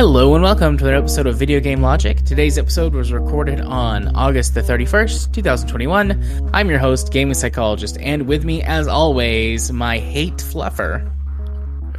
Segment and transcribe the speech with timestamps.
[0.00, 2.16] Hello and welcome to another episode of Video Game Logic.
[2.24, 6.50] Today's episode was recorded on August the 31st, 2021.
[6.54, 11.06] I'm your host, gaming psychologist, and with me, as always, my hate fluffer.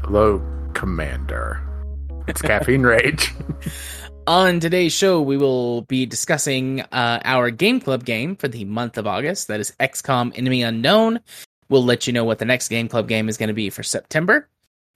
[0.04, 0.44] Hello,
[0.74, 1.62] Commander.
[2.28, 3.36] It's Caffeine Rage.
[4.28, 9.00] On today's show, we will be discussing uh, our Game Club game for the month
[9.00, 9.48] of August.
[9.48, 11.20] That is XCOM Enemy Unknown.
[11.70, 13.82] We'll let you know what the next Game Club game is going to be for
[13.82, 14.48] September.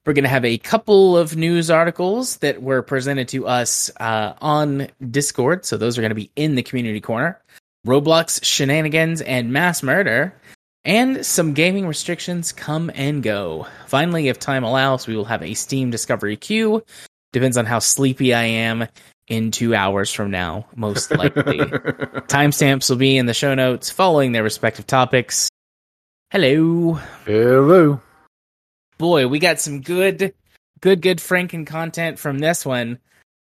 [0.05, 4.33] We're going to have a couple of news articles that were presented to us uh,
[4.41, 5.65] on Discord.
[5.65, 7.41] So those are going to be in the community corner.
[7.87, 10.35] Roblox shenanigans and mass murder.
[10.83, 13.65] And some gaming restrictions come and go.
[13.87, 16.83] Finally, if time allows, we will have a Steam Discovery queue.
[17.33, 18.87] Depends on how sleepy I am
[19.27, 21.59] in two hours from now, most likely.
[21.59, 25.49] Timestamps will be in the show notes following their respective topics.
[26.31, 26.93] Hello
[27.25, 28.01] Hello.
[28.97, 30.33] boy, we got some good,
[30.81, 32.99] good, good Franken content from this one,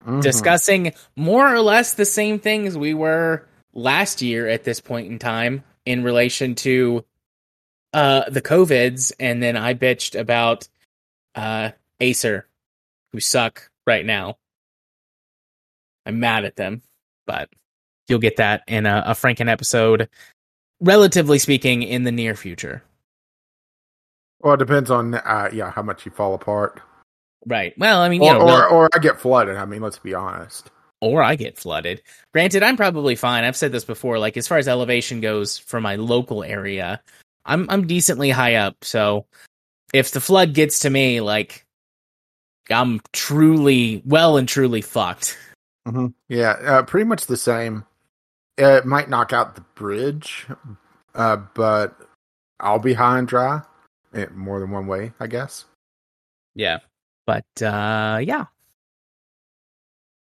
[0.06, 0.22] Mhm.
[0.22, 5.18] discussing more or less the same things we were last year at this point in
[5.20, 7.04] time in relation to
[7.94, 10.68] uh the COVIDs, and then I bitched about
[11.34, 12.46] uh Acer,
[13.14, 14.38] who suck right now.
[16.06, 16.82] I'm mad at them,
[17.26, 17.50] but
[18.08, 20.10] you'll get that in a, a Franken episode,
[20.80, 22.84] relatively speaking, in the near future.
[24.42, 26.82] Well, it depends on uh, yeah how much you fall apart,
[27.46, 27.78] Right.
[27.78, 29.56] Well, I mean, you or, know, or or I get flooded.
[29.56, 30.72] I mean, let's be honest.
[31.02, 32.02] or I get flooded.
[32.34, 33.44] Granted, I'm probably fine.
[33.44, 34.18] I've said this before.
[34.18, 37.02] Like as far as elevation goes for my local area,
[37.46, 38.84] I'm I'm decently high up.
[38.84, 39.26] So
[39.94, 41.66] if the flood gets to me, like
[42.72, 45.38] I'm truly well and truly fucked.
[45.88, 46.08] Mm-hmm.
[46.30, 47.86] Yeah, uh, pretty much the same.
[48.60, 50.48] Uh, it might knock out the bridge,
[51.14, 51.96] uh, but
[52.60, 53.62] I'll be high and dry.
[54.14, 55.66] eh, more than one way, I guess.
[56.56, 56.80] Yeah.
[57.26, 58.46] But uh yeah.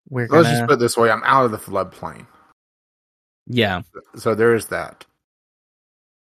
[0.08, 2.26] We're Let's gonna just put it this way: I'm out of the floodplain,
[3.46, 3.82] yeah.
[4.16, 5.04] so there is that.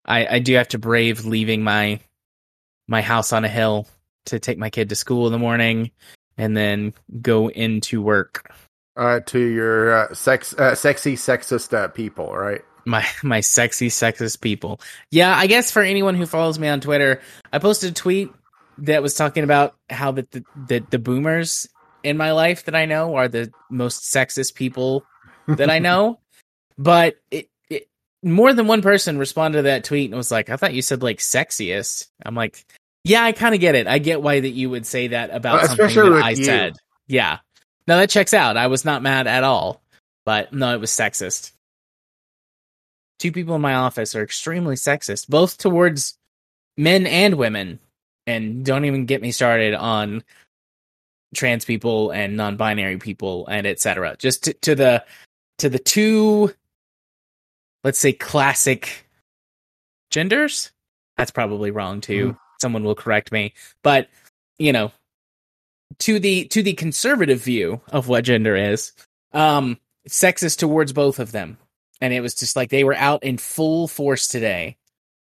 [0.06, 2.00] I I do have to brave leaving my
[2.88, 3.88] my house on a hill
[4.28, 5.92] to take my kid to school in the morning
[6.38, 8.53] and then go into work.
[8.96, 12.62] Uh, to your uh, sex, uh, sexy, sexist uh, people, right?
[12.86, 14.80] my my sexy sexist people.
[15.12, 17.22] Yeah, I guess for anyone who follows me on Twitter,
[17.52, 18.32] I posted a tweet
[18.80, 21.68] that was talking about how that the, the the boomers
[22.03, 25.06] in my life that I know are the most sexist people
[25.48, 26.20] that I know.
[26.76, 27.88] But it, it
[28.24, 31.03] more than one person responded to that tweet and was like, "I thought you said
[31.03, 32.66] like sexiest." I'm like,
[33.03, 33.86] "Yeah, I kind of get it.
[33.86, 36.44] I get why that you would say that about Well, something that I you.
[36.44, 36.74] said."
[37.08, 37.38] Yeah.
[37.88, 38.58] No, that checks out.
[38.58, 39.82] I was not mad at all.
[40.26, 41.52] But no, it was sexist
[43.24, 46.18] two people in my office are extremely sexist, both towards
[46.78, 47.80] men and women.
[48.28, 50.24] And don't even get me started on
[51.34, 54.18] trans people and non-binary people and etc.
[54.20, 55.06] Just to, to the
[55.60, 56.54] to the two,
[57.86, 59.08] let's say, classic
[60.10, 60.74] genders.
[61.16, 62.32] That's probably wrong too.
[62.32, 62.38] Hmm.
[62.62, 64.10] Someone will correct me, but
[64.60, 64.92] you know,
[66.00, 68.92] to the to the conservative view of what gender is,
[69.34, 69.78] um,
[70.08, 71.58] sexist towards both of them
[72.02, 74.76] and it was just like they were out in full force today.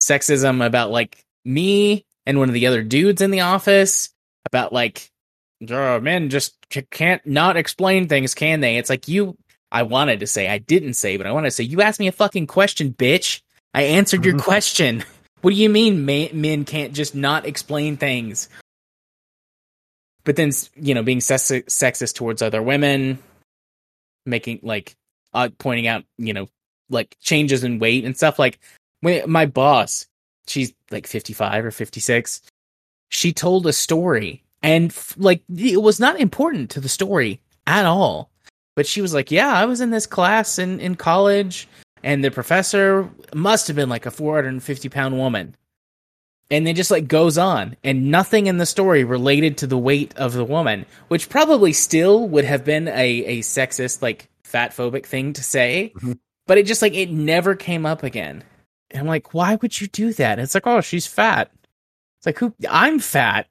[0.02, 4.08] Sexism about like me and one of the other dudes in the office
[4.46, 5.10] about like
[5.70, 6.56] "Oh, men just
[6.90, 8.76] can't not explain things, can they?
[8.78, 9.36] It's like you.
[9.72, 12.08] I wanted to say I didn't say, but I wanted to say you asked me
[12.08, 13.42] a fucking question, bitch.
[13.74, 14.42] I answered your Mhm.
[14.42, 15.04] question.
[15.42, 18.50] What do you mean ma- men can't just not explain things?
[20.24, 23.18] But then you know being sex- sexist towards other women,
[24.26, 24.94] making like
[25.32, 26.48] uh, pointing out you know
[26.90, 28.38] like changes in weight and stuff.
[28.38, 28.58] Like
[29.00, 30.06] when my boss,
[30.46, 32.42] she's like 55 or 56.
[33.08, 38.30] She told a story and like it was not important to the story at all.
[38.76, 41.68] But she was like, "Yeah, I was in this class in in college
[42.02, 45.56] and the professor must have been like a 450 pound woman."
[46.52, 50.16] And then just like goes on and nothing in the story related to the weight
[50.16, 55.06] of the woman, which probably still would have been a a sexist like fat phobic
[55.06, 56.18] thing to say Mhm.
[56.48, 58.42] but it just like it never came up again.
[58.90, 60.32] And I'm like, why would you do that?
[60.32, 61.52] And it's like, oh, she's fat.
[62.18, 62.52] It's like, who?
[62.68, 63.46] I'm fat.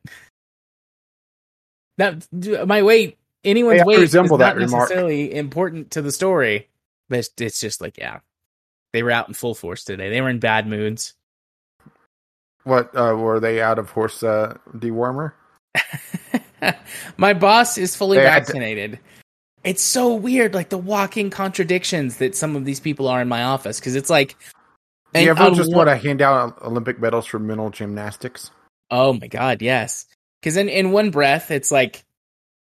[1.97, 2.27] That
[2.67, 4.89] my weight, anyone's Hey, weight, is not that remark.
[4.89, 6.67] necessarily important to the story.
[7.09, 8.19] But it's, it's just like, yeah,
[8.93, 10.09] they were out in full force today.
[10.09, 11.13] They were in bad moods.
[12.69, 15.33] What uh, were they out of horse uh, dewormer?
[17.17, 18.99] my boss is fully They had to- vaccinated.
[19.63, 23.43] it's so weird, like the walking contradictions that some of these people are in my
[23.43, 23.79] office.
[23.79, 24.35] Because it's like,
[25.13, 28.51] Do you ever on just want to hand out Olympic medals for mental gymnastics?
[28.91, 30.05] Oh my god, yes.
[30.41, 32.03] Because in in one breath, it's like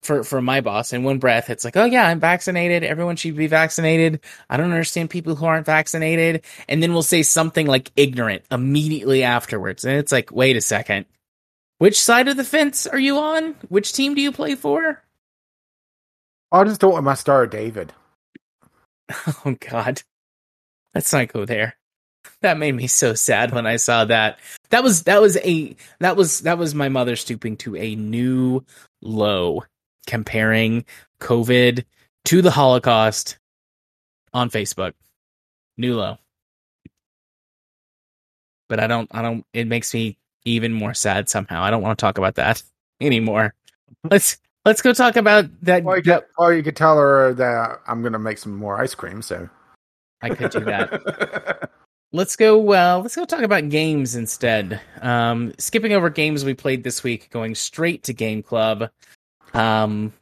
[0.03, 0.93] for for my boss.
[0.93, 2.85] In one breath, it's like, oh yeah, I'm vaccinated.
[2.85, 4.21] Everyone should be vaccinated.
[4.51, 6.45] I don't understand people who aren't vaccinated.
[6.69, 11.07] And then we'll say something like ignorant immediately afterwards, and it's like, wait a second,
[11.79, 13.57] which side of the fence are you on?
[13.69, 15.03] Which team do you play for?
[16.53, 17.93] I just don't want my star David.
[19.45, 20.01] Oh God,
[20.95, 21.77] let's not go there.
[22.41, 24.39] That made me so sad when I saw that.
[24.71, 28.65] That was that was a that was that was my mother stooping to a new
[29.01, 29.65] low,
[30.07, 30.85] comparing
[31.21, 31.85] COVID
[32.27, 33.39] to the Holocaust
[34.33, 34.93] on Facebook.
[35.77, 36.19] New low.
[38.69, 41.63] But I don't I don't it makes me even more sad somehow.
[41.63, 42.63] I don't want to talk about that
[43.01, 43.55] anymore.
[44.11, 45.85] Let's let's go talk about that.
[45.85, 48.95] Or you could, or you could tell her that I'm gonna make some more ice
[48.95, 49.23] cream.
[49.23, 49.49] So
[50.21, 51.71] I could do that.
[52.13, 56.85] let's go uh, let's go talk about games instead um skipping over games we played
[56.85, 58.91] this week going straight to game club
[59.55, 60.13] um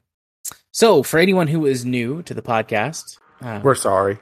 [0.72, 4.18] so for anyone who is new to the podcast uh, We're sorry.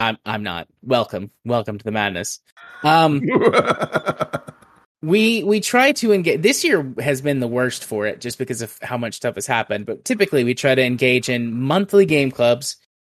[0.00, 0.68] i'm i'm not.
[0.82, 1.30] Welcome.
[1.44, 2.40] Welcome to the madness.
[2.82, 3.22] Um
[5.02, 8.62] we we try to engage this year has been the worst for it just because
[8.62, 12.30] of how much stuff has happened but typically we try to engage in monthly game
[12.30, 12.76] clubs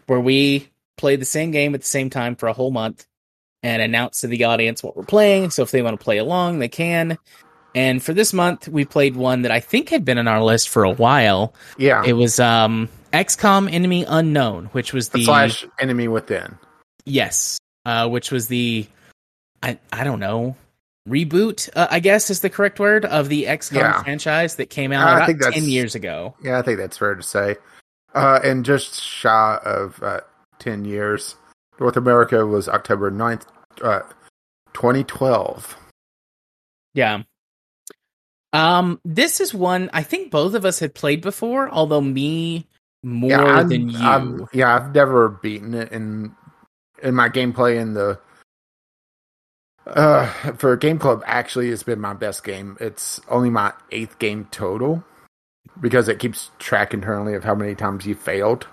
[0.08, 0.68] where we
[0.98, 3.06] play the same game at the same time for a whole month
[3.64, 5.50] and announce to the audience what we're playing.
[5.50, 7.18] So if they want to play along they can
[7.76, 10.70] and for this month we played one that i think had been on our list
[10.70, 12.04] for a while yeah.
[12.04, 16.58] it was um xcom enemy unknown which was the slash enemy within.
[17.06, 18.88] Yes, uh, which was the
[19.62, 20.56] I I don't know
[21.08, 21.70] reboot.
[21.76, 24.02] Uh, I guess is the correct word of the XCOM Yeah.
[24.02, 26.36] franchise that came out I about think ten years ago.
[26.42, 27.58] Yeah, I think that's fair to say.
[28.16, 30.22] Uh, and just shy of uh,
[30.60, 31.36] 10 years,
[31.82, 33.44] North America was October 9th,
[33.82, 34.04] uh,
[34.72, 35.78] 2012.
[36.94, 37.24] Yeah.
[38.56, 42.68] Um, this is one I think both of us had played before, although me
[43.04, 43.98] more yeah, than you.
[44.00, 46.36] I'm- yeah, I've never beaten it in
[47.04, 48.20] in my gameplay in the
[49.88, 52.78] uh for game club actually it's been my best game.
[52.80, 55.04] It's only my eighth game total
[55.82, 58.68] because it keeps track internally of how many times you failed.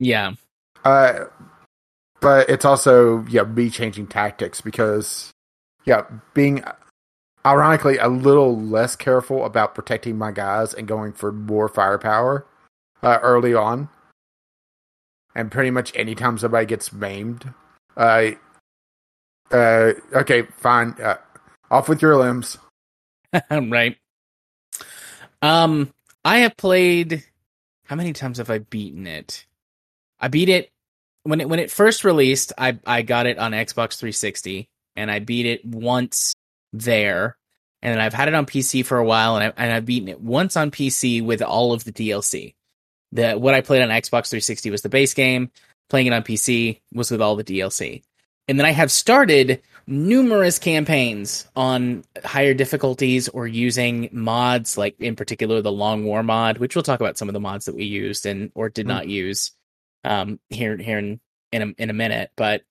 [0.00, 0.32] Yeah,
[0.84, 1.26] Uh,
[2.20, 5.30] but it's also yeah me changing tactics because
[5.84, 6.04] yeah
[6.34, 6.64] being
[7.44, 12.46] ironically a little less careful about protecting my guys and going for more firepower
[13.02, 13.88] uh, early on.
[15.34, 17.54] And pretty much anytime somebody gets maimed,
[17.96, 18.32] uh,
[19.50, 21.16] uh, okay, fine, uh,
[21.70, 22.58] off with your limbs.
[23.50, 23.96] right.
[25.40, 25.90] Um,
[26.24, 27.24] I have played.
[27.86, 29.46] How many times have I beaten it?
[30.20, 30.70] I beat it
[31.24, 32.52] when it when it first released.
[32.58, 36.34] I I got it on Xbox 360, and I beat it once
[36.72, 37.36] there,
[37.82, 40.20] and I've had it on PC for a while, and I and I've beaten it
[40.20, 42.54] once on PC with all of the DLC.
[43.12, 45.50] The what I played on Xbox 360 was the base game.
[45.90, 48.02] Playing it on PC was with all the DLC.
[48.48, 55.14] And then I have started numerous campaigns on higher difficulties or using mods, like in
[55.16, 57.84] particular the Long War mod, which we'll talk about some of the mods that we
[57.84, 58.88] used and or did Mm.
[58.88, 59.52] not use
[60.04, 61.20] um, here here in
[61.52, 62.30] in a, in a minute.
[62.36, 62.62] But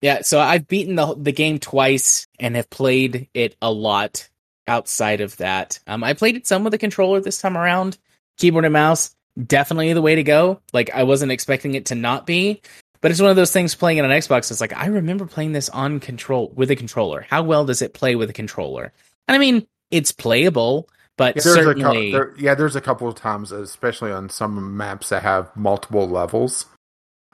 [0.00, 4.28] yeah, so I've beaten the the game twice and have played it a lot
[4.66, 5.78] outside of that.
[5.86, 7.98] Um, I played it some with a controller this time around,
[8.38, 9.14] keyboard and mouse.
[9.46, 10.60] Definitely the way to go.
[10.72, 12.62] Like I wasn't expecting it to not be,
[13.00, 14.50] but it's one of those things playing it on Xbox.
[14.50, 17.26] It's like I remember playing this on control with a controller.
[17.28, 18.92] How well does it play with a controller?
[19.28, 22.80] And I mean, it's playable, but Yeah, there's a certainly, couple, there, yeah, there's a
[22.80, 26.66] couple of times, especially on some maps that have multiple levels,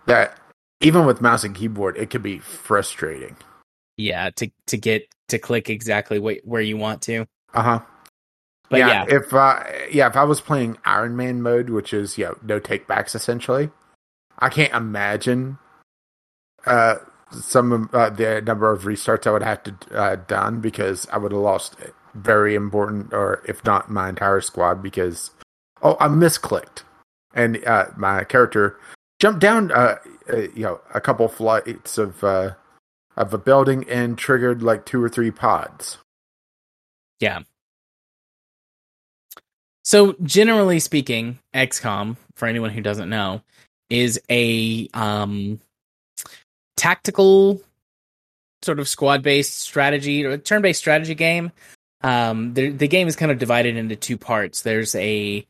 [0.07, 0.39] that
[0.81, 3.37] even with mouse and keyboard, it could be frustrating.
[3.97, 7.27] yeah, to to get to click exactly what, where you want to.
[7.55, 7.81] Uh huh.
[8.69, 12.27] But yeah, if I yeah, if I was playing Iron Man mode, which is you
[12.27, 13.71] know no takebacks essentially,
[14.39, 15.59] I can't imagine
[16.67, 16.97] uh
[17.31, 21.19] some of uh, the number of restarts I would have to uh, done because I
[21.19, 21.77] would have lost
[22.15, 25.31] very important, or if not my entire squad, because
[25.83, 26.83] oh I misclicked
[27.35, 28.79] and uh, my character
[29.27, 29.97] jumped down uh,
[30.33, 32.53] uh you know a couple flights of uh
[33.17, 35.99] of a building and triggered like two or three pods.
[37.19, 37.41] Yeah.
[39.83, 43.43] So generally speaking, XCOM, for anyone who doesn't know,
[43.91, 45.61] is a um
[46.77, 47.61] tactical
[48.63, 51.51] sort of squad-based strategy or turn-based strategy game.
[52.03, 54.63] Um the the game is kind of divided into two parts.
[54.63, 55.45] There's a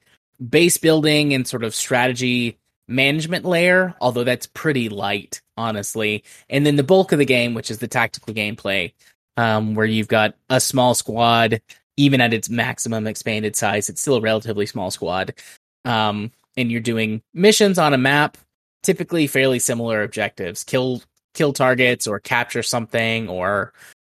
[0.49, 2.57] base building and sort of strategy
[2.89, 6.25] management layer, although that's pretty light, honestly.
[6.49, 8.93] And then the bulk of the game, which is the tactical gameplay,
[9.37, 11.61] um, where you've got a small squad,
[11.97, 15.35] even at its maximum expanded size, it's still a relatively small squad.
[15.85, 18.39] Um, and you're doing missions on a map,
[18.83, 21.03] typically fairly similar objectives: kill
[21.35, 23.73] kill targets or capture something or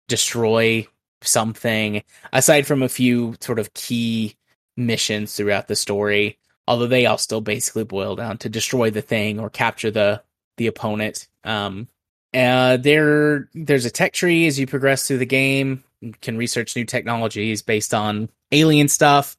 [0.09, 0.87] destroy
[1.23, 2.03] something.
[2.33, 4.35] Aside from a few sort of key
[4.77, 9.39] missions throughout the story, although they all still basically boil down to destroy the thing
[9.41, 10.23] or capture the
[10.59, 11.29] the opponent.
[11.45, 11.89] Um,
[12.35, 15.85] uh, there there's a tech tree as you progress through the game.
[16.01, 19.37] You can research new technologies based on alien stuff.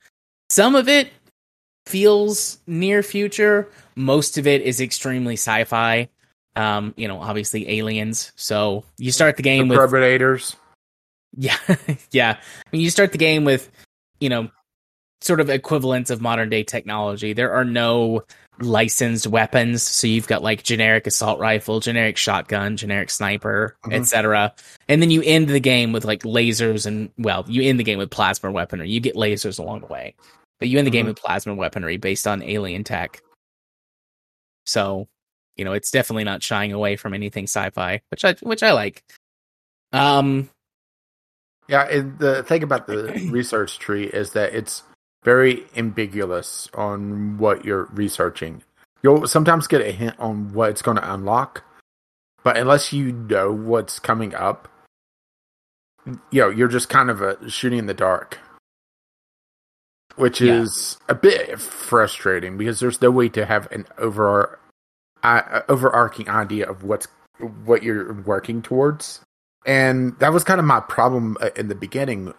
[0.50, 1.10] Some of it
[1.86, 3.68] feels near future.
[3.96, 6.10] Most of it is extremely sci-fi.
[6.56, 8.32] Um, you know, obviously aliens.
[8.36, 10.56] So you start the game The with Predators.
[11.36, 11.58] yeah,
[12.12, 12.38] yeah.
[12.39, 13.70] I mean, you start the game with,
[14.20, 14.50] you know,
[15.24, 17.34] sort of equivalents of modern day technology.
[17.34, 18.24] There are no
[18.60, 23.94] licensed weapons, so you've got like generic assault rifle, generic shotgun, generic sniper, Mhm.
[23.94, 24.53] etc.
[24.88, 27.98] And then you end the game with like lasers and well, you end the game
[27.98, 28.89] with plasma weaponry.
[28.89, 30.13] You get lasers along the way,
[30.60, 31.10] but you end the game Mhm.
[31.10, 33.22] with plasma weaponry based on alien tech.
[34.65, 35.08] So,
[35.56, 39.03] you know, it's definitely not shying away from anything sci-fi, which I which I like.
[39.92, 40.50] Um,
[41.68, 44.84] Yeah, and the thing about the research tree is that it's
[45.24, 48.63] very ambiguous on what you're researching.
[49.01, 51.63] You'll sometimes get a hint on what it's going to unlock,
[52.44, 54.68] but unless you know what's coming up,
[56.06, 58.39] you know, you're just kind of a shooting in the dark,
[60.15, 60.62] which Yeah.
[60.62, 64.60] is a bit frustrating because there's no way to have an over
[65.24, 67.08] uh, overarching idea of what's
[67.65, 69.22] what you're working towards.
[69.65, 72.34] And that was kind of my problem uh, in the beginning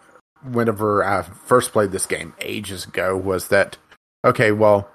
[0.51, 3.77] whenever I first played this game ages ago was that
[4.23, 4.89] okay, well,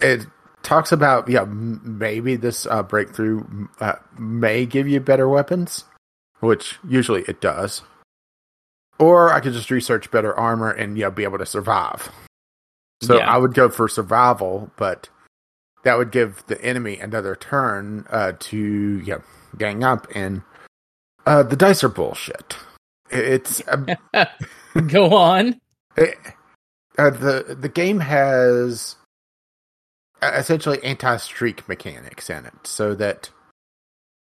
[0.00, 0.26] it
[0.62, 5.84] talks about yeah, m- maybe this uh, breakthrough uh, may give you better weapons,
[6.40, 7.82] which usually it does.
[8.98, 12.10] Or I could just research better armor and yeah, be able to survive.
[13.02, 13.28] So Yeah.
[13.28, 15.08] I would go for survival, but
[15.82, 19.18] that would give the enemy another turn uh, to yeah,
[19.58, 20.42] gang up and
[21.26, 22.56] uh, the dice are bullshit.
[23.10, 23.98] It's a
[24.88, 25.60] go on.
[25.96, 26.16] it,
[26.98, 28.96] uh, the the game has
[30.22, 33.30] uh, essentially anti-streak mechanics in it, so that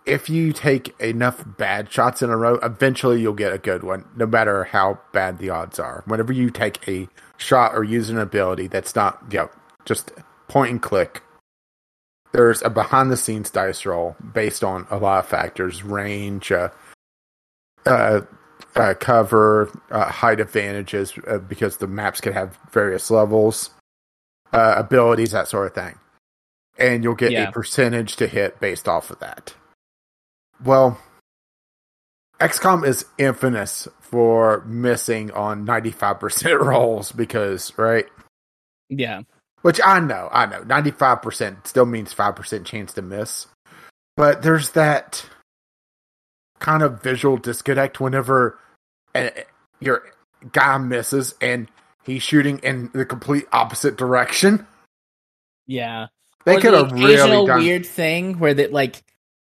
[0.05, 4.05] if you take enough bad shots in a row, eventually you'll get a good one,
[4.15, 6.03] no matter how bad the odds are.
[6.05, 7.07] Whenever you take a
[7.37, 9.49] shot or use an ability that's not, you know,
[9.85, 10.11] just
[10.47, 11.21] point and click,
[12.33, 16.69] there's a behind-the-scenes dice roll based on a lot of factors, range, uh,
[17.85, 18.21] uh,
[18.75, 23.69] uh, cover, uh, height advantages, uh, because the maps can have various levels,
[24.51, 25.97] uh, abilities, that sort of thing.
[26.77, 27.49] And you'll get Yeah.
[27.49, 29.53] a percentage to hit based off of that.
[30.63, 30.97] Well,
[32.39, 38.05] XCOM is infamous for missing on 95% rolls because, right?
[38.89, 39.21] Yeah.
[39.61, 40.61] Which I know, I know.
[40.63, 43.47] 95% still means 5% chance to miss.
[44.17, 45.25] But there's that
[46.63, 48.57] kind of visual disconnect whenever
[49.13, 49.29] uh,
[49.81, 50.01] your
[50.53, 51.69] guy misses and
[52.05, 54.65] he's shooting in the complete opposite direction.
[55.67, 56.07] Yeah.
[56.45, 57.59] They could the have really done.
[57.59, 59.03] weird thing where that like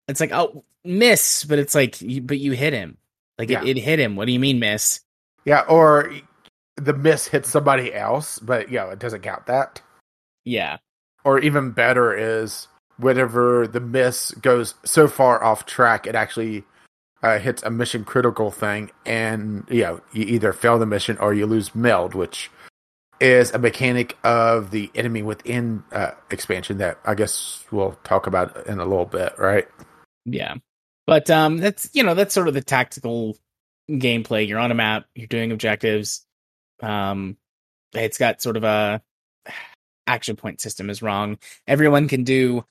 [0.08, 2.98] it's like oh miss, but it's like but you hit him.
[3.38, 3.62] Like Yeah.
[3.62, 4.16] it, it hit him.
[4.16, 5.02] What do you mean miss?
[5.46, 6.14] Yeah, or
[6.78, 9.82] the miss hits somebody else, but yeah, it doesn't count that.
[10.46, 10.78] Yeah.
[11.26, 16.64] Or even better is whenever the miss goes so far off track, it actually
[17.24, 21.34] uh, hits a mission critical thing, and you know you either fail the mission or
[21.34, 22.50] you lose meld, which
[23.22, 28.66] is a mechanic of the enemy within uh, expansion that I guess we'll talk about
[28.66, 29.68] in a little bit, right?
[30.26, 30.56] Yeah.
[31.06, 33.38] But um that's you know, that's sort of the tactical
[33.90, 34.48] gameplay.
[34.48, 36.26] You're on a map, you're doing objectives.
[36.82, 37.38] Um
[37.94, 39.02] it's got sort of a
[40.08, 41.38] action point system is wrong.
[41.68, 42.66] Everyone can do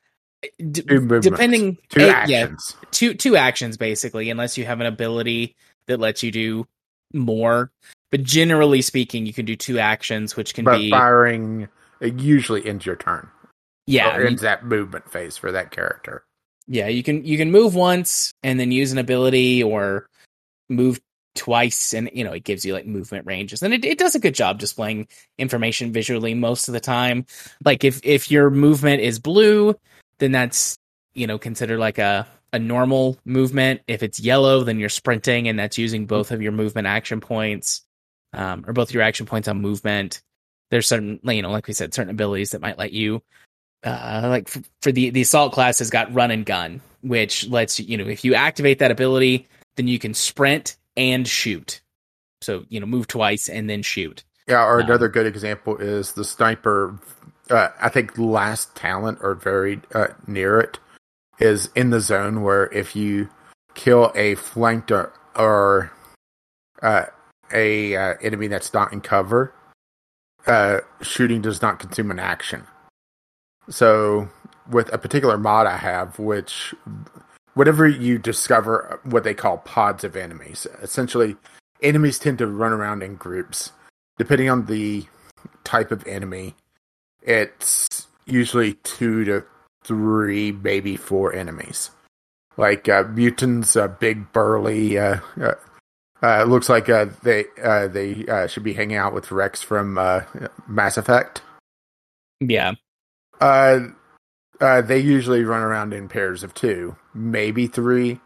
[0.70, 1.26] d- Two movements.
[1.26, 2.76] depending Two eh, actions.
[2.82, 5.54] Yeah, two two actions basically unless you have an ability
[5.86, 6.66] that lets you do
[7.12, 7.70] more.
[8.10, 11.68] But generally speaking, you can do two actions which can but be firing
[12.00, 13.28] it usually ends your turn.
[13.86, 16.24] yeah, or you- ends that movement phase for that character.
[16.66, 20.06] Yeah, you can you can move once and then use an ability or
[20.68, 21.00] move
[21.36, 24.18] twice and you know it gives you like movement ranges and it, it does a
[24.18, 25.06] good job displaying
[25.38, 27.24] information visually most of the time
[27.64, 29.72] like if if your movement is blue
[30.20, 30.78] then that's
[31.14, 35.58] you know considered like a a normal movement if it's yellow then you're sprinting and
[35.58, 37.82] that's using both of your movement action points
[38.32, 40.22] um, or both your action points on movement
[40.70, 43.22] there's certain you know like we said certain abilities that might let you
[43.84, 47.80] uh, like for, for the the assault class has got run and gun, which lets
[47.80, 51.80] you you know if you activate that ability, then you can sprint and shoot.
[52.42, 54.24] So you know move twice and then shoot.
[54.46, 56.98] Yeah, or Um, another good example is the sniper.
[57.50, 60.78] Uh, I think last talent or very uh, near it
[61.40, 63.28] is in the zone where if you
[63.74, 65.90] kill a flanked or, or
[66.82, 67.06] uh,
[67.52, 69.52] a uh, enemy that's not in cover,
[70.46, 72.64] uh, shooting does not consume an action.
[73.68, 74.28] So
[74.68, 76.74] with a particular mod I have, which
[77.54, 81.36] whenever you discover what they call pods of enemies, essentially
[81.82, 83.72] enemies tend to run around in groups.
[84.18, 85.06] Depending on the
[85.64, 86.54] type of enemy,
[87.22, 89.44] it's usually two to
[89.84, 91.90] three, maybe four enemies.
[92.56, 94.98] Like uh, mutants, uh, big burly.
[94.98, 95.54] Uh, uh,
[96.22, 99.96] uh, looks like uh, they uh, they uh, should be hanging out with Wrex from
[99.96, 100.22] uh,
[100.68, 101.42] Mass Effect.
[102.40, 102.74] Yeah,
[103.40, 103.88] Uh,
[104.60, 108.20] uh, they usually run around in pairs of two, maybe three.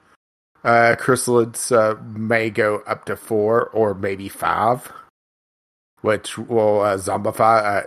[0.65, 4.91] Uh, chrysalids uh, may go up to four or maybe five,
[6.01, 7.87] which will uh, zombify uh,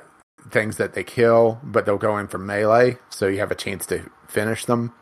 [0.51, 3.85] things that they kill, but they'll go in for melee, so you have a chance
[3.87, 4.93] to finish them.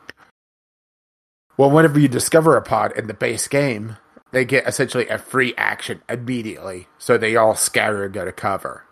[1.57, 3.97] Well, whenever you discover a pod in the base game,
[4.31, 8.83] they get essentially a free action immediately, so they all scatter and go to cover.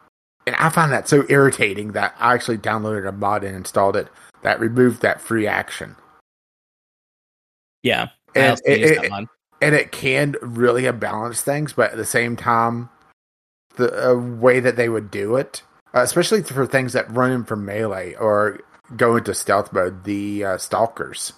[0.48, 4.08] And I find that so irritating that I actually downloaded a mod and installed it
[4.42, 5.96] that removed that free action.
[7.82, 8.10] yeah.
[8.36, 9.12] And it- it-
[9.62, 12.90] and it can really balance things, but at the same time,
[13.76, 17.44] the uh, way that they would do it, uh, especially for things that run in
[17.44, 18.60] from melee or
[18.96, 21.34] go into stealth mode, the uh, stalkers,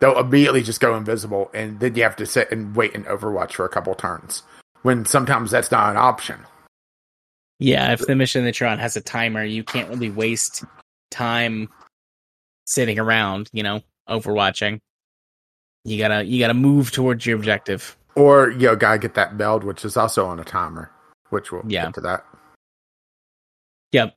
[0.00, 3.52] they'll immediately just go invisible, and then you have to sit and wait in Overwatch
[3.52, 4.42] for a couple turns.
[4.82, 6.40] When sometimes that's not an option.
[7.58, 10.64] Yeah, if the mission that you're on has a timer, you can't really waste
[11.10, 11.68] time
[12.66, 14.78] sitting around, you know, overwatching.
[15.84, 17.96] You gotta you gotta move towards your objective.
[18.14, 20.90] Or you know, gotta get that meld, which is also on a timer,
[21.30, 21.86] which we'll Yeah.
[21.86, 22.24] get to that.
[23.92, 24.16] Yep.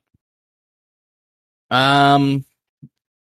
[1.70, 2.44] Um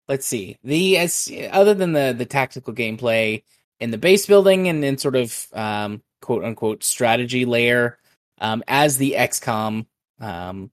[0.08, 0.58] let's see.
[0.64, 3.44] The as other than the the tactical gameplay
[3.80, 8.00] in the base building and then sort of um quote unquote strategy layer,
[8.40, 9.86] um as the XCOM
[10.22, 10.72] um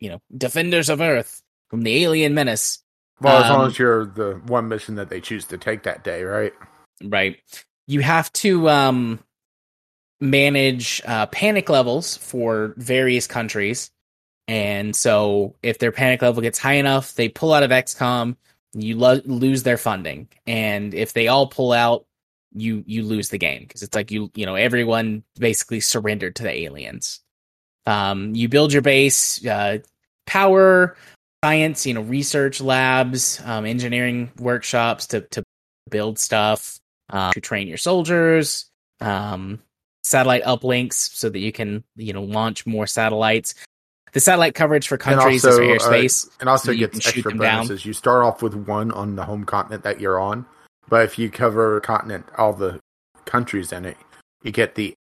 [0.00, 2.82] you know, defenders of Earth from the alien menace,
[3.20, 6.04] Well, as long Um, as you're the one mission that they choose to take that
[6.04, 6.52] day, right?
[7.04, 7.38] right?
[7.86, 9.20] You have to um
[10.20, 13.90] manage uh panic levels for various countries.
[14.48, 18.36] And so if their panic level gets high enough, they pull out of XCOM,
[18.74, 20.28] you lo- lose their funding.
[20.46, 22.06] And if they all pull out,
[22.54, 26.42] you you lose the game because it's like you you know everyone basically surrendered to
[26.42, 27.20] the aliens.
[27.86, 29.78] Um you build your base, uh
[30.26, 30.96] power,
[31.42, 35.42] science, you know, research labs, um engineering workshops to to
[35.90, 36.78] build stuff,
[37.10, 39.58] uh, to train your soldiers, um
[40.02, 43.54] satellite uplinks so that you can, you know, launch more satellites.
[44.12, 46.30] The satellite coverage for countries also, is uh, for airspace.
[46.40, 47.62] And also so you gets shoot extra them down.
[47.62, 47.86] bonuses.
[47.86, 50.46] You start off with one on the home continent that you're on,
[50.88, 52.80] but if you cover a continent, all the
[53.24, 53.96] countries in it,
[54.42, 54.94] you get the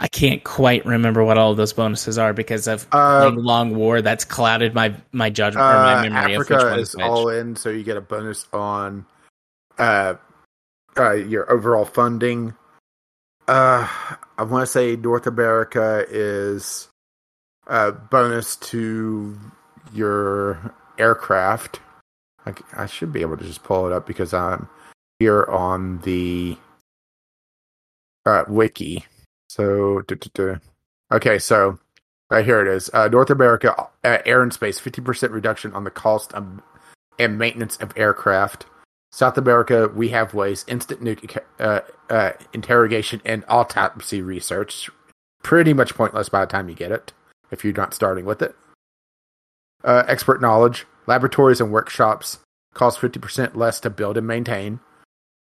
[0.00, 4.00] I can't quite remember what all of those bonuses are because of uh, Long War.
[4.00, 6.96] That's clouded my my judgment or my uh, memory of which Africa one is is
[6.96, 7.04] which.
[7.04, 9.06] all in, so you get a bonus on
[9.76, 10.14] uh,
[10.96, 12.54] uh your overall funding.
[13.48, 13.88] Uh,
[14.36, 16.88] I want to say North America is
[17.68, 19.38] a bonus to
[19.92, 21.80] your aircraft.
[22.74, 24.68] I should be able to just pull it up because I'm
[25.18, 26.56] here on the
[28.24, 29.04] uh, wiki.
[29.50, 30.58] So, duh, duh, duh.
[31.12, 31.78] okay, so
[32.30, 32.90] right here it is.
[32.92, 36.62] Uh, North America uh, Air and Space, 50% reduction on the cost of,
[37.18, 38.66] and maintenance of aircraft.
[39.10, 44.90] South America, we have ways, instant nuke uh, uh, interrogation and autopsy research.
[45.42, 47.12] Pretty much pointless by the time you get it,
[47.50, 48.54] if you're not starting with it.
[49.84, 52.38] Uh, expert knowledge, laboratories and workshops
[52.74, 54.80] cost 50% less to build and maintain.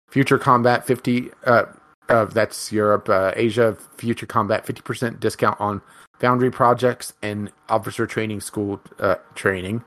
[0.08, 1.64] Future combat, 50, uh,
[2.08, 5.82] uh, that's Europe, uh, Asia, future combat, 50% discount on
[6.20, 9.84] foundry projects and officer training school uh, training.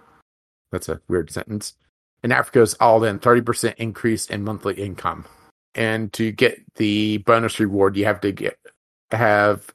[0.72, 1.74] That's a weird sentence.
[2.24, 5.26] And Africa's all in 30% increase in monthly income.
[5.76, 8.58] And to get the bonus reward, you have to get
[9.12, 9.74] have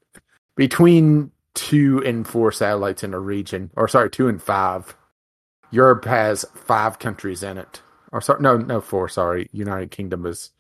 [0.57, 4.97] between two and four satellites in a region, or sorry, two and five.
[5.71, 7.81] Europe has five countries in it,
[8.13, 9.09] or sorry, no, no, four.
[9.09, 10.51] Sorry, United Kingdom is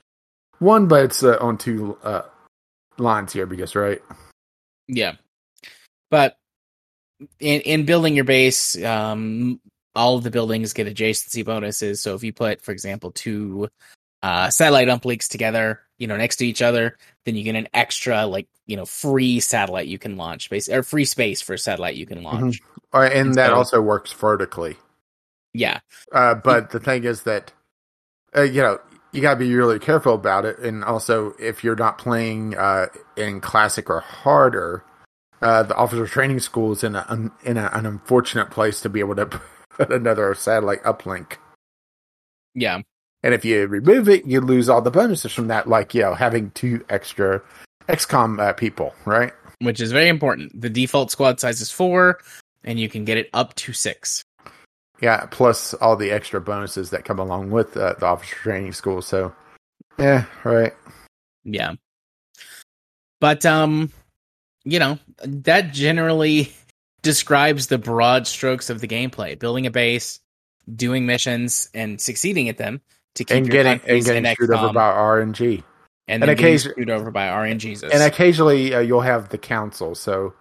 [0.58, 2.22] one, but it's uh, on two uh,
[2.98, 4.00] lines here because right.
[4.88, 5.16] Yeah.
[6.10, 6.36] But
[7.40, 9.60] in in building your base, um
[9.94, 12.00] all of the buildings get adjacency bonuses.
[12.00, 13.68] So if you put, for example, two
[14.22, 18.26] uh, satellite uplink together, you know, next to each other, then you get an extra
[18.26, 21.94] like you know free satellite you can launch, space or free space for a satellite
[21.94, 22.60] you can launch.
[22.92, 24.76] Uh, and, And that so- also works vertically.
[25.54, 25.78] Yeah,
[26.10, 27.52] Uh, but the thing is that,
[28.34, 28.80] uh, you know,
[29.12, 30.58] you got to be really careful about it.
[30.58, 32.86] And also, if you're not playing uh,
[33.16, 34.82] in classic or harder,
[35.42, 38.88] uh, the officer training school is in, a, un, in a, an unfortunate place to
[38.88, 39.26] be able to
[39.70, 41.34] put another satellite uplink.
[42.54, 42.80] yeah,
[43.22, 46.14] And if you remove it, you lose all the bonuses from that, like, you know,
[46.14, 47.40] having two extra
[47.88, 49.32] XCOM uh, people, right?
[49.62, 50.60] which is very important.
[50.60, 52.18] The default squad size is four,
[52.64, 54.24] and you can get it up to six.
[55.00, 59.02] Yeah, plus all the extra bonuses that come along with uh, the officer training school.
[59.02, 59.34] So,
[59.98, 60.72] yeah, right.
[61.44, 61.74] Yeah.
[63.20, 63.90] But um
[64.64, 66.52] you know, that generally
[67.02, 69.36] describes the broad strokes of the gameplay.
[69.36, 70.20] Building a base,
[70.72, 72.80] doing missions and succeeding at them
[73.14, 75.62] to keep And getting and getting in screwed over by RNG.
[76.08, 77.90] and and then getting occasion- screwed over by RNGesus.
[77.92, 79.94] and occasionally uh, you'll have the council.
[79.94, 80.34] So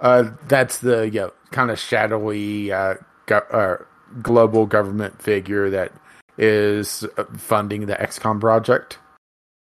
[0.00, 2.94] uh, that's the you know, kind of shadowy uh,
[3.26, 3.76] go- uh,
[4.20, 5.92] global government figure that
[6.38, 8.98] is uh, funding the XCOM project.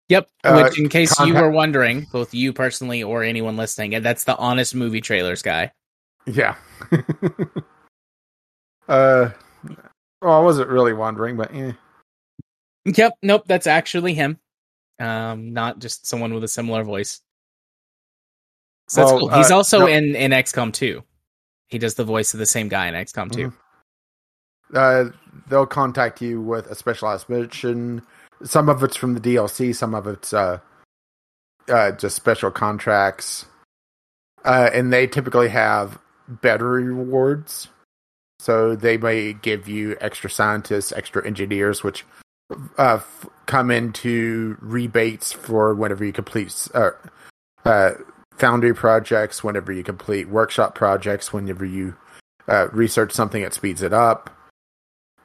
[0.10, 0.28] Yep.
[0.44, 4.26] Uh, Which, in case you were wondering, both you personally or anyone listening, and that's
[4.26, 5.72] the honest movie trailers guy.
[6.26, 6.56] Yeah.
[8.90, 9.30] uh,
[10.22, 11.72] well, I wasn't really wondering, but eh.
[12.86, 13.14] Yep.
[13.22, 13.44] Nope.
[13.48, 14.40] That's actually him.
[15.00, 17.22] Um, not just someone with a similar voice.
[18.88, 19.30] So that's Well, cool.
[19.38, 21.04] He's uh, also no- in in XCOM 2.
[21.70, 23.54] He does the voice of the same guy in XCOM 2.
[24.76, 25.06] uh,
[25.48, 28.02] they'll contact you with a specialized mission.
[28.44, 30.60] Some of it's from the DLC, some of it's uh,
[31.70, 33.46] uh, just special contracts,
[34.44, 37.70] uh, and they typically have better rewards.
[38.40, 42.04] So they may give you extra scientists, extra engineers, which
[42.78, 46.92] uh, f- come into rebates for whenever you complete uh,
[47.66, 47.92] uh,
[48.34, 51.96] foundry projects, whenever you complete workshop projects, whenever you
[52.48, 54.30] uh, research something that speeds it up.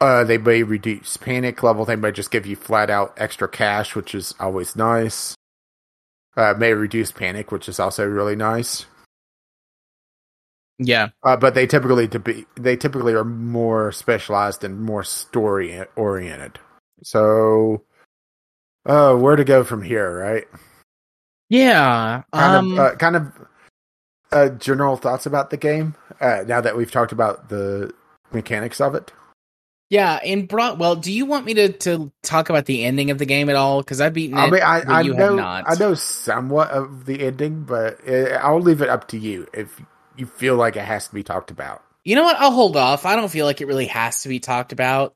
[0.00, 1.84] Uh, they may reduce panic level.
[1.84, 5.34] They may just give you flat out extra cash, which is always nice.
[6.36, 8.84] Uh, may reduce panic, which is also really nice.
[10.78, 11.08] Yeah.
[11.22, 16.58] Uh, but they typically to be they typically are more specialized and more story oriented.
[17.02, 17.82] So,
[18.86, 20.44] uh, where to go from here, right?
[21.48, 22.22] Yeah.
[22.32, 23.32] Kind Um, of, uh, kind of,
[24.32, 25.94] uh, general thoughts about the game.
[26.20, 27.92] Uh, now that we've talked about the
[28.32, 29.12] mechanics of it.
[29.90, 30.18] yeah.
[30.24, 33.26] In broad, well, do you want me to to talk about the ending of the
[33.26, 33.80] game at all?
[33.82, 34.40] Because I've beaten it.
[34.40, 35.64] I mean, I, I know, not.
[35.68, 39.80] I know somewhat of the ending, but uh I'll leave it up to you if
[40.16, 41.84] you feel like it has to be talked about.
[42.04, 42.36] You know what?
[42.40, 43.06] I'll hold off.
[43.06, 45.14] I don't feel like it really has to be talked about.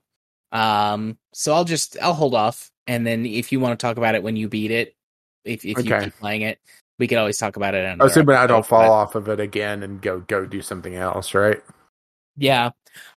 [0.52, 4.14] Um, so I'll just I'll hold off, and then if you want to talk about
[4.14, 4.94] it when you beat it,
[5.44, 6.04] if if you Okay.
[6.06, 6.58] keep playing it,
[6.98, 7.84] we could always talk about it.
[7.84, 10.60] in Oh, Assuming I don't fall but- off of it again and go go do
[10.62, 11.62] something else, right?
[12.36, 12.70] Yeah.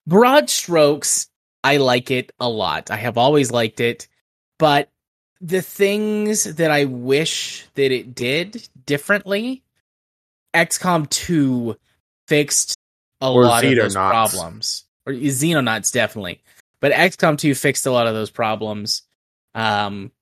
[0.06, 1.28] Broad strokes,
[1.64, 2.90] I like it a lot.
[2.90, 4.08] I have always liked it,
[4.58, 4.90] but
[5.40, 9.62] the things that I wish that it did differently,
[10.54, 11.76] XCOM 2
[12.28, 12.76] fixed
[13.20, 14.84] a Or lot of those problems.
[15.06, 16.42] Or Xenonauts definitely.
[16.82, 19.02] But XCOM 2 fixed a lot of those problems
[19.54, 20.12] um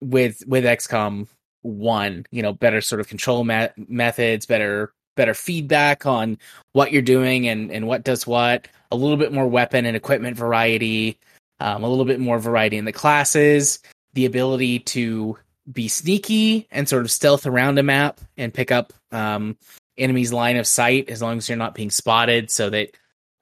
[0.00, 1.26] with with XCOM
[1.62, 6.38] 1, you know, better sort of control me- methods, better better feedback on
[6.72, 10.36] what you're doing and, and what does what, a little bit more weapon and equipment
[10.36, 11.18] variety,
[11.60, 13.78] um, a little bit more variety in the classes,
[14.14, 15.38] the ability to
[15.72, 19.56] be sneaky and sort of stealth around a map and pick up um,
[19.96, 22.90] enemies' line of sight as long as you're not being spotted so that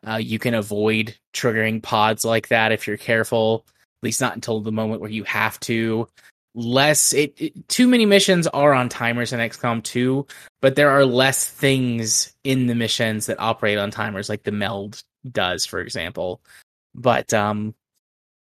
[0.07, 4.61] uh, you can avoid triggering pods like that if you're careful, at least not until
[4.61, 6.09] the moment where you have to.
[6.55, 10.27] Less, it, it too many missions are on timers in XCOM 2,
[10.61, 15.03] but there are less things in the missions that operate on timers like the meld
[15.31, 16.41] does for example
[16.95, 17.75] but um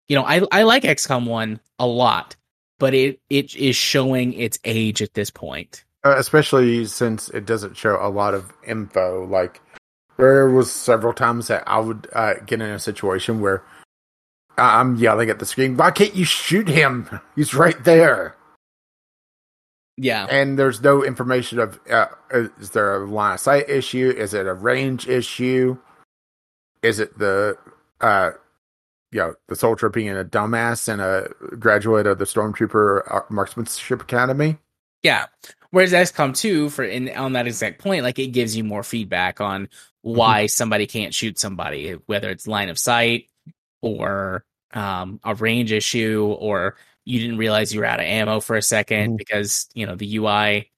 [0.07, 2.35] you know i i like xcom 1 a lot
[2.77, 7.75] but it it is showing its age at this point Uh, especially since it doesn't
[7.75, 9.25] show a lot of info.
[9.25, 9.61] Like
[10.19, 13.63] there was several times that I would uh, get in a situation where
[14.57, 17.21] I'm yelling at the screen, "Why can't you shoot him?
[17.35, 18.35] He's right there!"
[19.99, 24.13] yeah And there's no information of uh, is there a line of sight issue?
[24.15, 25.77] Is it a range issue?
[26.81, 27.57] Is it the
[27.99, 28.31] uh,
[29.11, 31.27] you know the soldier being a dumbass and a
[31.57, 34.57] graduate of the stormtrooper uh, marksmanship academy?
[35.03, 35.25] yeah
[35.71, 39.39] whereas xcom 2 for in on that exact point like it gives you more feedback
[39.39, 39.69] on
[40.01, 43.27] why somebody can't shoot somebody, whether it's line of sight
[43.81, 48.55] or um, a range issue, or you didn't realize you were out of ammo for
[48.55, 49.17] a 2nd Mhm.
[49.17, 50.69] because you know the UI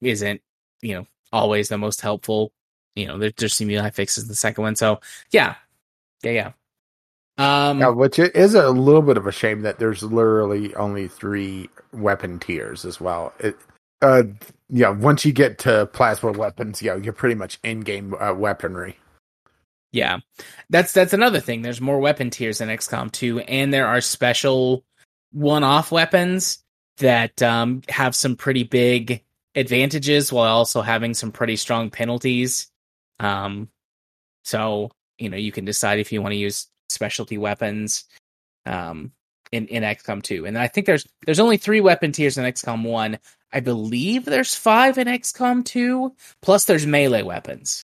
[0.00, 0.40] isn't
[0.82, 2.52] you know always the most helpful.
[2.96, 5.54] You know, there, there's some UI fixes in the second one, so yeah,
[6.22, 6.30] yeah,
[7.38, 7.68] yeah.
[7.68, 11.70] Um, Yeah, which is a little bit of a shame that there's literally only three
[11.92, 13.32] weapon tiers as well.
[13.38, 13.56] It,
[14.02, 14.22] uh,
[14.68, 18.96] yeah, once you get to plasma weapons, yeah, you're pretty much in-game uh, weaponry.
[19.92, 20.18] Yeah,
[20.68, 21.62] that's that's another thing.
[21.62, 24.84] There's more weapon tiers in XCOM 2, and there are special
[25.32, 26.62] one-off weapons
[26.98, 29.24] that um, have some pretty big
[29.56, 32.70] advantages while also having some pretty strong penalties.
[33.18, 33.68] Um,
[34.44, 38.04] so you know you can decide if you want to use specialty weapons
[38.66, 39.10] um,
[39.50, 42.84] in in XCOM 2, and I think there's there's only three weapon tiers in XCOM
[42.84, 43.18] 1.
[43.52, 46.14] I believe there's five in XCOM 2.
[46.40, 47.84] Plus, there's melee weapons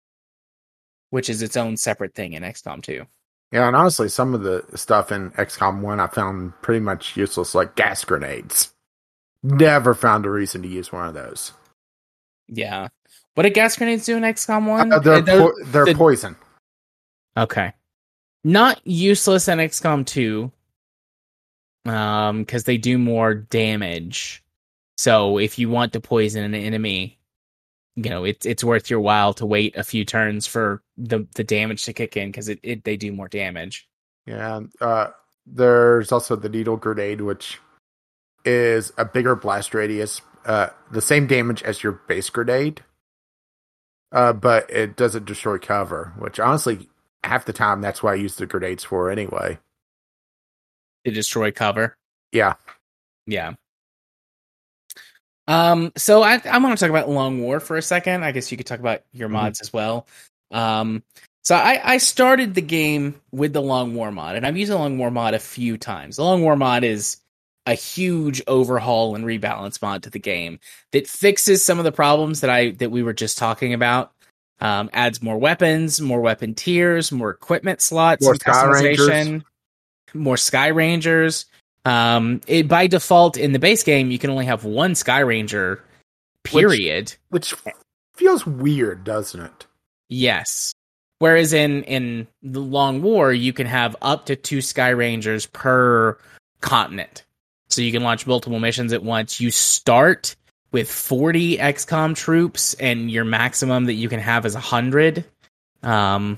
[1.10, 3.06] which is its own separate thing in XCOM 2.
[3.52, 7.54] Yeah, and honestly, some of the stuff in XCOM 1 I found pretty much useless,
[7.54, 8.74] like gas grenades.
[9.42, 11.52] Never found a reason to use one of those.
[12.48, 12.88] Yeah.
[13.34, 14.92] What did gas grenades do in XCOM 1?
[14.92, 16.36] Uh, they're They're- po- they're the- poison.
[17.36, 17.72] okay.
[18.42, 20.50] Not useless in XCOM 2.
[21.86, 24.42] Um, because they do more damage.
[24.96, 27.18] So if you want to poison an enemy,
[27.96, 31.44] you know, it's it's worth your while to wait a few turns for the the
[31.44, 33.88] damage to kick in because it, it they do more damage.
[34.26, 34.60] Yeah.
[34.80, 35.08] Uh,
[35.46, 37.58] there's also the needle grenade, which
[38.44, 42.82] is a bigger blast radius, uh, the same damage as your base grenade,
[44.12, 46.12] uh, but it doesn't destroy cover.
[46.18, 46.88] Which honestly,
[47.24, 49.58] half the time that's what I use the grenades for anyway.
[51.04, 51.96] To destroy cover.
[52.32, 52.54] Yeah.
[53.26, 53.54] Yeah.
[55.48, 58.24] Um, so I I want to talk about Long War for a second.
[58.24, 59.32] I guess you could talk about your Mhm.
[59.32, 60.06] mods as well.
[60.50, 61.02] Um,
[61.44, 64.76] so I I started the game with the Long War mod, and I've used the
[64.78, 66.16] Long War mod a few times.
[66.16, 67.18] The Long War mod is
[67.66, 70.58] a huge overhaul and rebalance mod to the game
[70.92, 74.12] that fixes some of the problems that I that we were just talking about.
[74.60, 79.44] Um, adds more weapons, more weapon tiers, more equipment slots, More and Sky customization,
[80.14, 81.46] more Sky Rangers.
[81.86, 85.82] Um, it, by default in the base game, you can only have one Sky Ranger.
[86.42, 87.14] Period.
[87.30, 87.54] Which
[88.14, 89.66] feels weird, doesn't it?
[90.08, 90.72] yes.
[91.18, 96.18] Whereas in in the Long War, you can have up to two Sky Rangers per
[96.60, 97.24] continent,
[97.68, 99.40] so you can launch multiple missions at once.
[99.40, 100.36] You start
[100.72, 105.24] with forty XCOM troops, and your maximum that you can have is hundred.
[105.82, 106.36] Um,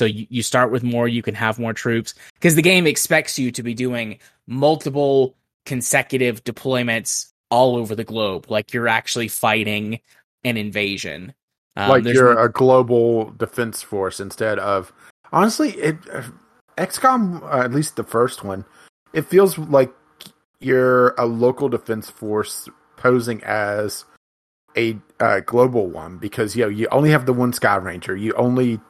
[0.00, 3.38] so you, you start with more, you can have more troops because the game expects
[3.38, 5.36] you to be doing multiple
[5.66, 10.00] consecutive deployments all over the globe, like you're actually fighting
[10.42, 11.34] an invasion.
[11.76, 14.90] Um, like you're no- a global defense force instead of
[15.32, 16.22] honestly it uh,
[16.78, 18.64] XCOM uh, at least the first one
[19.12, 19.92] it feels like
[20.58, 24.04] you're a local defense force posing as
[24.76, 28.32] a uh, global one because you know you only have the one Sky Ranger you
[28.32, 28.80] only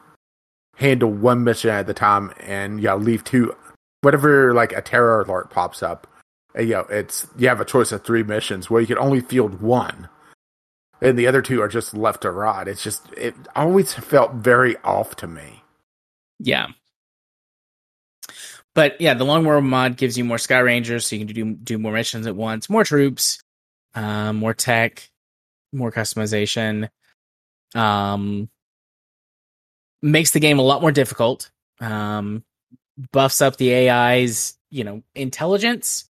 [0.81, 3.55] handle one mission at a time and you know, leave two
[4.01, 6.07] whatever like a terror alert pops up
[6.55, 9.21] and, you know it's you have a choice of three missions where you can only
[9.21, 10.09] field one
[11.01, 12.67] and the other two are just left to rot.
[12.67, 15.63] It's just it always felt very off to me.
[16.39, 16.67] Yeah.
[18.73, 21.53] But yeah, the Long War mod gives you more Sky Rangers, so you can do
[21.55, 23.41] do more missions at once, more troops,
[23.95, 25.09] um, more tech,
[25.73, 26.89] more customization.
[27.75, 28.49] Um,
[30.01, 31.51] makes the game a lot more difficult.
[31.79, 32.43] Um,
[33.11, 36.07] buffs up the AI's, you know, intelligence.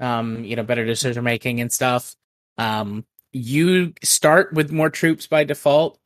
[0.00, 2.16] Um, you know, better decision making and stuff.
[2.58, 5.98] Um, you start with more troops by default.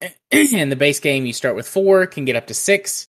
[0.30, 3.06] In the base game, you start with four, can get up to six.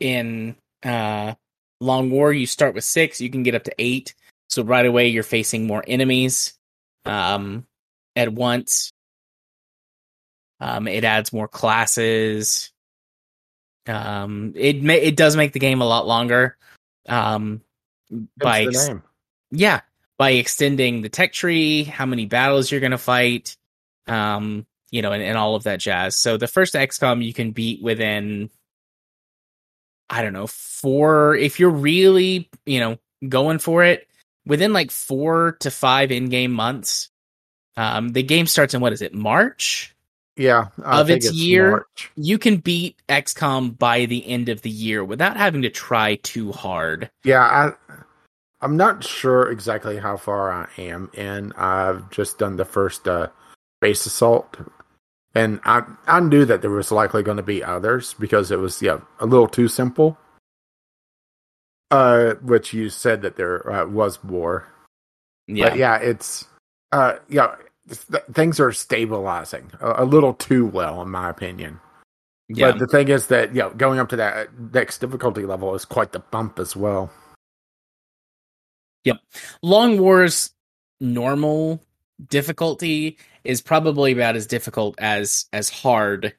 [0.00, 1.34] In uh,
[1.80, 4.14] Long War, you start with six, you can get up to eight.
[4.48, 6.54] So right away, you're facing more enemies
[7.04, 7.66] um,
[8.16, 8.92] at once.
[10.60, 12.70] Um, it adds more classes.
[13.90, 16.56] Um, it it does make the game a lot longer.
[17.08, 17.62] Um,
[18.36, 18.90] by ex-
[19.50, 19.80] yeah
[20.18, 23.56] by extending the tech tree how many battles you're going to fight
[24.06, 27.52] um you know and, and all of that jazz so the first xcom you can
[27.52, 28.50] beat within
[30.08, 32.98] i don't know four if you're really you know
[33.28, 34.08] going for it
[34.46, 37.10] within like four to five in-game months
[37.76, 39.94] um the game starts in what is it march
[40.40, 41.70] Yeah, I Of its year?
[41.70, 42.10] March.
[42.16, 46.50] you can beat xcom by the end of the year without having to try too
[46.50, 47.72] hard Yeah, I
[48.62, 53.28] I'm not sure exactly how far I am and I've just done the first uh,
[53.82, 54.56] base assault,
[55.34, 58.80] and I I knew that there was likely going to be others because it was
[58.80, 60.16] yeah a little too simple.
[61.90, 64.66] Uh, which you said that there uh, was more.
[65.48, 66.46] Yeah, But yeah, it's
[66.92, 67.56] uh yeah
[67.88, 71.80] things are stabilizing a, a little too well in my opinion.
[72.48, 72.72] yeah.
[72.72, 75.84] But the thing is that you know going up to that next difficulty level is
[75.84, 77.10] quite the bump as well.
[79.04, 79.18] Yep.
[79.62, 80.50] Long War's
[81.00, 81.82] normal
[82.28, 86.34] difficulty is probably about as difficult as as hard,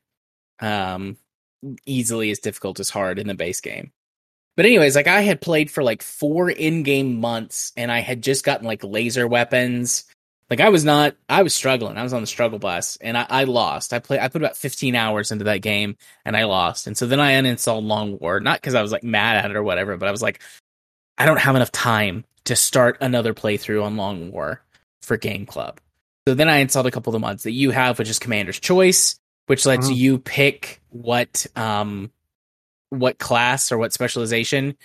[0.59, 1.17] um,
[1.85, 3.91] easily as difficult as hard in the base game.
[4.57, 8.45] But anyways, like I had played for like four in-game months, and I had just
[8.45, 10.03] gotten like laser weapons.
[10.51, 11.97] Like I was not, I was struggling.
[11.97, 13.93] I was on the struggle bus, and I, I lost.
[13.93, 16.87] I played, I put about 15 hours into that game, and I lost.
[16.87, 19.55] And so then I uninstalled Long War, not because I was like mad at it
[19.55, 20.41] or whatever, but I was like,
[21.17, 24.61] I don't have enough time to start another playthrough on Long War
[25.01, 25.79] for Game Club.
[26.27, 28.59] So then I installed a couple of the mods that you have, which is Commander's
[28.59, 29.15] Choice,
[29.47, 29.95] which lets Mhm.
[29.95, 32.11] you pick what um
[32.89, 34.75] what class or what specialization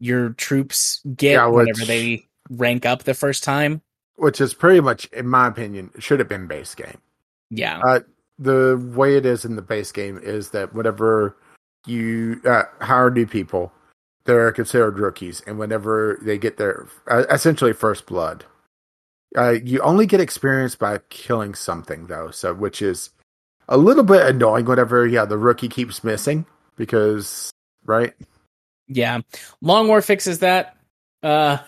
[0.00, 3.82] your troops get Yeah, whenever they rank up the first time.
[4.16, 6.98] Which is pretty much, in my opinion, should have been base game.
[7.50, 7.80] Yeah.
[7.80, 8.00] Uh,
[8.38, 11.36] the way it is in the base game is that whenever
[11.86, 13.72] you uh, hire new people,
[14.24, 18.44] they're considered rookies, and whenever they get their uh, essentially first blood,
[19.36, 22.30] uh, you only get experience by killing something though.
[22.30, 23.10] So, which is
[23.68, 24.66] a little bit annoying.
[24.66, 26.46] Whenever yeah, the rookie keeps missing
[26.76, 27.50] because
[27.84, 28.14] right.
[28.88, 29.20] Yeah.
[29.60, 30.76] Long War fixes that.
[31.22, 31.58] Uh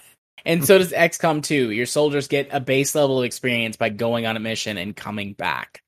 [0.44, 1.70] and so does XCOM 2.
[1.70, 5.32] Your soldiers get a base level of experience by going on a mission and coming
[5.32, 5.82] back.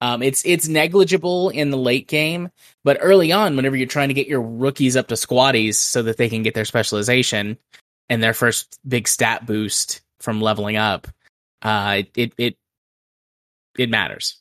[0.00, 2.50] Um it's it's negligible in the late game,
[2.82, 6.16] but early on whenever you're trying to get your rookies up to squaddies so that
[6.16, 7.58] they can get their specialization
[8.08, 11.08] and their first big stat boost from leveling up,
[11.62, 12.56] uh it it
[13.78, 14.38] it matters.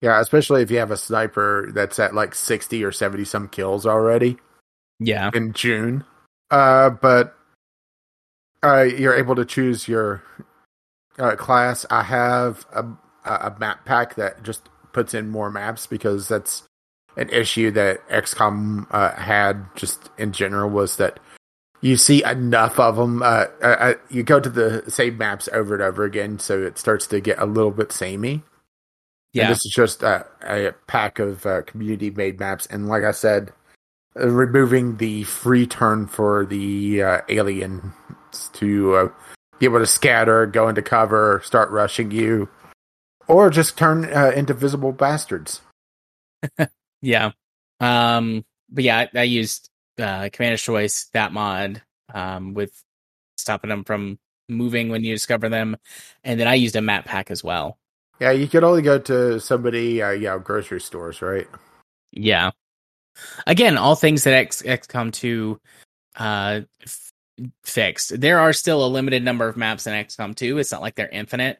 [0.00, 3.86] Yeah, especially if you have a sniper that's at like sixty or seventy some kills
[3.86, 4.36] already.
[5.04, 5.30] Yeah.
[5.34, 6.04] in June.
[6.50, 7.36] Uh, but
[8.62, 10.22] uh, you're able to choose your
[11.18, 11.84] uh, class.
[11.90, 12.84] I have a,
[13.24, 16.62] a map pack that just puts in more maps because that's
[17.16, 21.20] an issue that XCOM uh, had just in general was that
[21.80, 23.22] you see enough of them.
[23.22, 27.06] Uh, uh, you go to the same maps over and over again, so it starts
[27.08, 28.42] to get a little bit samey.
[29.32, 29.44] Yeah.
[29.44, 32.66] And this is just a, a pack of uh, community made maps.
[32.66, 33.50] And like I said,
[34.18, 37.20] uh, removing the free turn for the uh,
[38.32, 39.08] aliens to uh,
[39.58, 42.48] be able to scatter, go into cover, start rushing you,
[43.28, 45.60] or just turn uh, into visible bastards.
[47.04, 47.32] Yeah.
[47.80, 49.68] Um but yeah, I, I used
[49.98, 51.82] uh Commander's Choice, that mod,
[52.14, 52.80] um, with
[53.36, 55.76] stopping them from moving when you discover them.
[56.22, 57.76] And then I used a map pack as well.
[58.20, 61.48] Yeah, you could only go to somebody, uh, yeah, grocery stores, right?
[62.12, 62.52] Yeah.
[63.48, 65.60] Again, all things that X XCOM 2
[66.18, 66.60] uh
[67.64, 68.20] fixed.
[68.20, 70.58] There are still a limited number of maps in XCOM 2.
[70.58, 71.58] It's not like they're infinite.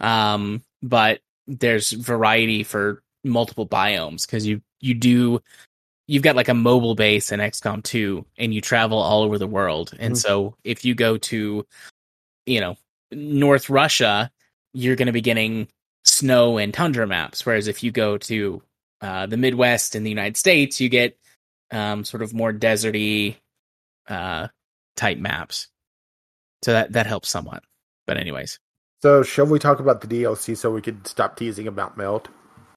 [0.00, 5.40] Um, but there's variety for multiple biomes because you you do
[6.06, 9.46] you've got like a mobile base in XCOM 2 and you travel all over the
[9.46, 9.92] world.
[9.98, 10.18] And Mhm.
[10.18, 11.66] so if you go to
[12.46, 12.76] you know,
[13.10, 14.30] North Russia,
[14.74, 15.68] you're going to be getting
[16.04, 18.62] snow and tundra maps whereas if you go to
[19.00, 21.16] uh, the Midwest in the United States, you get
[21.70, 23.36] um, sort of more deserty
[24.08, 24.48] uh,
[24.96, 25.68] type maps.
[26.62, 27.62] So that that helps somewhat.
[28.06, 28.58] But anyways,
[29.02, 32.28] So, shall we talk about the DLC so we could stop teasing about Meld?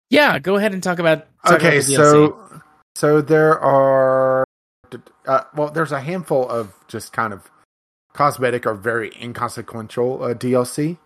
[0.09, 1.25] yeah, go ahead and talk about.
[1.45, 1.95] Talk okay, about the DLC.
[1.95, 2.61] so
[2.95, 4.43] so there are
[5.25, 7.49] uh, well, there's a handful of just kind of
[8.13, 10.97] cosmetic or very inconsequential uh, DLC,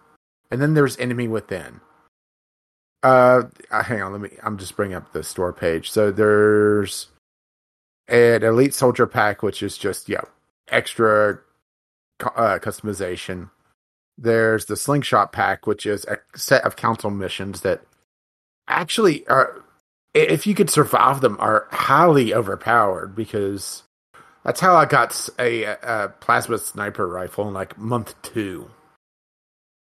[0.49, 1.81] and then there's Enemy Within.
[3.03, 4.29] Uh, uh, hang on, let me.
[4.43, 5.89] I'm just bringing up the store page.
[5.89, 7.07] So there's
[8.07, 10.21] an Elite Soldier pack, which is just yeah,
[10.67, 11.39] extra
[12.21, 13.49] uh, customization.
[14.17, 17.81] There's the Slingshot pack, which is a set of council missions that
[18.67, 19.63] actually are
[20.13, 23.83] if you could survive them, are highly overpowered because
[24.43, 28.69] that's how I got a plasma sniper rifle in like month two.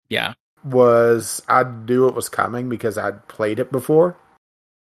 [0.08, 4.16] yeah, Was I knew it was coming because I'd played it before,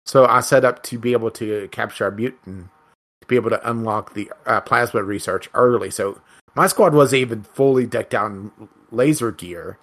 [0.06, 2.70] so I set up to be able to capture a mutant
[3.30, 5.90] be able to unlock the uh, plasma research early.
[5.90, 6.20] So
[6.56, 8.52] my squad wasn't even fully decked out in
[8.92, 9.78] laser gear,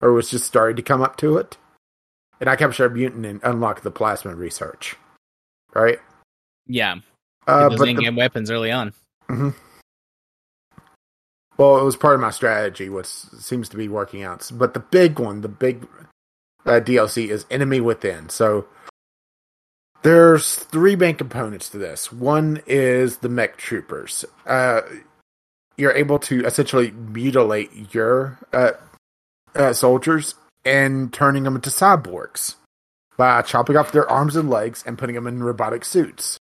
[0.00, 1.58] or was just starting to come up to it.
[2.40, 4.96] And I captured a mutant and unlocked the plasma research.
[5.74, 5.98] Right?
[6.66, 6.96] yeah.
[7.46, 8.94] Uh, those but the- in-game weapons early on.
[9.28, 9.52] well,
[11.78, 14.48] it was part of my strategy, which seems to be working out.
[14.54, 15.86] But the big one, the big
[16.64, 18.28] uh, DLC is Enemy Within.
[18.28, 18.66] So
[20.02, 22.12] There's three main components to this.
[22.12, 24.24] One is the mech troopers.
[24.44, 24.82] Uh,
[25.76, 28.72] you're able to essentially mutilate your uh,
[29.54, 30.34] uh, soldiers
[30.64, 32.56] and turning them into cyborgs
[33.16, 36.38] by chopping off their arms and legs and putting them in robotic suits.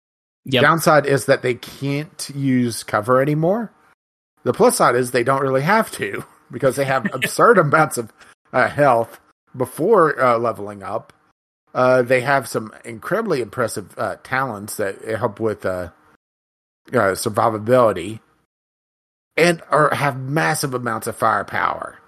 [0.47, 0.63] Yep.
[0.63, 3.73] Downside is that they can't use cover anymore.
[4.43, 8.13] The plus side is they don't really have to because they have absurd amounts of
[8.53, 9.21] uh, health
[9.57, 11.13] before uh, leveling up.
[11.75, 15.91] Uh, they have some incredibly impressive uh, talents that help with uh,
[16.93, 18.21] uh, survivability
[19.37, 21.99] and are have massive amounts of firepower.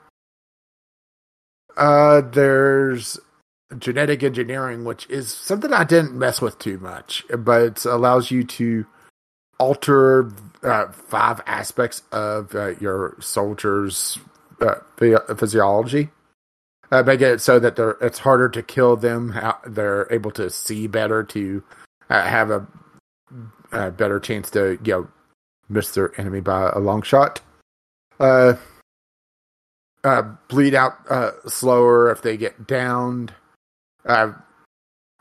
[1.77, 3.19] Uh, there's
[3.77, 8.45] genetic engineering, which is something I didn't mess with too much, but it allows you
[8.45, 8.87] to
[9.59, 10.31] alter
[10.63, 14.21] uh, five aspects of your soldiers'
[14.97, 16.11] physiology.
[16.91, 19.35] Uh, make it so that they're, it's harder to kill them.
[19.67, 21.63] They're able to see better, to
[22.09, 22.67] uh, have a,
[23.73, 25.09] a, better chance to you know
[25.69, 27.41] miss their enemy by a long shot.
[28.21, 28.55] Uh,
[30.05, 33.35] uh bleed out uh, slower if they get downed.
[34.05, 34.33] Uh,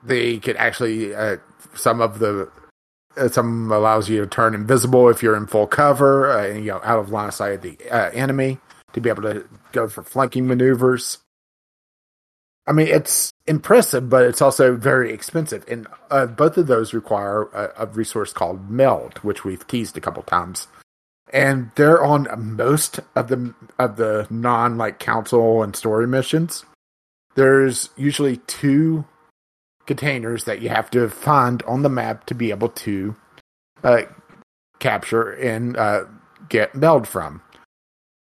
[0.04, 1.38] they could actually uh,
[1.74, 2.50] some of the
[3.18, 6.72] uh, some allows you to turn invisible if you're in full cover, uh, and, you
[6.72, 8.60] know, out of line of sight of the uh, enemy
[8.94, 11.20] to be able to go for flanking maneuvers.
[12.68, 17.44] I mean, it's impressive, but it's also very expensive, and uh, both of those require
[17.44, 20.68] a, a, resource called Meld, which we've teased a couple times,
[21.32, 26.66] and they're on most of the of the non like council and story missions.
[27.36, 29.06] There's usually two
[29.86, 33.16] containers that you have to find on the map to be able to
[33.84, 34.02] uh,
[34.80, 36.06] capture and uh,
[36.50, 37.42] get meld from.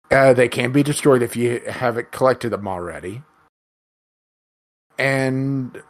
[0.09, 3.21] Uh, they can be destroyed if you haven't collected them already.
[5.01, 5.81] And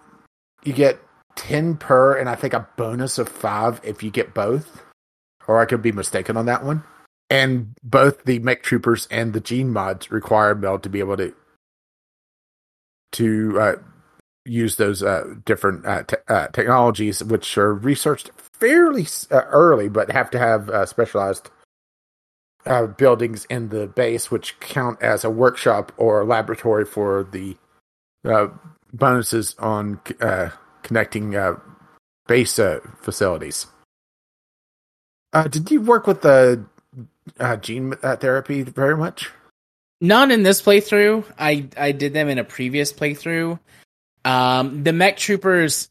[0.64, 1.00] you get
[1.36, 4.84] 10 per, and I think a bonus of 5 if you get both.
[5.48, 6.84] Or I could be mistaken on that one.
[7.30, 11.34] And both the mech troopers and the gene mods require meld to be able to
[13.14, 13.76] to uh,
[14.46, 20.12] use those uh, different uh, te- uh, technologies, which are researched fairly uh, early, but
[20.12, 21.50] have to have uh, specialized
[22.98, 27.58] buildings in the base, which count as a workshop or laboratory for the
[28.94, 30.50] bonuses on uh,
[30.84, 31.56] connecting uh,
[32.28, 33.68] base uh, facilities.
[35.50, 36.64] did you work with the
[37.62, 39.30] gene therapy very much?
[40.02, 41.24] Not in this playthrough.
[41.38, 43.60] I I did them in a previous playthrough.
[44.26, 45.90] Um, the mech troopers,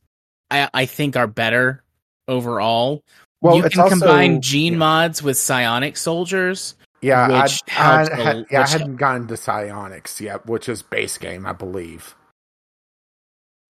[0.50, 1.82] I, I think, are better
[2.26, 3.02] overall.
[3.40, 4.78] Well, you can also, combine gene yeah.
[4.78, 6.74] mods with psionic soldiers.
[7.00, 7.48] Yeah, I,
[7.78, 12.14] I, had, yeah, I hadn't gotten to psionics yet, which is base game, I believe.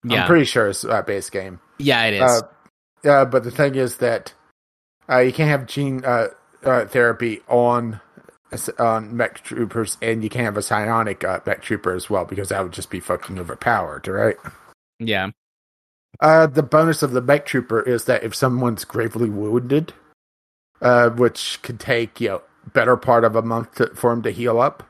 [0.04, 0.22] Yeah.
[0.22, 1.60] I'm pretty sure it's uh, base game.
[1.78, 2.22] Yeah, it is.
[2.22, 2.40] Uh,
[3.08, 4.32] uh, but the thing is that
[5.08, 6.28] uh, you can't have gene uh,
[6.64, 8.00] uh, therapy on
[8.78, 12.48] on mech troopers, and you can't have a psionic uh, mech trooper as well because
[12.48, 14.36] that would just be fucking overpowered, right?
[14.98, 15.30] Yeah.
[16.18, 19.92] Uh, the bonus of the mech trooper is that if someone's gravely wounded,
[20.82, 22.42] uh, which could take you know
[22.72, 24.82] better part of a month to, for him to heal up,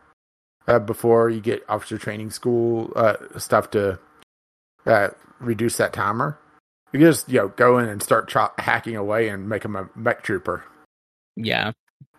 [0.67, 3.99] uh, before you get officer training school uh, stuff to
[4.87, 5.09] uh,
[5.39, 6.39] reduce that timer.
[6.93, 10.23] You just you know go in and start hacking away and make him a mech
[10.23, 10.65] trooper.
[11.37, 11.73] Yeah.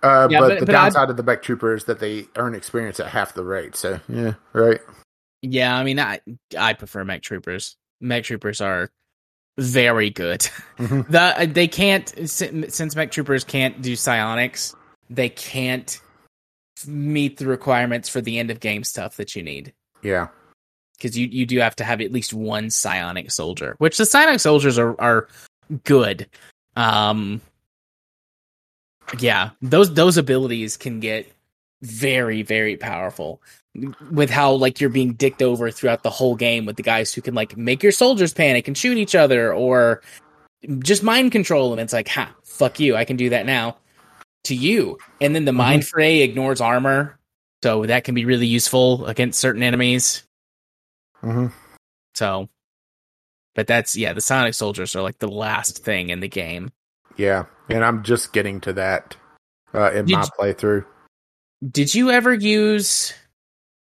[0.03, 2.27] Uh, yeah, but, but, the but downside I'd, of the mech trooper is that they
[2.35, 3.75] earn experience at half the rate.
[3.75, 4.79] So yeah, right.
[5.41, 6.21] Yeah, I mean, I
[6.57, 7.75] I prefer mech troopers.
[7.99, 8.89] Mech troopers are
[9.57, 10.41] very good.
[10.79, 11.01] Mm-hmm.
[11.11, 14.75] the they can't since mech troopers can't do psionics.
[15.09, 15.99] They can't
[16.87, 19.73] meet the requirements for the end of game stuff that you need.
[20.01, 20.29] Yeah,
[21.01, 24.39] because you you do have to have at least one psionic soldier, which the psionic
[24.39, 25.27] soldiers are are
[25.83, 26.27] good.
[26.75, 27.41] Um,
[29.19, 31.31] yeah, those those abilities can get
[31.81, 33.41] very very powerful
[34.11, 37.21] with how like you're being dicked over throughout the whole game with the guys who
[37.21, 40.01] can like make your soldiers panic and shoot each other or
[40.79, 41.79] just mind control them.
[41.79, 43.77] It's like, ha, fuck you, I can do that now
[44.43, 44.97] to you.
[45.19, 45.57] And then the mm-hmm.
[45.57, 47.17] mind fray ignores armor,
[47.63, 50.23] so that can be really useful against certain enemies.
[51.23, 51.47] Mm-hmm.
[52.15, 52.49] So,
[53.55, 56.71] but that's yeah, the psionic soldiers are like the last thing in the game.
[57.17, 59.15] Yeah, and I'm just getting to that
[59.73, 60.85] uh, in did my playthrough.
[61.69, 63.13] Did you ever use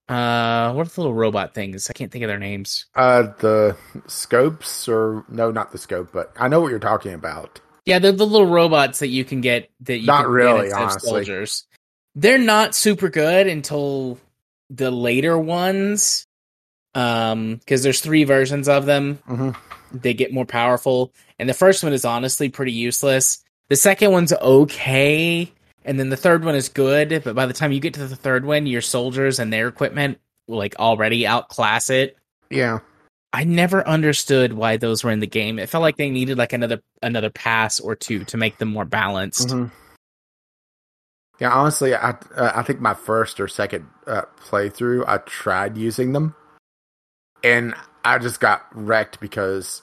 [0.08, 1.90] uh what are the little robot things?
[1.90, 2.86] I can't think of their names.
[2.94, 3.76] Uh the
[4.06, 7.60] scopes or no, not the scope, but I know what you're talking about.
[7.84, 11.08] Yeah, they're the little robots that you can get that you not really honestly.
[11.08, 11.66] soldiers.
[12.14, 14.18] They're not super good until
[14.70, 16.26] the later ones.
[16.96, 19.18] Um, because there's three versions of them.
[19.28, 19.50] Mm-hmm
[19.92, 21.12] they get more powerful.
[21.38, 23.44] And the first one is honestly pretty useless.
[23.68, 25.52] The second one's okay,
[25.84, 27.22] and then the third one is good.
[27.24, 30.18] But by the time you get to the third one, your soldiers and their equipment
[30.46, 32.16] will like already outclass it.
[32.50, 32.80] Yeah.
[33.32, 35.58] I never understood why those were in the game.
[35.58, 38.84] It felt like they needed like another another pass or two to make them more
[38.84, 39.48] balanced.
[39.48, 39.70] Mhm.
[41.38, 46.12] Yeah, honestly, I uh, I think my first or second uh, playthrough, I tried using
[46.12, 46.34] them,
[47.46, 47.74] and
[48.04, 49.82] I just got wrecked because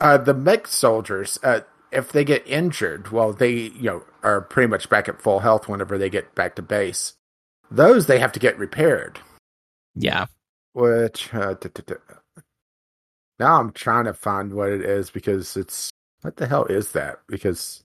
[0.00, 1.60] uh, the mech soldiers, uh,
[1.90, 5.68] if they get injured, well, they you know are pretty much back at full health
[5.68, 7.14] whenever they get back to base.
[7.70, 9.18] Those they have to get repaired,
[9.94, 10.26] Yeah.
[10.72, 11.94] which uh, t- t- t-
[13.38, 15.90] now I'm trying to find what it is because it's
[16.22, 17.20] what the hell is that?
[17.28, 17.82] Because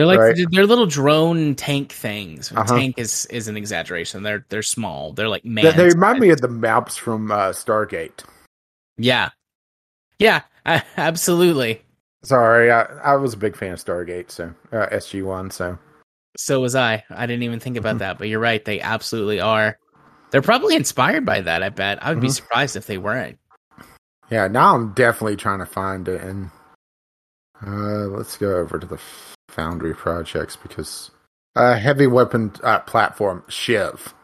[0.00, 0.46] They're like Right.
[0.50, 2.50] they're little drone tank things.
[2.50, 2.74] Uh-huh.
[2.74, 4.22] Tank is is an exaggeration.
[4.22, 5.12] They're they're small.
[5.12, 5.62] They're like man.
[5.64, 8.24] they, they remind me of the MALPs from uh, Stargate.
[8.96, 9.28] Yeah.
[10.18, 10.40] Yeah,
[10.96, 11.82] absolutely.
[12.22, 15.50] Sorry, I, I was a big fan of Stargate, so uh, SG One.
[15.50, 15.78] So
[16.38, 17.04] So was I.
[17.10, 18.00] I didn't even think about Mhm.
[18.00, 18.64] that, but you're right.
[18.64, 19.78] They absolutely are.
[20.30, 21.62] They're probably inspired by that.
[21.62, 22.02] I bet.
[22.02, 22.36] I would be Mhm.
[22.36, 23.38] surprised if they weren't.
[24.30, 26.50] yeah, now I'm definitely trying to find it, and
[27.66, 28.98] uh, let's go over to the
[29.50, 31.10] Foundry projects because
[31.56, 34.14] uh, heavy weapon uh, platform Shiv,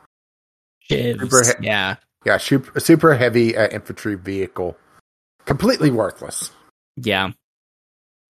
[0.90, 1.20] Shivs.
[1.20, 1.96] Super he- yeah.
[2.24, 4.76] yeah, super, super heavy uh, infantry vehicle,
[5.44, 6.50] completely worthless.
[6.96, 7.30] Yeah.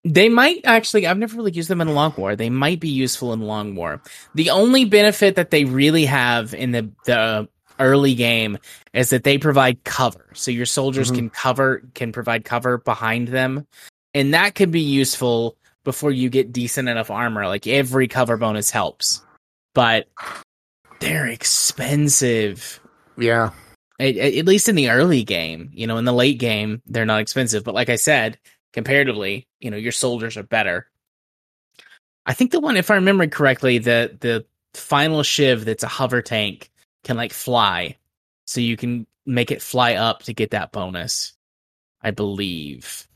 [0.05, 2.37] They might actually, I've never really used them in Long War.
[2.37, 4.01] They might be useful in Long War.
[4.37, 7.49] The only benefit that they really have in the, the
[7.81, 8.59] early game
[8.95, 10.27] is that they provide cover.
[10.33, 11.15] So your soldiers Mhm.
[11.17, 13.67] can cover, can provide cover behind them.
[14.15, 15.57] And that could be useful
[15.87, 17.47] before you get decent enough armor.
[17.47, 19.23] Like every cover bonus helps.
[19.73, 20.09] But
[20.99, 22.81] they're expensive.
[23.17, 23.51] Yeah,
[24.01, 27.21] At, at least in the early game, you know, in the late game, they're not
[27.21, 27.63] expensive.
[27.63, 28.37] But like I said,
[28.73, 30.91] comparatively, you know, your soldiers are better.
[32.27, 36.21] I think the one, if I remember correctly, the the final shiv that's a hover
[36.21, 36.73] tank
[37.05, 37.97] can like fly,
[38.45, 41.33] so you can make it fly up to get that bonus.
[42.03, 43.07] I believe.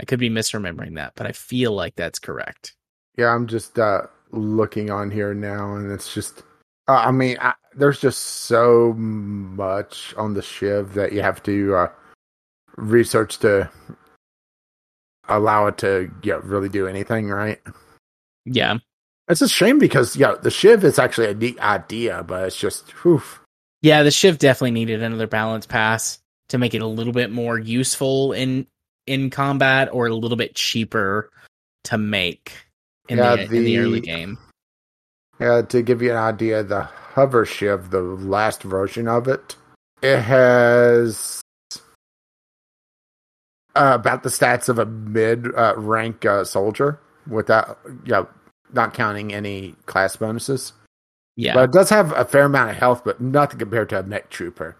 [0.00, 2.74] I could be misremembering that, but I feel like that's correct.
[3.16, 3.28] yeah.
[3.28, 6.42] I'm just uh, looking on here now, and it's just.
[6.86, 11.74] Uh, I mean, I, there's just so much on the Shiv that you have to
[11.74, 11.88] uh,
[12.76, 13.70] research to
[15.28, 17.60] allow it to yeah, really do anything, right?
[18.44, 18.78] Yeah.
[19.28, 22.90] It's a shame because yeah, the Shiv is actually a neat idea, but it's just
[23.02, 23.22] whew.
[23.84, 26.18] Yeah, the shiv definitely needed another balance pass
[26.48, 28.66] to make it a little bit more useful in
[29.06, 31.30] in combat or a little bit cheaper
[31.84, 32.52] to make
[33.08, 34.38] in, Yeah, the, in the early game.
[35.40, 39.56] Yeah, to give you an idea, the hover shiv, the last version of it,
[40.02, 41.40] it has
[43.74, 48.28] uh, about the stats of a mid uh, rank uh, soldier without, you know,
[48.72, 50.72] not counting any class bonuses.
[51.36, 51.54] Yeah.
[51.54, 54.30] But it does have a fair amount of health, but nothing compared to a mech
[54.30, 54.76] trooper.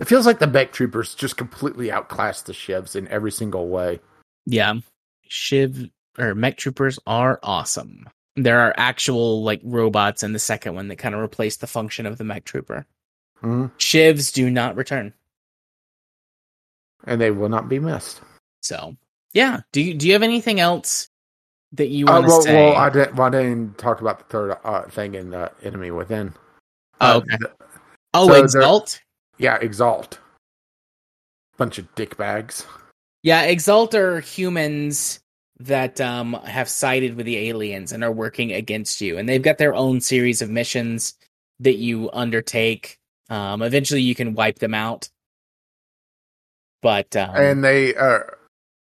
[0.00, 4.00] It feels like the mech troopers just completely outclass the shivs in every single way.
[4.46, 4.74] Yeah.
[5.26, 8.08] Shiv or mech troopers are awesome.
[8.36, 12.06] There are actual like robots in the second one that kind of replace the function
[12.06, 12.86] of the mech trooper.
[13.42, 13.72] Mhm.
[13.78, 15.12] Shivs do not return.
[17.04, 18.20] And they will not be missed.
[18.62, 18.96] So,
[19.32, 19.60] yeah.
[19.72, 21.08] Do you do you have anything else
[21.72, 22.54] that you Uh, want to well, say?
[22.54, 25.90] well, I didn't, well, I didn't talk about the third uh, thing in uh, Enemy
[25.90, 26.34] Within.
[27.00, 27.36] Oh, Uh, okay.
[27.36, 27.52] th-
[28.14, 29.00] oh, so Exalt?
[29.38, 30.18] Yeah, Exalt.
[31.56, 32.66] Bunch of dickbags.
[33.22, 35.20] Yeah, Exalt are humans
[35.60, 39.58] that um have sided with the aliens and are working against you, and they've got
[39.58, 41.14] their own series of missions
[41.60, 42.98] that you undertake.
[43.28, 45.08] Um, eventually, you can wipe them out,
[46.80, 48.20] but um, and they uh,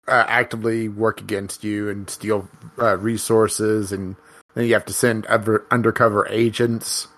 [0.08, 4.16] uh, actively work against you and steal uh, resources, and
[4.54, 7.08] then you have to send under, undercover agents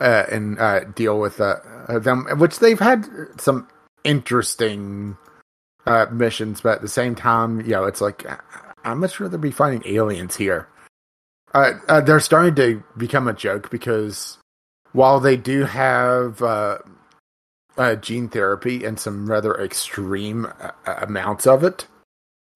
[0.00, 1.40] uh, and uh, deal with
[1.90, 3.06] uh, them, which they've had
[3.38, 3.68] some
[4.04, 5.16] interesting
[5.86, 8.38] uh, missions, but at the same time, you know, it's like I-
[8.84, 10.68] I'd much rather be fighting aliens here.
[11.52, 14.38] Uh, uh, they're starting to become a joke because
[14.92, 16.78] while they do have uh,
[17.76, 21.86] uh, gene therapy and some rather extreme uh, amounts of it,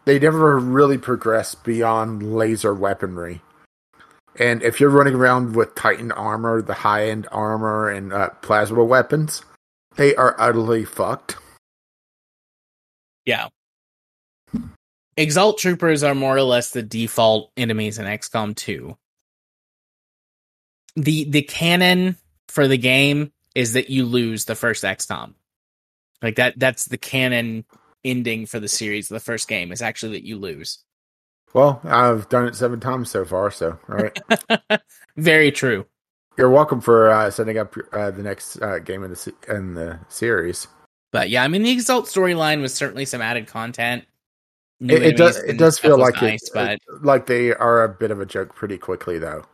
[0.05, 3.43] they never really progress beyond laser weaponry.
[4.39, 8.85] And if you're running around with Titan armor, the high end armor, and uh, plasma
[8.85, 9.43] weapons,
[9.97, 11.37] they are utterly fucked.
[13.25, 13.49] yeah.
[15.17, 18.97] Exalt troopers are more or less the default enemies in XCOM 2.
[20.97, 22.17] The the canon
[22.49, 25.35] for the game is that you lose the first XCOM.
[26.23, 27.65] Like that that's the canon
[28.05, 30.79] ending for the series, the first game, is actually that you lose.
[31.55, 34.83] Well, I've done it seven times so far, so all right.
[35.17, 35.87] Very true.
[36.37, 39.75] You're welcome for uh, setting up uh, the next uh, game in the se- in
[39.75, 40.67] the series.
[41.13, 44.05] But yeah, I mean, the Exalt storyline was certainly some added content.
[44.81, 48.11] It, it does it does feel like nice, it, but like they are a bit
[48.11, 49.45] of a joke pretty quickly though.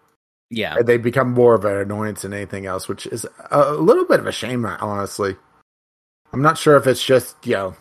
[0.48, 4.06] yeah, And they become more of an annoyance than anything else, which is a little
[4.06, 5.36] bit of a shame, honestly.
[6.32, 7.76] I'm not sure if it's just you know,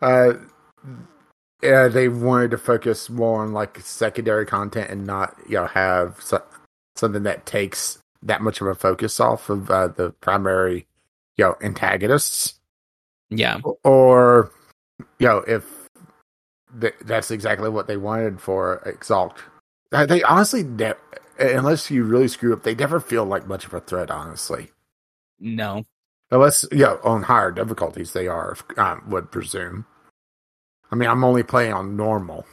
[0.00, 0.32] uh,
[1.62, 6.20] yeah, they wanted to focus more on like secondary content and not you know have
[6.20, 6.44] so-
[6.96, 10.86] something that takes that much of a focus off of uh, the primary
[11.36, 12.54] you know antagonists,
[13.30, 14.50] yeah, or
[15.18, 15.88] you know if
[16.80, 19.36] th- that's exactly what they wanted for Exalt.
[19.90, 20.94] They honestly, ne-
[21.38, 24.10] unless you really screw up, they never feel like much of a threat.
[24.10, 24.70] Honestly,
[25.38, 25.84] no,
[26.30, 29.86] unless you know on higher difficulties they are, um, would presume.
[30.92, 32.46] I mean, I'm only playing on normal,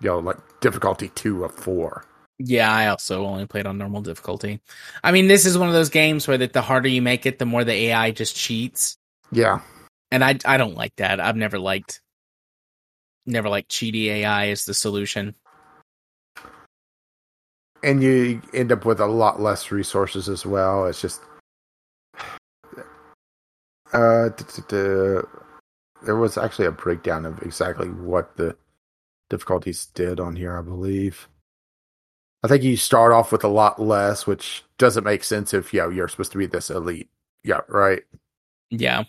[0.00, 2.04] you know, like difficulty two of four.
[2.38, 2.72] yeah.
[2.72, 4.60] I also only played on normal difficulty.
[5.04, 7.38] I mean, this is one of those games where that the harder you make it,
[7.38, 8.98] the more the AI just cheats,
[9.32, 9.60] Yeah,
[10.10, 11.20] and I I don't like that.
[11.20, 12.02] I've never liked,
[13.26, 15.34] never liked cheaty AI as the solution.
[17.84, 20.86] and you end up with a lot less resources as well.
[20.86, 21.20] It's just,
[23.92, 24.30] uh,
[26.04, 28.56] there was actually a breakdown of exactly what the
[29.30, 30.58] difficulties did on here.
[30.58, 31.28] I believe.
[32.42, 35.80] I think you start off with a lot less, which doesn't make sense if you
[35.80, 37.08] know, you're supposed to be this elite.
[37.42, 38.02] Yeah, right.
[38.70, 39.04] Yeah,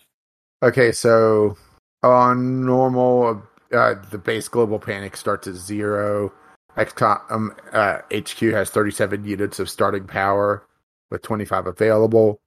[0.62, 1.56] Okay, so
[2.02, 3.42] on normal,
[3.72, 6.32] uh, the base global panic starts at zero.
[6.76, 10.66] XCOM um, uh, HQ has 37 units of starting power
[11.10, 12.40] with 25 available.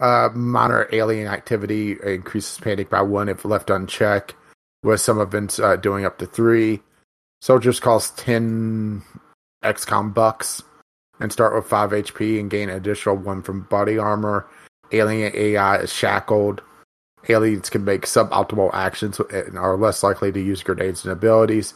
[0.00, 4.34] Uh, minor alien activity increases panic by one if left unchecked,
[4.82, 6.82] with some events uh, doing up to three.
[7.40, 9.02] Soldiers cost 10
[9.64, 10.62] XCOM bucks
[11.20, 14.46] and start with 5 HP and gain an additional one from body armor.
[14.92, 16.62] Alien AI is shackled.
[17.28, 21.74] Aliens can make suboptimal actions and are less likely to use grenades and abilities.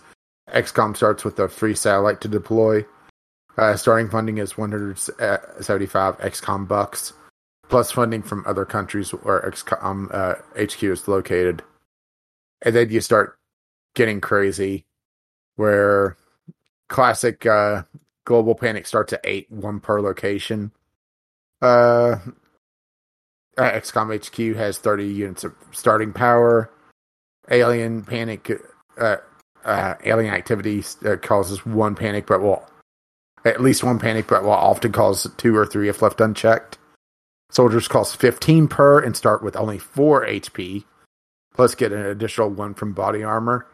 [0.52, 2.84] XCOM starts with a free satellite to deploy.
[3.56, 7.12] Uh, starting funding is 175 XCOM bucks,
[7.70, 11.62] plus funding from other countries where XCOM uh, HQ is located.
[12.62, 13.38] And then you start
[13.94, 14.84] getting crazy,
[15.56, 16.16] where
[16.88, 17.84] classic uh,
[18.24, 20.72] global panic starts at eight, one per location.
[21.62, 22.18] Uh,
[23.56, 26.70] uh, XCOM HQ has 30 units of starting power.
[27.50, 28.50] Alien Panic,
[28.98, 29.16] uh,
[29.64, 32.64] uh, Alien Activity uh, causes one panic, but will
[33.44, 36.78] at least one panic, but will often cause two or three if left unchecked.
[37.50, 40.84] Soldiers cost 15 per and start with only 4 HP,
[41.52, 43.66] plus get an additional one from body armor.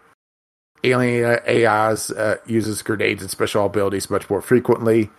[0.82, 5.10] Alien AIs uh, uses grenades and special abilities much more frequently.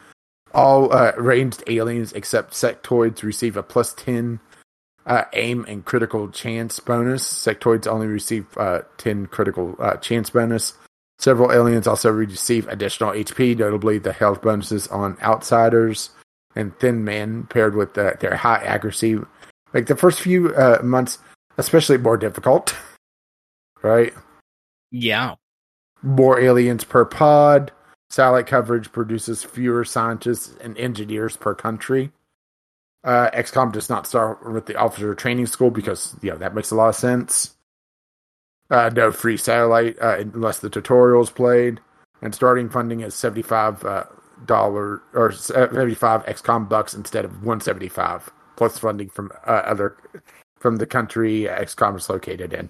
[0.54, 4.40] All uh, ranged aliens except sectoids receive a plus 10
[5.06, 7.24] uh, aim and critical chance bonus.
[7.24, 10.74] Sectoids only receive uh, 10 critical uh, chance bonus.
[11.20, 16.12] Several aliens also receive additional HP, notably the health bonuses on outsiders
[16.58, 19.18] and thin men paired with uh, their high accuracy.
[19.74, 21.20] Like the first few uh, months,
[21.58, 22.76] especially more difficult,
[23.84, 24.14] right?
[24.92, 25.36] yeah,
[26.02, 27.72] More aliens per pod.
[28.10, 32.12] Satellite coverage produces fewer scientists and engineers per country.
[33.04, 36.72] Uh, XCOM does not start with the officer training school because you know that makes
[36.72, 37.56] a lot of sense.
[38.70, 41.80] Uh, no free satellite uh, unless the tutorial is played,
[42.22, 44.06] and starting funding is seventy five uh,
[44.46, 49.52] dollar or seventy five XCOM bucks instead of one seventy five plus funding from uh,
[49.52, 49.98] other
[50.60, 52.70] from the country XCOM is located in.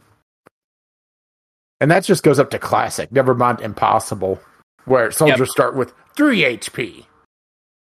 [1.80, 3.12] And that just goes up to classic.
[3.12, 4.40] Never mind impossible,
[4.86, 7.06] where soldiers start with three HP.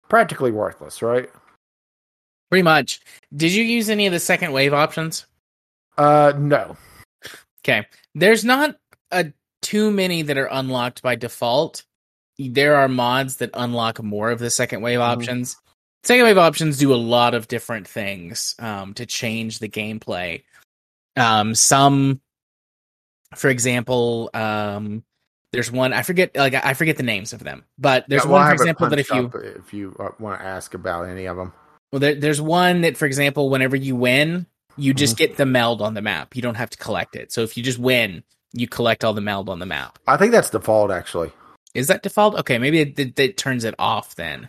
[0.08, 1.30] Practically worthless, right?
[2.48, 3.00] pretty much.
[3.34, 5.26] Did you use any of the second wave options?
[5.96, 6.76] Uh, no.
[7.62, 7.86] Okay.
[8.14, 8.76] There's not
[9.10, 11.84] a too many that are unlocked by default.
[12.38, 15.02] There are mods that unlock more of the second wave Mhm.
[15.08, 15.56] options.
[16.04, 20.44] Second wave options do a lot of different things um, to change the gameplay.
[21.16, 22.20] Um, some,
[23.34, 25.02] for example, um,
[25.52, 28.40] there's one I forget like I forget the names of them, but there's Yeah, well,
[28.42, 31.36] one for example that if you if you uh, want to ask about any of
[31.36, 31.52] them.
[31.90, 35.30] well, there, there's one that, for example, whenever you win, you just Mm-hmm.
[35.32, 36.36] get the meld on the map.
[36.36, 37.32] You don't have to collect it.
[37.32, 38.22] So if you just win,
[38.52, 39.98] you collect all the meld on the map.
[40.06, 41.32] I think that's default, actually.
[41.74, 42.36] Is that default?
[42.40, 44.48] Okay, maybe it, it, it turns it off then.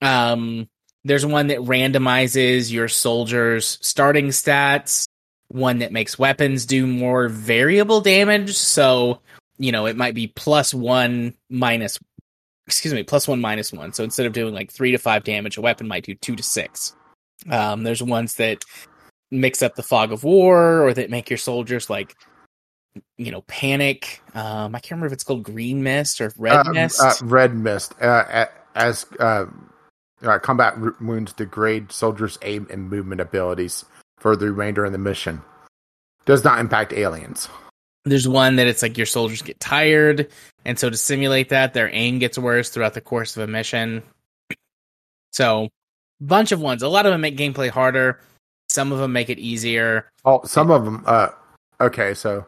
[0.00, 0.68] Um,
[1.04, 5.06] there's one that randomizes your soldiers' starting stats
[5.52, 8.54] one that makes weapons do more variable damage.
[8.54, 9.20] So,
[9.58, 11.98] you know, it might be plus one minus,
[12.66, 13.92] excuse me, plus one minus one.
[13.92, 16.42] So instead of doing like three to five damage, a weapon might do two to
[16.42, 16.96] six.
[17.50, 18.64] Um, there's ones that
[19.30, 22.16] mix up the fog of war or that make your soldiers like
[23.16, 26.72] you know panic um i can't remember if it's called green mist or red Uh,
[26.72, 27.94] mist uh, red mist.
[28.00, 29.46] Uh, as uh,
[30.22, 33.84] uh, combat wounds degrade soldiers' aim and movement abilities
[34.18, 35.42] for the remainder of the mission.
[36.24, 37.48] Does not impact aliens.
[38.04, 40.28] there's one that it's like your soldiers get tired
[40.64, 44.02] and so to simulate that their aim gets worse throughout the course of a mission
[45.32, 45.68] so
[46.20, 48.20] bunch of ones a lot of them make gameplay harder
[48.68, 51.02] some of them make it easier Oh, some of them.
[51.06, 51.28] Uh,
[51.80, 52.46] okay, so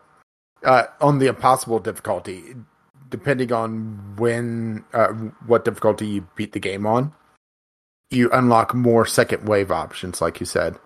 [0.65, 2.55] uh, on the impossible difficulty,
[3.09, 5.09] depending on when, uh,
[5.47, 7.13] what difficulty you beat the game on,
[8.11, 10.79] you unlock more second wave options, like you said.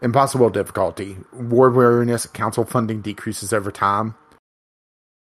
[0.00, 4.16] Impossible difficulty, war weariness, council funding decreases over time.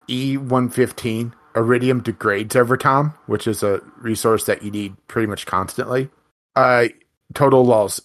[0.08, 6.10] E115, elerium degrades over time, which is a resource that you need pretty much constantly.
[6.56, 6.88] Uh,
[7.34, 8.00] total loss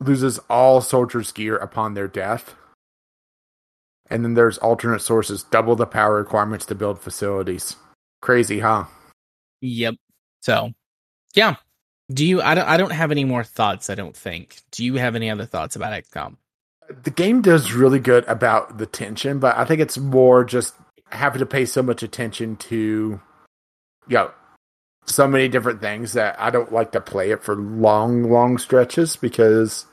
[0.00, 2.54] loses all soldiers' gear upon their death.
[4.08, 7.76] And then there's alternate sources, double the power requirements to build facilities.
[8.22, 8.84] Crazy, huh?
[9.60, 9.94] yep
[10.40, 10.72] so
[11.34, 11.56] yeah
[12.12, 14.94] do you i don't i don't have any more thoughts i don't think do you
[14.94, 16.36] have any other thoughts about xcom
[17.02, 20.72] The game does really good about the tension, but I think it's more just
[21.10, 23.20] having to pay so much attention to,
[24.06, 24.30] you know,
[25.04, 29.16] so many different things that I don't like to play it for long, long stretches
[29.16, 29.86] because,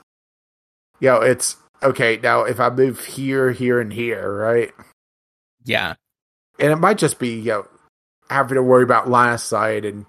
[1.00, 2.18] you know, it's okay.
[2.22, 4.72] Now, if I move here, here, and here, right?
[5.64, 5.94] yeah
[6.58, 7.66] and it might just be you know
[8.30, 10.06] having to worry about line of sight and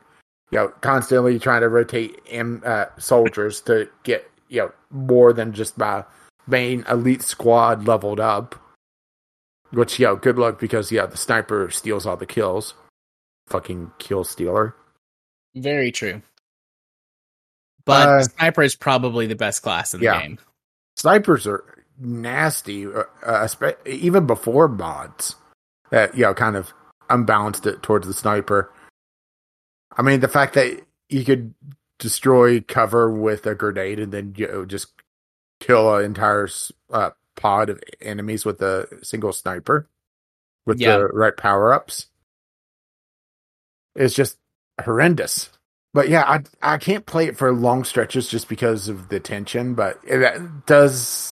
[0.52, 5.54] you know constantly trying to rotate in, uh, soldiers to get you know more than
[5.54, 6.04] just my
[6.48, 8.56] main elite squad leveled up.
[9.72, 12.76] Which you know, good luck because yeah, the sniper steals all the kills.
[13.48, 14.76] Fucking kill stealer.
[15.56, 16.22] very true
[17.86, 20.22] but Uh, sniper is probably the best class in the yeah.
[20.22, 20.40] game
[20.96, 21.64] Snipers are
[22.00, 23.48] nasty, uh, uh,
[23.86, 25.36] even before mods
[25.92, 26.74] that you know kind of
[27.10, 28.72] unbalanced it towards the sniper.
[29.98, 31.54] I mean, the fact that you could
[32.00, 34.88] destroy cover with a grenade and then you know, just
[35.60, 36.50] kill an entire
[36.92, 39.88] uh, pod of enemies with a single sniper
[40.66, 40.98] with Yeah.
[40.98, 42.08] the right power ups
[43.96, 44.38] is just
[44.84, 45.50] horrendous.
[45.96, 49.76] But yeah, I I can't play it for long stretches just because of the tension.
[49.76, 51.30] But it does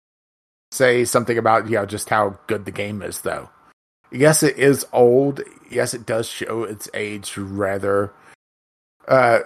[0.72, 3.50] say something about you know just how good the game is, though.
[4.10, 5.42] Yes, it is old.
[5.70, 8.14] Yes, it does show its age rather
[9.06, 9.40] uh,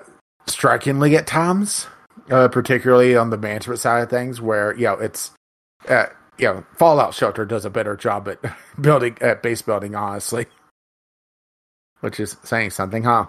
[0.46, 1.88] strikingly at times,
[2.30, 5.32] uh, particularly on the management side of things, where you know it's
[5.90, 6.06] uh,
[6.38, 8.40] you know Fallout Shelter does a better job at
[8.80, 10.46] building at base building, honestly,
[12.02, 13.26] which is saying something, huh?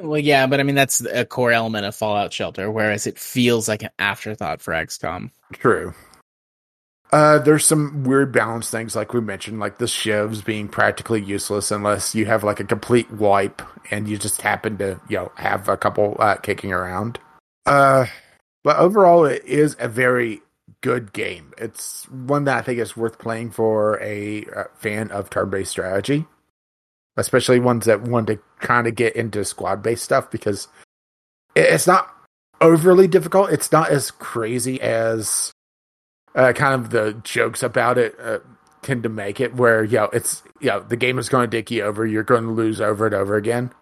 [0.00, 3.68] Well, yeah, but I mean that's a core element of Fallout Shelter, whereas it feels
[3.68, 5.30] like an afterthought for XCOM.
[5.52, 5.94] True.
[7.12, 11.70] Uh, there's some weird balance things, like we mentioned, like the shivs being practically useless
[11.72, 15.68] unless you have like a complete wipe and you just happen to, you know, have
[15.68, 17.18] a couple uh, kicking around.
[17.66, 18.06] Uh,
[18.62, 20.40] but overall, it is a very
[20.82, 21.52] good game.
[21.58, 26.26] It's one that I think is worth playing for a uh, fan of turn-based strategy,
[27.20, 30.68] especially ones that want to kind of get into squad-based stuff because
[31.54, 32.12] it's not
[32.60, 33.50] overly difficult.
[33.50, 35.52] It's not as crazy as
[36.34, 38.38] uh, kind of the jokes about it uh,
[38.82, 41.56] tend to make it, where you know it's you know the game is going to
[41.56, 42.06] dick you over.
[42.06, 43.72] You're going to lose over and over again.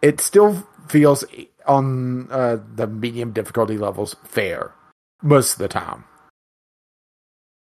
[0.00, 1.24] It still feels
[1.66, 4.72] on uh, the medium difficulty levels fair
[5.22, 6.04] most of the time.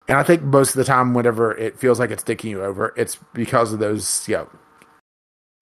[0.09, 2.93] And I think most of the time, whenever it feels like it's dicking you over,
[2.97, 4.49] it's because of those, you know,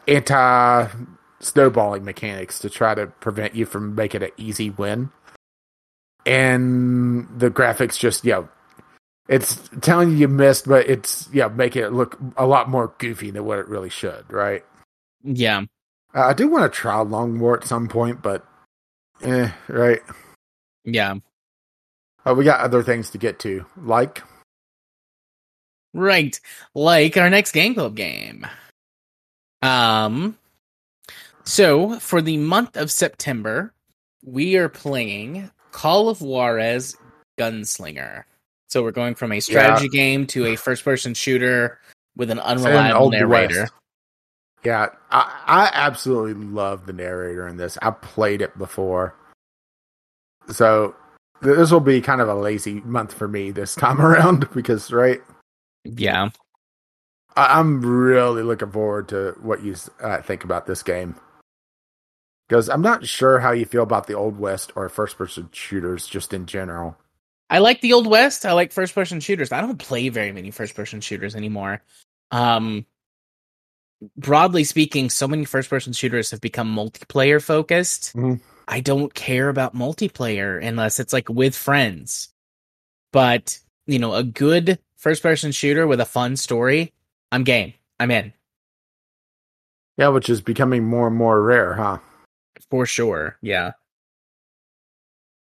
[0.08, 0.88] anti
[1.40, 5.10] snowballing mechanics to try to prevent you from making an easy win.
[6.26, 8.48] And the graphics just, you know,
[9.28, 13.30] it's telling you you missed, but it's, yeah, making it look a lot more goofy
[13.30, 14.64] than what it really should, right?
[15.22, 15.62] Yeah,
[16.14, 18.44] Uh, I do want to try Long War at some point, but,
[19.22, 20.00] eh, right.
[20.84, 21.14] yeah,
[22.26, 24.22] Uh, we got other things to get to, like,
[25.94, 26.38] right.
[26.74, 28.46] Like our next Game Club game.
[29.62, 30.38] Um,
[31.44, 33.72] so for the month of September,
[34.24, 36.96] we are playing Call of Juarez
[37.38, 38.24] Gunslinger.
[38.68, 41.80] So we're going from a strategy game to a first-person shooter
[42.16, 43.62] with an unreliable narrator.
[43.62, 43.72] West.
[44.62, 47.78] Yeah, I, I absolutely love the narrator in this.
[47.82, 49.16] I played it before,
[50.50, 50.94] so
[51.40, 55.20] this will be kind of a lazy month for me this time around because right,
[55.84, 56.28] Yeah.
[57.36, 61.14] I'm really looking forward to what you uh, think about this game.
[62.48, 66.06] Because I'm not sure how you feel about the Old West or first person shooters
[66.06, 66.96] just in general.
[67.50, 68.46] I like the old west.
[68.46, 69.50] I like first person shooters.
[69.50, 71.82] I don't play very many first person shooters anymore.
[72.30, 72.86] Um
[74.16, 78.14] broadly speaking, so many first person shooters have become multiplayer focused.
[78.14, 78.40] Mhm.
[78.68, 82.28] I don't care about multiplayer unless it's like with friends.
[83.12, 86.92] But, you know, a good first person shooter with a fun story,
[87.32, 87.74] I'm game.
[87.98, 88.32] I'm in.
[89.96, 91.98] Yeah, which is becoming more and more rare, huh?
[92.70, 93.36] For sure.
[93.42, 93.72] Yeah.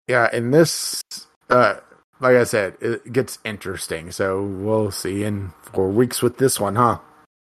[0.09, 1.01] Yeah, and this,
[1.49, 1.77] uh,
[2.21, 4.11] like I said, it gets interesting.
[4.11, 6.99] So we'll see in four weeks with this one, huh?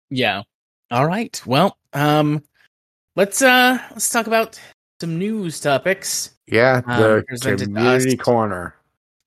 [0.09, 0.43] Yeah.
[0.91, 1.41] All right.
[1.45, 2.43] Well, um
[3.15, 4.59] let's uh let's talk about
[5.01, 6.31] some news topics.
[6.47, 8.75] Yeah, Um, the to community corner.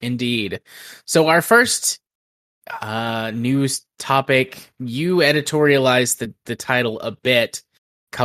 [0.01, 0.61] Indeed.
[1.07, 1.99] So our first
[2.81, 7.63] uh news topic, you editorialized the, the title a bit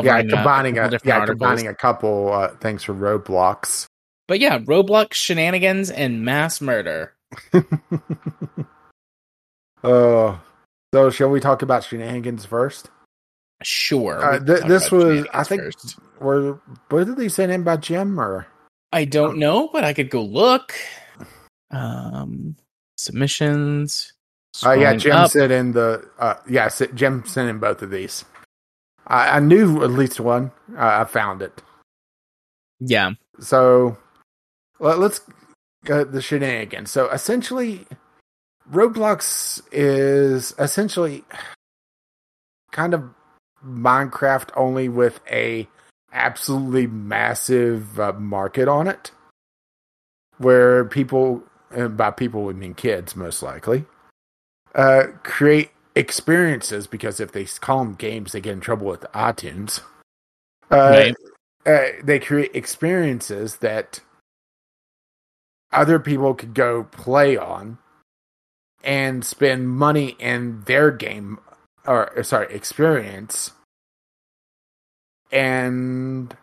[0.04, 1.40] Yeah, covering uh, combining couple a, different yeah articles.
[1.40, 3.86] combining a couple uh, things from Roblox.
[4.28, 7.14] But yeah, Roblox shenanigans and mass murder.
[9.84, 10.38] Uh,
[10.94, 12.90] so shall we talk about shenanigans first?
[13.64, 14.24] Sure.
[14.24, 16.00] Uh, th- this was, I think, first.
[16.20, 18.48] were were they sent in by Jim or?
[18.92, 20.74] I don't know, but I could go look.
[21.70, 22.56] Um
[22.98, 24.14] submissions.
[24.66, 25.32] Uh, yeah, Jim up.
[25.32, 26.08] sent in the.
[26.20, 28.26] Uh, yeah, Jim sent in both of these.
[29.08, 30.52] I, I knew at least one.
[30.74, 31.62] Uh, I found it.
[32.80, 33.12] Yeah.
[33.40, 33.98] So
[34.80, 35.22] let, let's
[35.86, 36.92] go the shenanigans.
[36.92, 37.86] So essentially,
[38.72, 41.24] Roblox is essentially
[42.72, 43.04] kind of
[43.66, 45.68] Minecraft only with a
[46.14, 49.12] absolutely massive uh, market on it,
[50.38, 53.86] where people, and by people we mean kids most likely,
[54.76, 59.82] uh, create experiences because if they call them games, they get in trouble with iTunes.
[60.70, 61.16] Uh, Right.
[61.66, 64.00] uh, they create experiences that
[65.72, 67.78] other people could go play on
[68.84, 71.40] and spend money in their game
[71.86, 73.52] or uh, sorry experience
[75.32, 76.36] and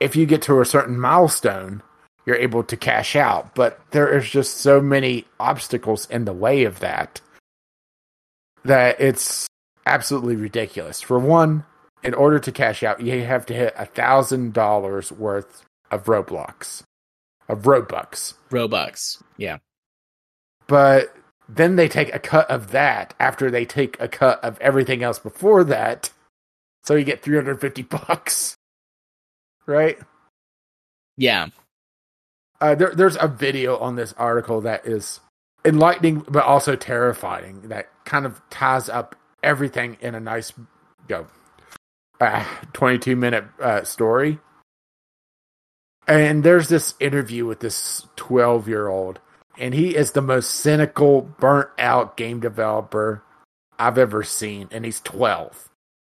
[0.00, 1.82] if you get to a certain milestone
[2.24, 6.64] you're able to cash out but there is just so many obstacles in the way
[6.64, 7.20] of that
[8.64, 9.46] that it's
[9.86, 11.64] absolutely ridiculous for one
[12.02, 16.82] in order to cash out, you have to hit a thousand dollars worth of Roblox,
[17.48, 18.34] of Robux.
[18.50, 19.22] Robux.
[19.36, 19.58] Yeah.
[20.66, 21.14] But
[21.48, 25.18] then they take a cut of that after they take a cut of everything else
[25.18, 26.10] before that,
[26.84, 28.56] so you get three hundred fifty bucks,
[29.66, 29.98] right?
[31.16, 31.48] Yeah.
[32.60, 35.20] Uh, there, there's a video on this article that is
[35.68, 37.68] enlightening but also terrifying.
[37.68, 40.52] That kind of ties up everything in a nice,
[41.08, 41.26] know,
[42.20, 44.38] uh, 22 minute uh, story.
[46.06, 49.20] And there's this interview with this 12 year old,
[49.58, 53.22] and he is the most cynical, burnt out game developer
[53.78, 55.68] I've ever seen, and he's 12.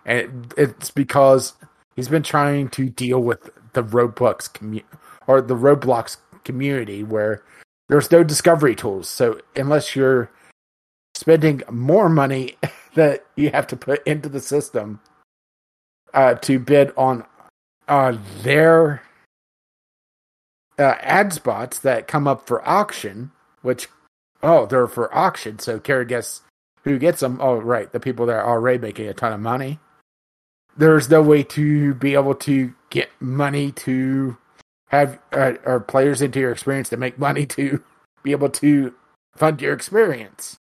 [0.05, 1.53] And it, it's because
[1.95, 4.83] he's been trying to deal with the Roblox commu-
[5.27, 7.43] or the Roblox community where
[7.91, 9.09] there's no discovery tools.
[9.09, 10.31] So unless you're
[11.13, 12.55] spending more money
[12.95, 15.01] that you have to put into the system
[16.13, 17.25] uh, to bid on
[17.89, 19.03] uh, their
[20.79, 23.31] uh, ad spots that come up for auction,
[23.61, 23.89] which
[24.41, 25.59] oh they're for auction.
[25.59, 26.43] So care guess
[26.85, 27.39] who gets them?
[27.41, 29.79] Oh right, the people that are already making a ton of money.
[30.77, 34.37] There's no way to be able to get money to
[34.91, 37.81] have uh, or players into your experience to make money to
[38.23, 38.93] be able to
[39.35, 40.59] fund your experience.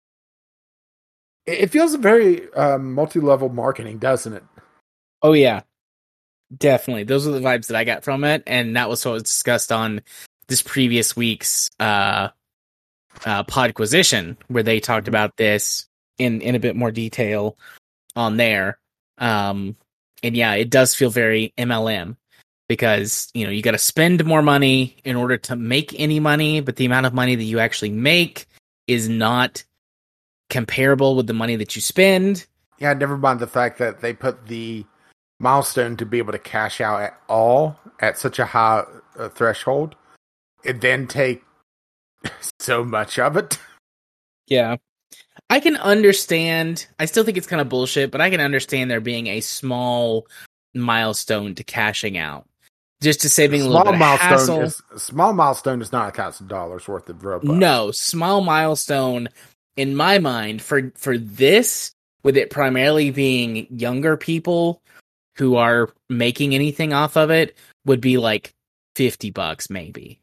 [1.46, 4.42] It, it feels very um, multi-level marketing, doesn't it?
[5.22, 5.62] Oh yeah.
[6.56, 7.04] Definitely.
[7.04, 9.70] Those are the vibes that I got from it, and that was what was discussed
[9.72, 10.02] on
[10.48, 12.28] this previous week's uh
[13.24, 15.86] uh podquisition where they talked about this
[16.18, 17.56] in in a bit more detail
[18.14, 18.78] on there.
[19.18, 19.76] Um
[20.22, 22.16] and yeah, it does feel very MLM
[22.68, 26.60] because, you know, you got to spend more money in order to make any money,
[26.60, 28.46] but the amount of money that you actually make
[28.86, 29.64] is not
[30.50, 32.46] comparable with the money that you spend.
[32.78, 34.84] Yeah, never mind the fact that they put the
[35.38, 38.84] milestone to be able to cash out at all at such a high
[39.18, 39.94] uh, threshold,
[40.64, 41.42] and then take
[42.60, 43.58] so much of it.
[44.46, 44.76] Yeah.
[45.50, 46.86] I can understand.
[46.98, 50.26] I still think it's kind of bullshit, but I can understand there being a small
[50.74, 52.46] milestone to cashing out.
[53.04, 54.60] Just to saving a little bit of milestone hassle.
[54.62, 57.44] is small milestone is not a thousand dollars worth of Robux.
[57.44, 59.28] No, small milestone
[59.76, 61.92] in my mind for for this,
[62.24, 64.82] with it primarily being younger people
[65.36, 68.52] who are making anything off of it, would be like
[68.96, 70.20] fifty bucks maybe.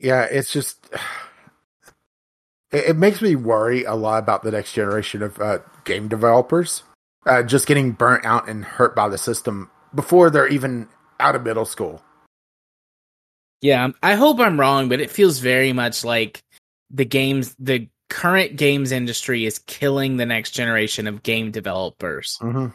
[0.00, 0.84] Yeah, it's just
[2.72, 6.82] it, it makes me worry a lot about the next generation of uh, game developers
[7.26, 10.88] uh, just getting burnt out and hurt by the system before they're even
[11.20, 12.02] out of middle school.
[13.60, 16.42] Yeah, I hope I'm wrong, but it feels very much like
[16.90, 22.38] the games, the current games industry is killing the next generation of game developers.
[22.40, 22.66] Mm-hmm.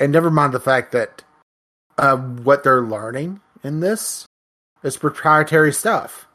[0.00, 1.22] And never mind the fact that
[1.98, 4.26] uh, what they're learning in this
[4.82, 6.26] is proprietary stuff.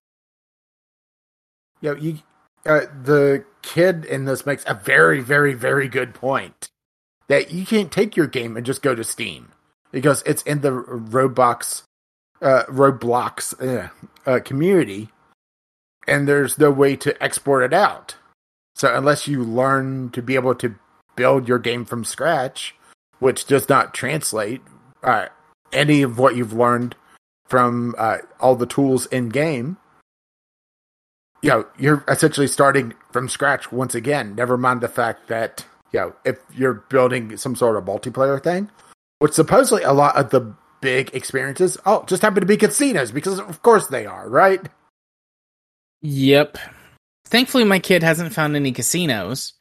[1.82, 2.20] You know, you
[2.66, 6.70] uh, the kid in this makes a very, very, very good point
[7.28, 9.52] that you can't take your game and just go to Steam
[9.92, 11.84] because it's in the Roblox,
[12.42, 13.90] uh, Roblox uh,
[14.26, 15.10] uh, community,
[16.08, 18.16] and there's no way to export it out.
[18.76, 20.76] So unless you learn to be able to
[21.16, 22.76] build your game from scratch,
[23.20, 24.62] which does not translate
[25.04, 25.28] uh,
[25.72, 26.96] any of what you've learned
[27.46, 29.78] from uh, all the tools in game,
[31.44, 34.34] you know, you're essentially starting from scratch once again.
[34.34, 38.72] Never mind the fact that, you know, if you're building some sort of multiplayer thing,
[39.20, 43.40] which supposedly a lot of the big experiences, oh, just happen to be casinos because
[43.40, 44.62] of course they are, right?
[46.02, 46.58] Yep.
[47.26, 49.54] Thankfully, my kid hasn't found any casinos,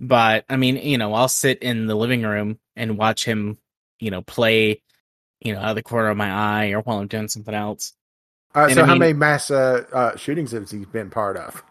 [0.00, 3.56] but I mean, you know, I'll sit in the living room and watch him,
[4.00, 4.82] you know, play,
[5.40, 7.92] you know, out of the corner of my eye or while I'm doing something else.
[8.54, 11.62] Uh, so, I how mean- many mass uh, uh, shootings has he been part of?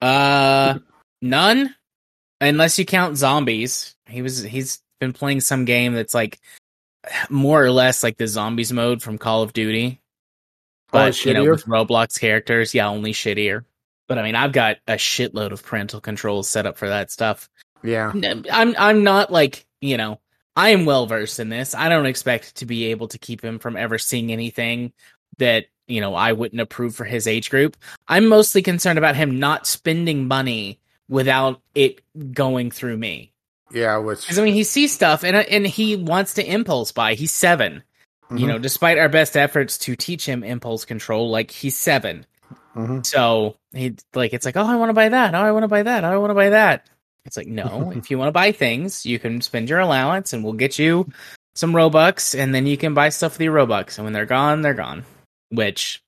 [0.00, 0.78] Uh,
[1.20, 1.74] none,
[2.40, 3.94] unless you count zombies.
[4.06, 6.38] He was he's been playing some game that's like
[7.30, 10.00] more or less like the zombies mode from Call of Duty,
[10.92, 13.64] Only but you know, with Roblox characters, yeah, only shittier.
[14.08, 17.48] But I mean, I've got a shitload of parental controls set up for that stuff.
[17.82, 18.12] Yeah.
[18.52, 20.20] I'm I'm not like you know
[20.54, 21.74] I am well versed in this.
[21.74, 24.92] I don't expect to be able to keep him from ever seeing anything
[25.42, 27.76] that you know I wouldn't approve for his age group.
[28.08, 30.78] I'm mostly concerned about him not spending money
[31.08, 32.00] without it
[32.32, 33.32] going through me.
[33.70, 37.14] Yeah, which I mean, he sees stuff and and he wants to impulse buy.
[37.14, 37.82] He's 7
[38.30, 38.48] You Mhm.
[38.48, 42.24] know, despite our best efforts to teach him impulse control, like he's seven.
[42.74, 43.04] Mhm.
[43.04, 45.34] So he like it's like, oh, I want to buy that.
[45.34, 46.04] Oh, I want to buy that.
[46.04, 46.86] Oh, I want to buy that.
[47.26, 50.42] It's like, no, if you want to buy things, you can spend your allowance and
[50.42, 51.08] we'll get you
[51.54, 53.98] some Robux and then you can buy stuff with your Robux.
[53.98, 55.04] And when they're gone, they're gone.
[55.52, 56.02] Which,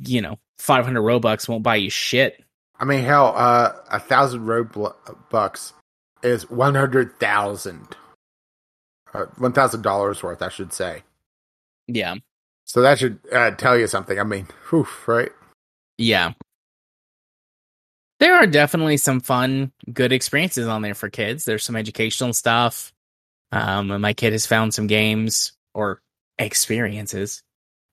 [0.00, 2.42] you know, 500 Robux won't buy you shit.
[2.78, 5.72] I mean, hell, uh, a thousand Robux
[6.22, 7.96] is one hundred thousand,
[9.12, 11.02] uh, one thousand dollars worth, I should say.
[11.86, 12.16] Yeah.
[12.64, 14.18] So that should uh, tell you something.
[14.18, 15.30] I mean, whew, right?
[15.98, 16.32] Yeah.
[18.18, 21.44] There are definitely some fun, good experiences on there for kids.
[21.44, 22.92] There's some educational stuff.
[23.50, 26.00] Um, and my kid has found some games or
[26.38, 27.42] experiences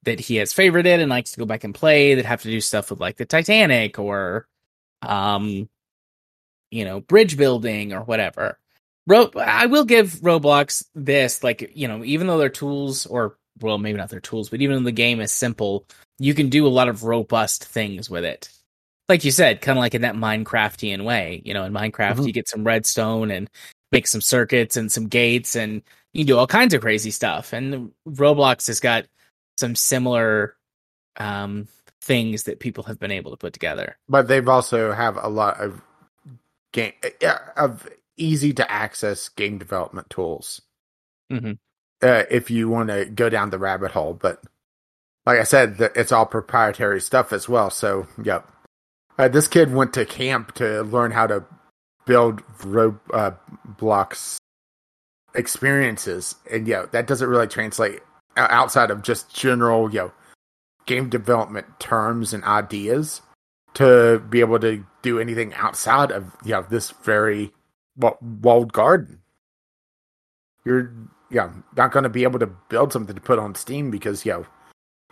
[0.08, 2.62] that he has favorited and likes to go back and play that have to do
[2.62, 4.48] stuff with like the Titanic or,
[5.02, 5.68] um,
[6.72, 8.58] you know, bridge building or whatever.
[9.06, 13.78] Ro- I will give Roblox this, like, you know, even though their tools or, well,
[13.78, 15.86] maybe not their tools, but even though the game is simple,
[16.20, 18.50] you can do a lot of robust things with it.
[19.10, 21.42] Like you said, kind of like in that Minecraftian way.
[21.44, 22.28] You know, in Minecraft, Mhm.
[22.28, 23.50] you get some redstone and
[23.92, 25.82] make some circuits and some gates, and
[26.14, 27.54] you can do all kinds of crazy stuff.
[27.54, 29.06] And Roblox has got
[29.58, 30.56] some similar
[31.18, 31.68] um,
[32.02, 33.98] things that people have been able to put together.
[34.08, 35.82] But they've also have a lot of
[36.72, 36.94] game
[37.56, 37.88] of
[38.18, 40.62] easy to access game development tools.
[41.32, 41.58] Mhm.
[42.02, 44.44] Uh, if you want to go down the rabbit hole, but
[45.26, 47.70] like I said, it's all proprietary stuff as well.
[47.70, 48.50] So, yep.
[49.18, 51.44] Uh, this kid went to camp to learn how to
[52.06, 54.40] build Roblox uh,
[55.34, 58.02] experiences, and yeah, that doesn't really translate
[58.38, 60.12] outside of just general, you know,
[60.86, 63.22] game development terms and ideas
[63.76, 67.52] to be able to do anything outside of you know this very
[67.96, 69.20] wa- walled garden.
[70.66, 70.92] You're
[71.30, 74.32] yeah not going to be able to build something to put on Steam because you
[74.32, 74.46] know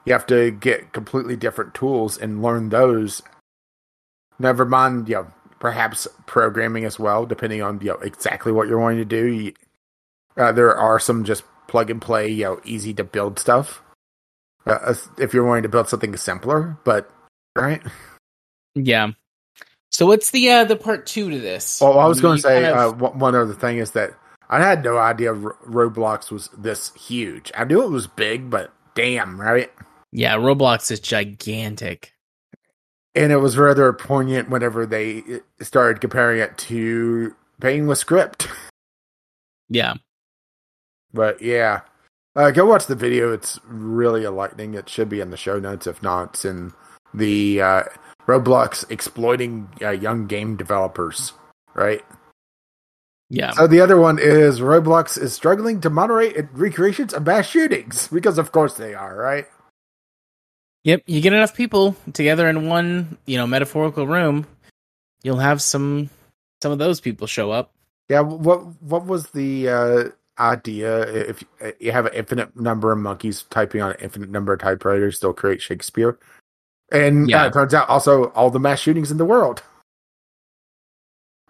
[0.06, 3.22] you have to get completely different tools and learn those.
[4.40, 5.28] Never mind, you know,
[5.60, 9.28] perhaps programming as well, depending on you know exactly what you're wanting to do.
[9.28, 9.54] You,
[10.38, 13.82] uh, there are some just plug and play, you know, easy to build stuff.
[14.66, 17.10] Uh, if you're wanting to build something simpler, but
[17.56, 17.82] right.
[18.74, 19.12] Yeah.
[19.92, 21.80] So what's the uh, the part two to this?
[21.82, 24.12] Well, I was going to say kind uh, of- one one other thing is that
[24.50, 27.52] I had no idea Ro- Roblox was this huge.
[27.56, 29.72] I knew it was big, but damn, right?
[30.12, 32.14] Yeah, Roblox is gigantic.
[33.16, 35.24] And it was rather poignant whenever they
[35.62, 38.48] started comparing it to paying with script.
[39.70, 39.94] Yeah.
[41.16, 41.82] But yeah,
[42.36, 43.34] uh, go watch the video.
[43.34, 44.74] It's really enlightening.
[44.74, 45.88] It should be in the show notes.
[45.88, 46.74] If not, it's in
[47.14, 47.84] the uh,
[48.28, 51.32] Roblox exploiting uh, young game developers,
[51.74, 52.04] right?
[53.30, 53.52] Yeah.
[53.52, 58.38] So the other one is Roblox is struggling to moderate recreations of mass shootings because,
[58.38, 59.48] of course, they are, right?
[60.84, 64.46] Yep, you get enough people together in one, you know, metaphorical room,
[65.24, 66.10] you'll have some
[66.62, 67.72] some of those people show up.
[68.10, 68.20] Yeah.
[68.20, 70.04] What What was the uh,
[70.40, 71.02] idea?
[71.02, 71.44] If
[71.80, 75.34] you have an infinite number of monkeys typing on an infinite number of typewriters, they'll
[75.34, 76.18] create Shakespeare.
[76.92, 77.44] And Yeah.
[77.44, 79.64] uh, it turns out also all the mass shootings in the world.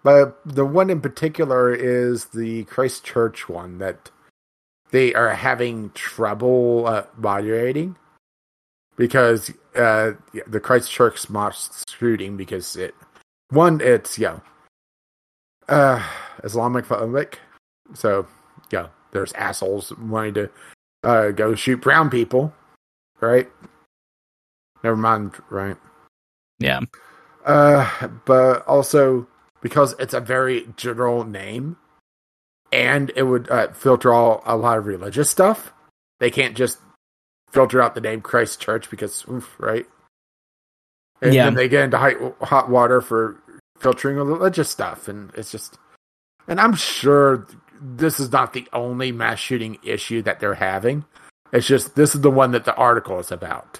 [0.04, 4.12] But the one in particular is the Christchurch one that
[4.92, 7.98] they are having trouble uh, moderating
[8.98, 10.12] because uh,
[10.48, 12.94] the Christchurch mass shooting because it
[13.50, 14.42] one it's you know
[15.68, 16.08] uh,
[16.44, 17.36] Islamic phobic,
[17.96, 18.28] so
[18.72, 20.50] yeah, there's assholes wanting to
[21.04, 22.54] uh, go shoot brown people,
[23.22, 23.50] right?
[24.84, 25.78] Never mind, right?
[26.60, 26.82] Yeah.
[27.46, 29.28] Uh, but also
[29.62, 31.78] because it's a very general name,
[32.72, 35.74] and it would uh, filter all a lot of religious stuff.
[36.20, 36.80] They can't just
[37.52, 39.86] filter out the name Christ Church because, oof, right?
[41.22, 41.46] And Yeah.
[41.46, 43.42] then they get into hot, hot water for
[43.80, 45.78] filtering religious stuff, and it's just.
[46.48, 47.48] And I'm sure
[47.82, 51.06] this is not the only mass shooting issue that they're having.
[51.52, 53.80] It's just this is the one that the article is about.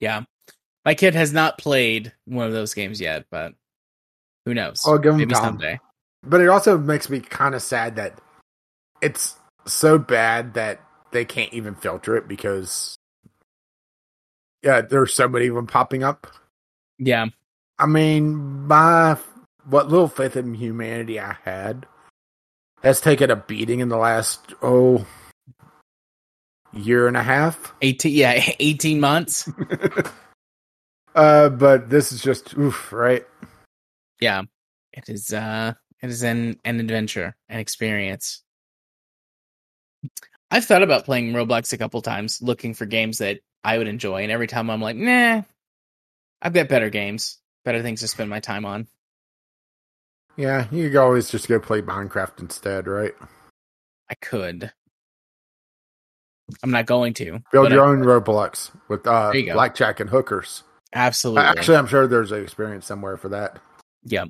[0.00, 0.22] Yeah.
[0.84, 3.54] My kid has not played one of those games yet, but
[4.44, 4.82] who knows?
[4.84, 5.44] I'll give him Maybe time.
[5.44, 5.80] someday.
[6.22, 8.20] But it also makes me kind of sad that
[9.00, 9.36] it's
[9.66, 10.80] so bad that
[11.12, 12.96] they can't even filter it because
[14.62, 16.26] yeah, there's so many of them popping up.
[16.98, 17.26] Yeah.
[17.78, 19.18] I mean, my
[19.66, 21.86] what little faith in humanity I had
[22.82, 25.06] has taken a beating in the last oh
[26.72, 27.74] year and a half.
[27.82, 29.48] 18 yeah, 18 months.
[31.14, 33.24] Uh, but this is just oof, right?
[34.20, 34.42] Yeah.
[34.92, 38.42] It is uh it is an an adventure, an experience.
[40.50, 44.22] I've thought about playing Roblox a couple times, looking for games that I would enjoy,
[44.22, 45.42] and every time I'm like, nah,
[46.42, 48.86] I've got better games, better things to spend my time on.
[50.36, 53.14] Yeah, you could always just go play Minecraft instead, right?
[54.10, 54.72] I could.
[56.62, 57.40] I'm not going to.
[57.52, 60.62] Build your I- own Roblox with uh, blackjack and hookers.
[60.92, 61.42] Absolutely.
[61.42, 63.58] Actually, I'm sure there's an experience somewhere for that.
[64.04, 64.28] Yep.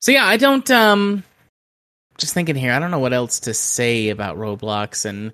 [0.00, 1.24] So yeah, I don't um
[2.18, 5.32] just thinking here, I don't know what else to say about Roblox and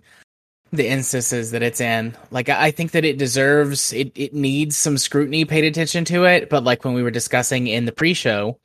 [0.73, 2.17] the instances that it's in.
[2.31, 6.25] Like I I think that it deserves it it needs some scrutiny paid attention to
[6.25, 8.59] it, but like when we were discussing in the pre-show,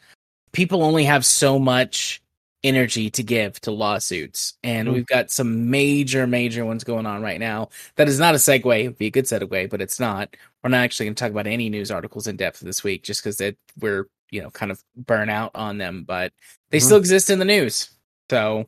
[0.51, 2.21] people only have so much
[2.63, 4.55] energy to give to lawsuits.
[4.63, 4.93] And Mhm.
[4.93, 7.69] we've got some major major ones going on right now.
[7.95, 10.35] That is not a segue, it'd be a good segue, but it's not.
[10.63, 13.25] We're not actually going to talk about any news articles in depth this week just
[13.39, 16.33] it we're, you know, kind of burn out on them, but
[16.69, 16.83] they Mhm.
[16.83, 17.89] still exist in the news.
[18.29, 18.67] So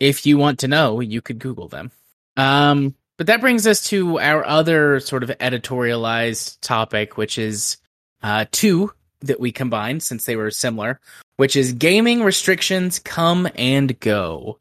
[0.00, 1.92] if you want to know, you could Google them.
[2.36, 7.76] Um, but that brings us to our other sort of editorialized topic, which is
[8.22, 11.00] uh, two that we combined since they were similar,
[11.36, 14.58] which is gaming restrictions come and go.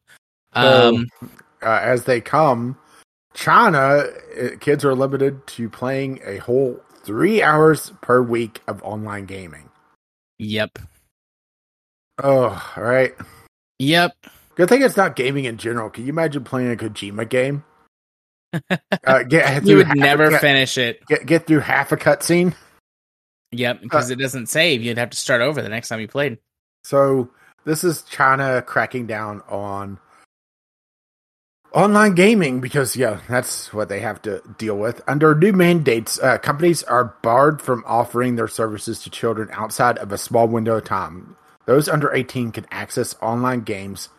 [0.55, 1.07] So- Um,
[1.61, 2.77] Uh, as they come,
[3.33, 9.25] China uh, kids are limited to playing a whole three hours per week of online
[9.25, 9.69] gaming.
[10.37, 10.79] yep,
[12.21, 13.13] Oh, all right.
[13.77, 14.13] yep.
[14.55, 15.89] Good thing it's not gaming in general.
[15.89, 17.63] Can you imagine playing a Kojima game?
[19.05, 21.05] Uh, get You would never finish it.
[21.07, 22.53] get get through half a cutscene.
[23.51, 24.83] Yep, because it doesn't save.
[24.83, 26.37] You'd have to start over the next time you played.
[26.83, 27.29] So
[27.65, 29.99] this is China cracking down on
[31.71, 35.01] online gaming because yeah, that's what they have to deal with.
[35.07, 40.11] Under new mandates, uh, companies are barred from offering their services to children outside of
[40.11, 41.35] a small window of time.
[41.65, 44.09] Those under 18 can access online games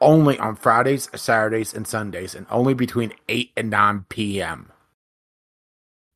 [0.00, 4.72] only on Fridays, Saturdays, and Sundays, and only between 8 and 9 p.m.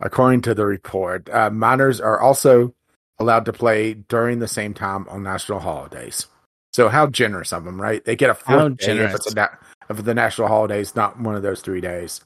[0.00, 2.74] According to the report, uh, minors are also
[3.18, 6.26] allowed to play during the same time on national holidays.
[6.72, 8.04] So how generous of them, right?
[8.04, 9.26] They get a How day if generous.
[9.30, 9.48] a na-
[9.88, 12.20] if the national holidays, not one of those three days.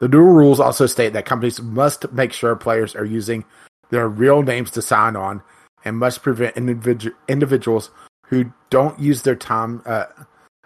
[0.00, 3.44] The new rules also state that companies must make sure players are using
[3.90, 5.42] their real names to sign on,
[5.84, 7.90] and must prevent individu- individuals
[8.26, 10.06] who don't use their time, uh,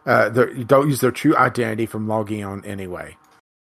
[0.07, 3.17] uh, their, don't use their true identity from logging on anyway.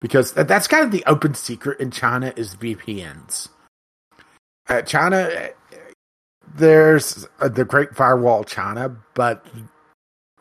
[0.01, 3.49] Because that's kind of the open secret in China is VPNs.
[4.69, 5.51] Uh, China,
[6.55, 9.45] there's uh, the Great Firewall China, but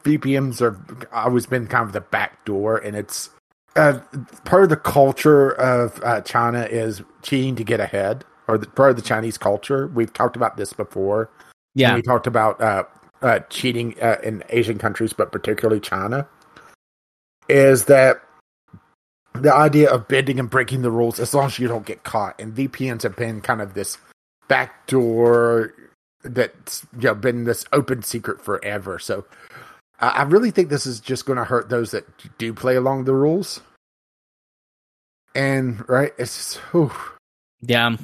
[0.03, 3.29] VPNs have always been kind of the back door, and it's
[3.75, 3.99] uh,
[4.45, 8.91] part of the culture of uh, China is cheating to get ahead, or the, part
[8.91, 9.87] of the Chinese culture.
[9.87, 11.29] We've talked about this before.
[11.75, 12.83] Yeah, we talked about uh,
[13.21, 16.27] uh cheating uh, in Asian countries, but particularly China.
[17.47, 18.21] Is that
[19.33, 22.39] the idea of bending and breaking the rules as long as you don't get caught?
[22.39, 23.97] And VPNs have been kind of this
[24.47, 25.73] backdoor
[26.23, 28.99] that's you know, been this open secret forever.
[28.99, 29.25] So
[29.99, 32.05] I really think this is just going to hurt those that
[32.37, 33.61] do play along the rules.
[35.35, 36.91] And right, it's just, whew.
[37.61, 37.95] yeah.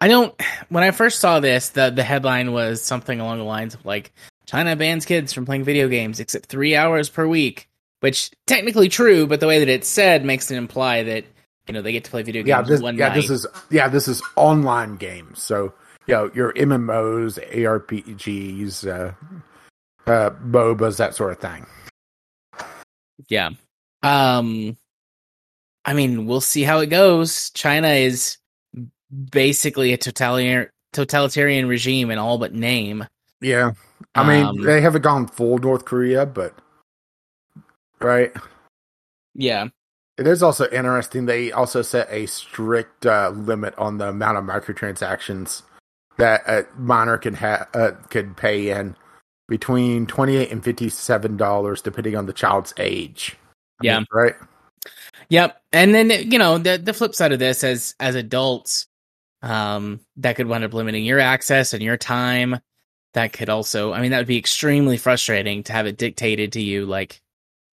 [0.00, 0.34] I don't.
[0.68, 4.12] When I first saw this, the the headline was something along the lines of like
[4.44, 7.68] China bans kids from playing video games except three hours per week,
[8.00, 11.24] which technically true, but the way that it's said makes it imply that
[11.66, 12.48] you know they get to play video games.
[12.48, 13.14] Yeah, this, one yeah, night.
[13.14, 15.42] this is yeah, this is online games.
[15.42, 15.72] So
[16.06, 21.66] you know your MMOs, ARPGs, uh, uh, MOBAs, that sort of thing.
[23.28, 23.50] Yeah.
[24.02, 24.76] Um,
[25.84, 27.50] I mean, we'll see how it goes.
[27.50, 28.38] China is
[29.30, 33.06] basically a totalitarian totalitarian regime in all but name.
[33.40, 33.72] Yeah,
[34.14, 36.54] I mean Um, they haven't gone full North Korea, but
[38.00, 38.32] right.
[39.34, 39.68] Yeah.
[40.18, 41.26] It is also interesting.
[41.26, 45.62] They also set a strict uh, limit on the amount of microtransactions
[46.16, 48.96] that a minor can ha- uh, could pay in
[49.48, 53.36] between twenty eight and fifty seven dollars, depending on the child's age.
[53.80, 53.98] I Yeah.
[53.98, 54.34] mean, right.
[55.28, 55.60] Yep.
[55.72, 58.86] And then you know the the flip side of this, as as adults,
[59.42, 62.58] um, that could wind up limiting your access and your time.
[63.12, 66.60] That could also, I mean, that would be extremely frustrating to have it dictated to
[66.60, 67.20] you, like,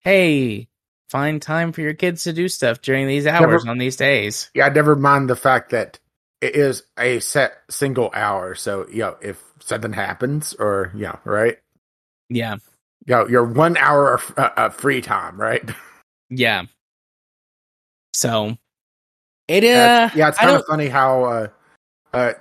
[0.03, 0.67] hey,
[1.09, 4.49] find time for your kids to do stuff during these hours on these days.
[4.53, 5.99] Yeah, never mind the fact that
[6.41, 8.55] it is a set single hour.
[8.55, 11.57] So you know, if something happens, or you know, right,
[12.29, 12.55] Yeah.
[13.05, 15.63] you know, your one hour of uh, uh, free time, right?
[16.29, 16.63] Yeah.
[18.13, 18.57] So
[19.47, 21.47] it uh Yeah, it's, yeah, it's kind of funny how uh,
[22.13, 22.33] uh,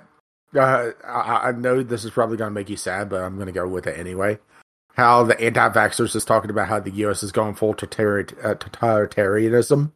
[0.55, 3.47] uh, I, I know this is probably going to make you sad, but I'm going
[3.47, 4.39] to go with it anyway.
[4.93, 7.23] How the anti-vaxxers is talking about how the U.S.
[7.23, 9.91] is going full uh, totalitarianism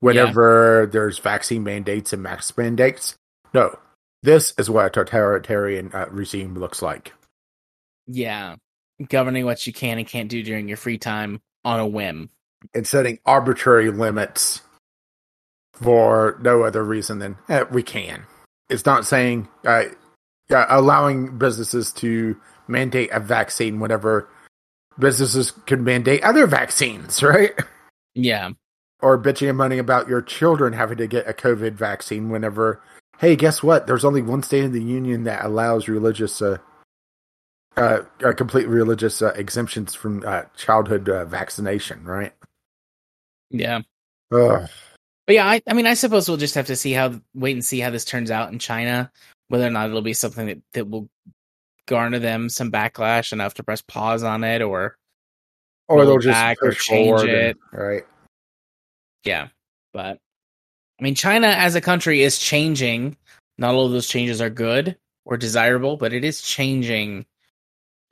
[0.00, 3.16] whenever there's vaccine mandates and mask mandates.
[3.52, 3.76] No,
[4.22, 7.12] this is what a totalitarian uh, regime looks like.
[8.06, 8.56] yeah,
[9.08, 12.30] governing what you can and can't do during your free time on a whim.
[12.74, 14.60] and setting arbitrary limits
[15.72, 18.24] for no other reason than eh, we can.
[18.68, 19.84] It's not saying uh,
[20.48, 22.36] yeah, allowing businesses to
[22.68, 24.28] mandate a vaccine whenever
[24.98, 27.52] businesses could mandate other vaccines, right?
[28.14, 28.50] Yeah.
[29.00, 32.82] Or bitching and moaning about your children having to get a COVID vaccine whenever,
[33.18, 33.86] hey, guess what?
[33.86, 36.58] There's only one state in the union that allows religious, uh,
[37.76, 42.32] uh, uh complete religious uh, exemptions from uh, childhood uh, vaccination, right?
[43.50, 43.82] Yeah.
[44.32, 44.68] Ugh.
[45.26, 47.64] But yeah, I, I mean, I suppose we'll just have to see how wait and
[47.64, 49.12] see how this turns out in China,
[49.48, 51.08] whether or not it'll be something that, that will
[51.88, 54.96] garner them some backlash enough to press pause on it, or
[55.88, 57.56] or they'll just back or change it.
[57.72, 58.04] and- right?
[59.24, 59.48] yeah.
[59.92, 60.18] But
[61.00, 63.16] I mean, China as a country is changing.
[63.56, 67.26] Not all of those changes are good or desirable, but it is changing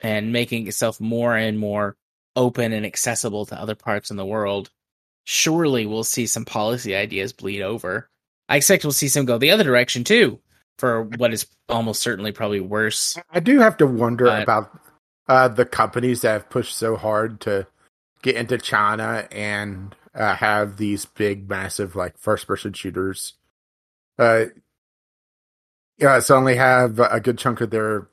[0.01, 1.95] and making itself more and more
[2.35, 4.69] open and accessible to other parts in the world.
[5.23, 8.09] Surely we'll see some policy ideas bleed over.
[8.49, 10.39] I expect we'll see some go the other direction too,
[10.77, 13.17] for what is almost certainly probably worse.
[13.31, 14.77] I do have to wonder about
[15.27, 17.67] uh, the companies that have pushed so hard to
[18.21, 23.33] get into China and uh, have these big, massive, like first-person shooters.
[24.17, 24.45] Uh,
[25.97, 28.07] yeah, suddenly have a good chunk of their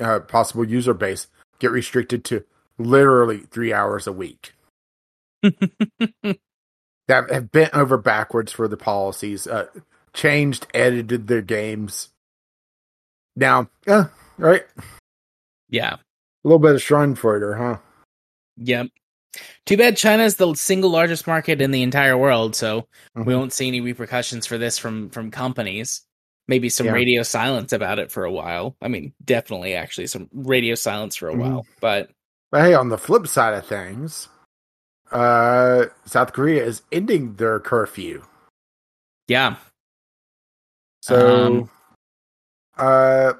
[0.00, 1.26] uh, possible user base
[1.58, 2.44] get restricted to
[2.78, 4.54] literally three hours a week.
[5.42, 9.66] that have bent over backwards for the policies, uh,
[10.14, 12.08] changed, edited their games.
[13.36, 14.06] Now, yeah,
[14.38, 14.64] right,
[15.68, 15.94] yeah.
[15.94, 16.00] a
[16.44, 17.78] little bit of Schadenfreude, huh?
[18.56, 18.88] Yep.
[19.66, 22.86] Too bad China's the single largest market in the entire world, so
[23.16, 23.36] we Mhm.
[23.36, 26.02] won't see any repercussions for this from from companies.
[26.46, 26.92] Maybe some Yeah.
[26.92, 28.76] radio silence about it for a while.
[28.80, 31.38] I mean, definitely actually some radio silence for a Mhm.
[31.38, 31.66] while.
[31.80, 32.10] But
[32.52, 34.28] But hey, on the flip side of things,
[35.10, 38.22] uh, South Korea is ending their curfew.
[39.26, 39.56] yeah.
[41.04, 41.70] So, Um,
[42.78, 43.34] uh,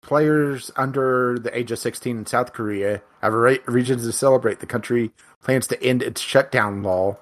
[0.00, 4.60] players under the age of 16 in South Korea have a re- reasons to celebrate.
[4.60, 5.10] The country
[5.42, 7.18] plans to end its shutdown law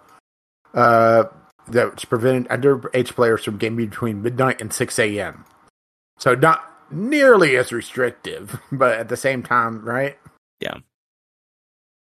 [0.75, 1.25] uh,
[1.69, 5.47] that's prevented underage players from gaming between midnight and 6 a.m.
[6.19, 10.19] So not nearly as restrictive, but at the same time, right?
[10.61, 10.77] Yeah.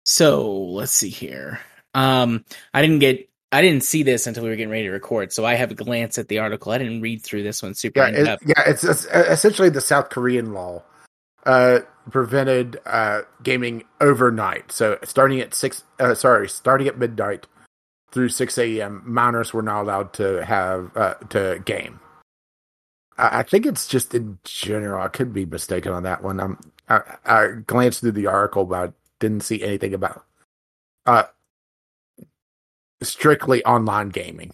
[0.05, 1.59] So let's see here.
[1.95, 5.31] Um, I didn't get, I didn't see this until we were getting ready to record,
[5.31, 6.71] so I have a glance at the article.
[6.71, 8.43] I didn't read through this one super Yeah, in it, depth.
[8.47, 10.81] yeah, it's, it's essentially the South Korean law
[11.45, 14.71] uh, prevented uh, gaming overnight.
[14.71, 17.45] So starting at six, uh, sorry, starting at midnight
[18.11, 21.99] through six a.m., minors were not allowed to have uh, to game.
[23.19, 25.03] I, I think it's just in general.
[25.03, 26.39] I could be mistaken on that one.
[26.39, 26.57] I'm,
[26.89, 30.25] I, I glanced through the article, but I didn't see anything about
[31.05, 31.25] uh,
[33.03, 34.51] strictly online gaming.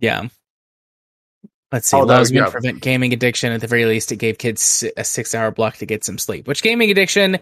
[0.00, 0.28] Yeah.
[1.72, 1.96] Let's see.
[1.96, 2.46] Although, Laws meant yeah.
[2.46, 3.52] to prevent gaming addiction.
[3.52, 6.46] At the very least, it gave kids a six-hour block to get some sleep.
[6.46, 7.38] Which gaming addiction,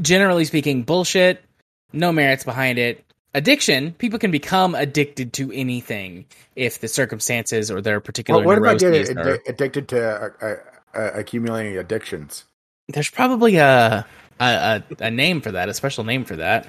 [0.00, 1.44] generally speaking, bullshit.
[1.92, 3.04] No merits behind it.
[3.34, 3.92] Addiction.
[3.92, 6.24] People can become addicted to anything
[6.56, 10.56] if the circumstances or their particular Well, what about getting are- addicted to uh, uh,
[10.98, 12.44] uh, accumulating addictions?
[12.88, 14.06] There's probably a,
[14.40, 16.66] a a a name for that, a special name for that,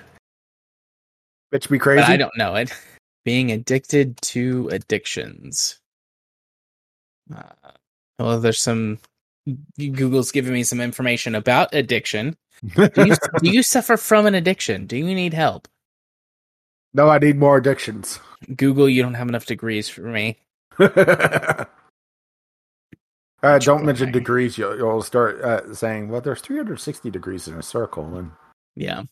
[1.53, 2.03] Bitch, be crazy.
[2.03, 2.71] I don't know it.
[3.25, 5.79] Being addicted to addictions.
[7.33, 7.43] Uh,
[8.17, 8.99] well, there's some.
[9.77, 12.35] Google's giving me some information about addiction.
[12.75, 14.85] Do you, do you suffer from an addiction?
[14.85, 15.67] Do you need help?
[16.93, 18.19] no, I need more addictions.
[18.55, 20.37] Google, you don't have enough degrees for me.
[20.79, 21.65] uh,
[23.59, 24.57] don't mention degrees.
[24.57, 28.31] You'll, you'll start uh, saying, "Well, there's 360 degrees in a circle," and
[28.75, 29.03] Yeah.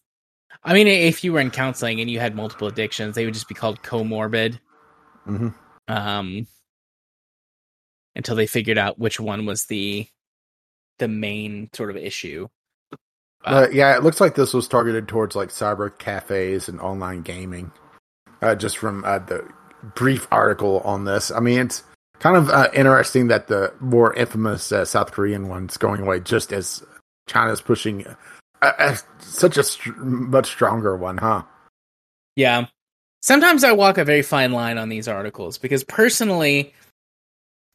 [0.63, 3.47] I mean, if you were in counseling and you had multiple addictions, they would just
[3.47, 4.59] be called comorbid.
[5.27, 5.53] Mhm.
[5.87, 6.47] Um,
[8.15, 10.07] until they figured out which one was the
[10.97, 12.47] the main sort of issue.
[13.45, 17.71] Uh, yeah, it looks like this was targeted towards like cyber cafes and online gaming.
[18.41, 19.47] Uh, just from uh, the
[19.95, 21.83] brief article on this, I mean, it's
[22.19, 26.51] kind of uh, interesting that the more infamous uh, South Korean one's going away, just
[26.51, 26.83] as
[27.27, 28.05] China's pushing
[28.61, 31.43] uh, such a str- much stronger one, huh?
[32.35, 32.67] Yeah.
[33.21, 36.73] Sometimes I walk a very fine line on these articles because personally,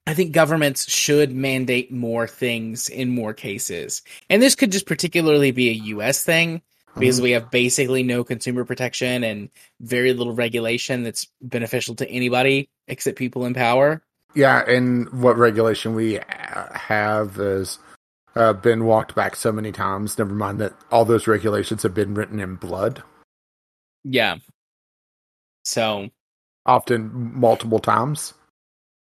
[0.07, 4.03] I think governments should mandate more things in more cases.
[4.31, 6.63] And this could just particularly be a US thing
[6.99, 9.51] because we have basically no consumer protection and
[9.81, 14.03] very little regulation that's beneficial to anybody except people in power.
[14.35, 16.25] Yeah, and what regulation we uh,
[16.73, 17.79] have has
[18.37, 20.19] uh, been walked back so many times.
[20.19, 23.03] Never mind that all those regulations have been written in blood,
[24.05, 24.37] Yeah.
[25.65, 26.11] So
[26.67, 28.35] often multiple times.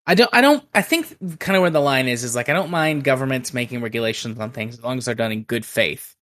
[0.06, 2.52] I don't I don't I think kind of where the line is is like I
[2.54, 6.16] don't mind governments making regulations on things as long as they're done in good faith.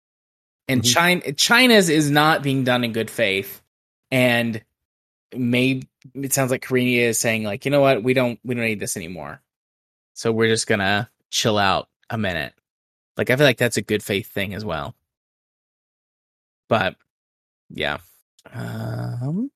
[0.69, 0.93] And Mhm.
[0.93, 3.63] China China's is not being done in good faith.
[4.11, 4.63] And
[5.35, 8.65] maybe it sounds like Korea is saying like, you know what, we don't we don't
[8.65, 9.43] need this anymore.
[10.15, 12.55] So we're just gonna chill out a minute.
[13.21, 14.95] Like I feel like that's a good faith thing as well.
[16.71, 16.97] But
[17.69, 17.99] yeah.
[18.51, 19.51] Um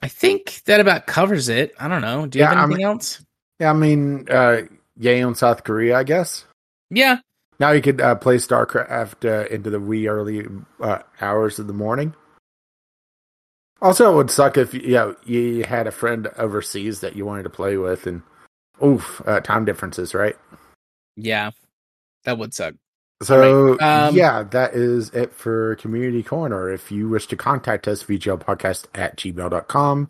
[0.00, 1.74] I think that about covers it.
[1.78, 2.24] I don't know.
[2.24, 3.22] Do you Yeah, have I anything else?
[3.60, 4.62] Yeah, I mean, uh,
[4.96, 6.46] yay on South Korea, I guess.
[6.88, 7.18] Yeah.
[7.60, 10.46] Now you could uh, play StarCraft uh, into the wee early
[10.80, 12.14] uh, hours of the morning.
[13.82, 17.42] Also, it would suck if you know you had a friend overseas that you wanted
[17.42, 18.22] to play with, and
[18.82, 20.36] oof, uh, time differences, right?
[21.16, 21.50] Yeah.
[22.24, 22.74] That would suck.
[23.22, 26.72] So Alright, um, yeah, that is it for Community Corner.
[26.72, 30.08] If you wish to contact us, VGLpodcast at gmail.com.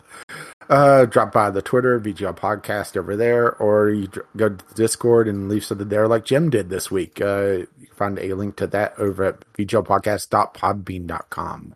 [0.68, 5.28] Uh, drop by the Twitter, VGL Podcast over there, or you go to the Discord
[5.28, 7.20] and leave something there like Jim did this week.
[7.20, 11.74] Uh, you can find a link to that over at VGLpodcast.podbean.com.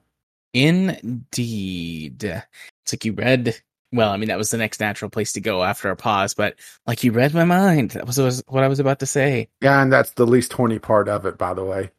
[0.54, 2.24] Indeed.
[2.24, 3.60] It's like you read.
[3.92, 6.56] Well, I mean, that was the next natural place to go after a pause, but
[6.86, 7.92] like you read my mind.
[7.92, 9.48] That was, was what I was about to say.
[9.60, 11.90] Yeah, and that's the least 20 part of it, by the way.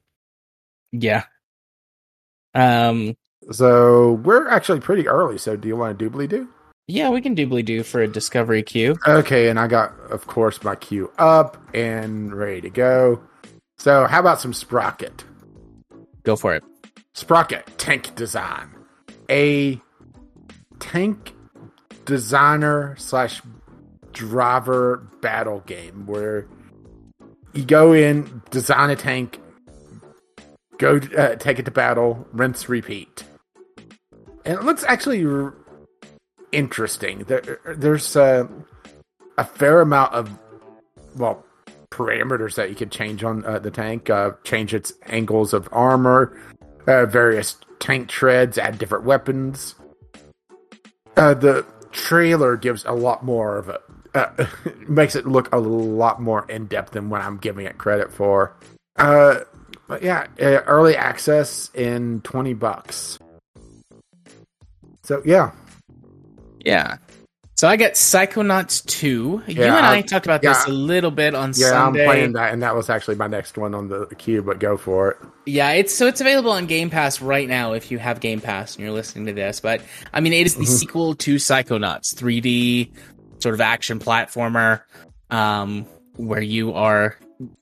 [0.91, 1.23] Yeah.
[2.53, 3.15] Um.
[3.51, 5.37] So we're actually pretty early.
[5.37, 6.49] So do you want to doobly do?
[6.89, 8.95] Yeah, we can doobly do for a discovery queue.
[9.05, 13.21] Okay, and I got, of course, my queue up and ready to go.
[13.77, 15.25] So, how about some Sprocket?
[16.23, 16.63] Go for it.
[17.13, 18.69] Sprocket Tank Design,
[19.29, 19.81] a
[20.79, 21.33] tank
[22.07, 23.41] designer slash
[24.13, 26.47] driver battle game where
[27.53, 29.39] you go in, design a tank,
[30.79, 33.23] go uh, take it to battle, rinse, repeat.
[34.45, 35.53] And it looks actually r-
[36.51, 37.19] interesting.
[37.27, 38.47] There, there's uh,
[39.37, 40.31] a fair amount of,
[41.17, 41.43] well,
[41.91, 46.39] parameters that you could change on uh, the tank, uh, change its angles of armor,
[46.87, 49.75] uh, various tank treads, add different weapons.
[51.15, 53.81] The trailer gives a lot more of it.
[54.13, 54.45] Uh,
[54.87, 58.55] makes it look a lot more in depth than what I'm giving it credit for.
[58.95, 59.41] Uh,
[59.87, 63.19] but yeah, uh, early access in twenty bucks.
[65.03, 65.51] So yeah,
[66.59, 66.97] Yeah.
[67.57, 69.43] So I got Psychonauts 2.
[69.47, 70.53] you and I I- talked about yeah.
[70.53, 71.65] this a little bit on Sunday.
[71.65, 72.01] yeah, Sunday.
[72.03, 74.43] I'm playing that, and that was actually my next one on the queue.
[74.43, 75.17] But go for it.
[75.47, 78.75] Yeah, it's so it's available on Game Pass right now if you have Game Pass
[78.75, 79.59] and you're listening to this.
[79.59, 79.81] But
[80.13, 80.67] I mean, it is the Mhm.
[80.67, 82.91] sequel to Psychonauts, 3D
[83.39, 84.81] sort of action platformer,
[85.31, 87.17] um, where you are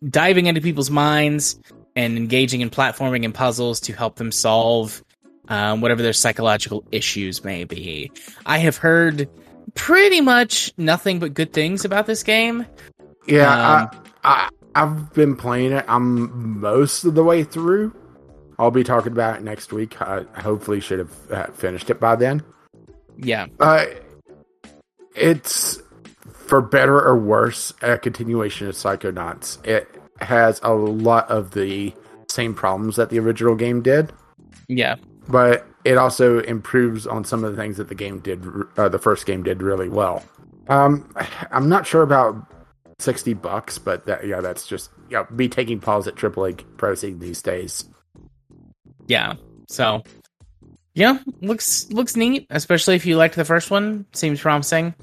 [0.09, 1.57] diving into people's minds
[1.95, 5.01] and engaging in platforming and puzzles to help them solve
[5.47, 8.11] um, whatever their psychological issues may be.
[8.47, 9.30] I have heard
[9.76, 12.65] pretty much nothing but good things about this game.
[13.27, 13.52] Yeah,
[13.93, 15.85] Um, I, I I've been playing it.
[15.88, 17.95] I'm most of the way through.
[18.60, 20.02] I'll be talking about it next week.
[20.02, 22.43] I hopefully should have uh, finished it by then.
[23.18, 23.85] Yeah, Uh,
[25.15, 25.81] it's
[26.34, 29.65] for better or worse a continuation of Psychonauts.
[29.65, 29.89] It
[30.19, 31.93] has a lot of the
[32.30, 34.11] same problems that the original game did,
[34.68, 34.95] yeah,
[35.27, 38.45] but it also improves on some of the things that the game did.
[38.77, 40.23] Uh, the first game did really well.
[40.68, 41.10] Um,
[41.52, 42.35] I'm not sure about
[42.99, 47.41] sixty bucks, but that, yeah, that's just yeah, be taking pause at AAA pricing these
[47.41, 47.85] days.
[49.07, 49.34] yeah.
[49.68, 50.03] So,
[50.93, 54.06] yeah, looks looks neat, especially if you liked the first one.
[54.14, 54.93] Seems promising.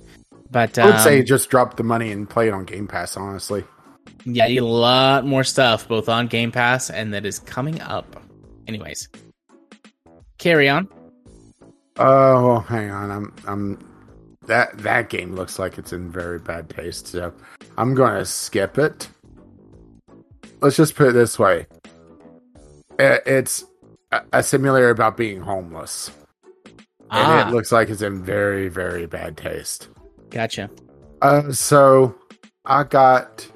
[0.51, 3.17] But I would um, say just drop the money and play it on Game Pass.
[3.17, 3.65] Honestly,
[4.25, 8.23] yeah, you a lot more stuff both on Game Pass and that is coming up.
[8.69, 9.09] Anyways,
[10.43, 10.89] carry on.
[11.97, 13.11] Oh, hang on.
[13.11, 13.89] I'm I'm
[14.47, 17.07] that that game looks like it's in very bad taste.
[17.09, 17.33] So
[17.79, 19.09] I'm going to skip it.
[20.61, 21.67] Let's just put it this way.
[22.99, 23.65] I- It's
[24.11, 26.11] a, a simulator about being homeless.
[26.67, 26.75] And
[27.11, 29.89] Ah, it looks like it's in very very bad taste.
[30.31, 30.71] gotcha.
[31.21, 32.15] Uh so
[32.65, 33.47] I got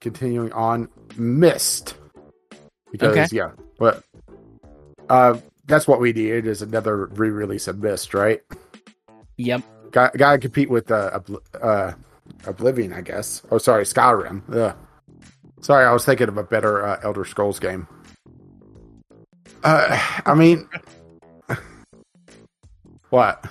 [0.00, 1.94] continuing on Myst.
[2.90, 3.26] Because Okay.
[3.30, 4.02] yeah, but
[5.08, 8.40] uh that's what we need is another re-release of Myst, right?
[9.36, 9.62] Yep.
[9.90, 11.20] Got got to compete with uh,
[11.60, 11.92] uh,
[12.46, 13.42] Oblivion, I guess.
[13.50, 14.42] Oh, sorry, Skyrim.
[14.54, 14.76] Ugh.
[15.60, 17.88] Sorry, I was thinking of a better uh, Elder Scrolls game.
[19.64, 20.68] Uh, I mean,
[23.10, 23.44] what?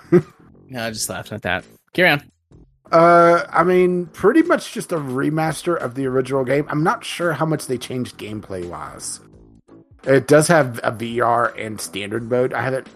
[0.70, 1.66] No, I just laughed at that.
[1.94, 2.32] Carry on.
[2.92, 6.66] Uh, I mean, pretty much just a remaster of the original game.
[6.70, 9.20] I'm not sure how much they changed gameplay wise.
[10.06, 12.54] It does have a VR and standard mode.
[12.54, 12.88] I haven't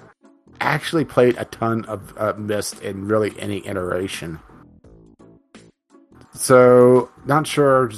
[0.61, 4.39] actually played a ton of uh, Myst in really any iteration.
[6.33, 7.91] So, not sure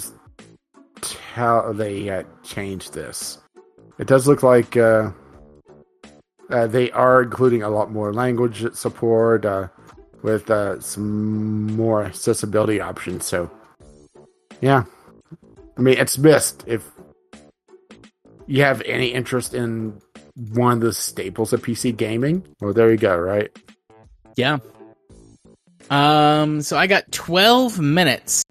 [1.33, 3.39] how they uh, changed this.
[3.99, 5.11] It does look like uh,
[6.49, 9.45] uh, they are including a lot more language support.
[9.45, 9.67] Uh,
[10.23, 13.25] with uh, some more accessibility options.
[13.25, 13.49] So,
[14.61, 14.83] yeah,
[15.77, 16.63] I mean, it's Myst.
[16.67, 16.89] If
[18.52, 19.99] you have any interest in
[20.36, 23.18] one of the staples of PC gaming, well, there you go.
[23.18, 23.49] Right?
[24.36, 24.60] Yeah.
[25.90, 28.44] Um, so I got 12 minutes.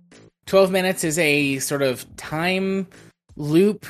[0.47, 2.87] 12 minutes is a sort of time
[3.37, 3.85] loop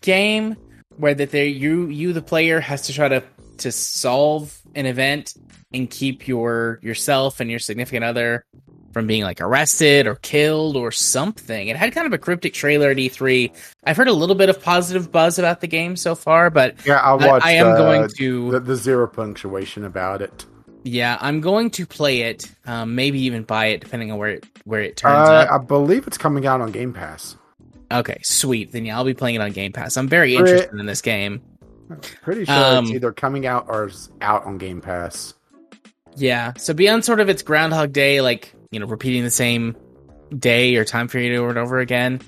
[0.00, 0.56] game
[0.96, 3.22] where that there you you the player has to try to
[3.58, 5.34] to solve an event
[5.74, 8.44] and keep your yourself and your significant other
[8.92, 11.68] from being like arrested or killed or something.
[11.68, 13.52] It had kind of a cryptic trailer at E3.
[13.84, 16.96] I've heard a little bit of positive buzz about the game so far, but Yeah,
[17.00, 17.46] I watched.
[17.46, 20.44] I am uh, going to the, the zero punctuation about it.
[20.82, 22.50] yeah, I'm going to play it.
[22.66, 25.50] Um, maybe even buy it, depending on where it where it turns Uh, up.
[25.52, 27.36] I believe it's coming out on Game Pass.
[27.92, 28.72] Okay, sweet.
[28.72, 29.96] Then yeah, I'll be playing it on Game Pass.
[29.96, 31.42] I'm very interested in this game.
[32.22, 33.90] Pretty sure Um, it's either coming out or
[34.20, 35.34] out on Game Pass.
[36.16, 36.52] Yeah.
[36.56, 39.76] So beyond sort of its Groundhog Day, like you know, repeating the same
[40.36, 42.20] day or time period over and over again,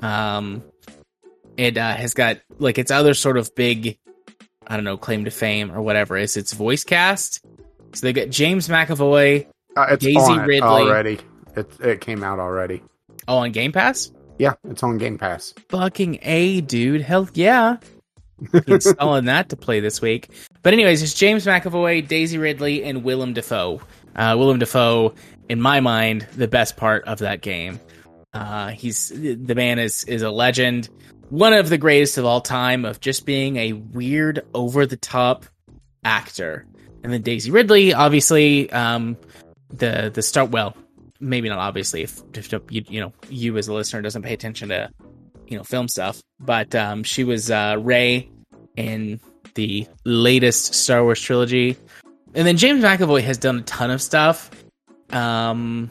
[0.00, 0.62] um,
[1.56, 3.98] it uh, has got like its other sort of big,
[4.66, 7.44] I don't know, claim to fame or whatever is its voice cast.
[7.94, 9.46] So they got James McAvoy,
[9.76, 10.60] Uh, it's Daisy on Ridley.
[10.68, 11.18] already.
[11.56, 12.82] It it came out already.
[13.28, 14.12] Oh, on Game Pass.
[14.38, 15.54] Yeah, it's on Game Pass.
[15.70, 17.00] fucking A, dude.
[17.00, 17.78] Hell yeah.
[18.66, 20.28] Installing that to play this week.
[20.62, 23.80] But anyways, it's James McAvoy, Daisy Ridley, and Willem Dafoe.
[24.14, 25.14] Uh, Willem Dafoe,
[25.48, 27.80] in my mind, the best part of that game.
[28.32, 30.88] Uh, he's the man is is a legend,
[31.30, 35.46] one of the greatest of all time of just being a weird, over the top
[36.04, 36.66] actor.
[37.02, 39.16] And then Daisy Ridley, obviously, um,
[39.70, 40.76] the the start well,
[41.20, 44.68] maybe not obviously if, if you, you know you as a listener doesn't pay attention
[44.68, 44.90] to
[45.46, 48.28] you know film stuff, but um, she was uh, Rey
[48.76, 49.20] in
[49.54, 51.76] the latest Star Wars trilogy,
[52.34, 54.50] and then James McAvoy has done a ton of stuff.
[55.10, 55.90] Um,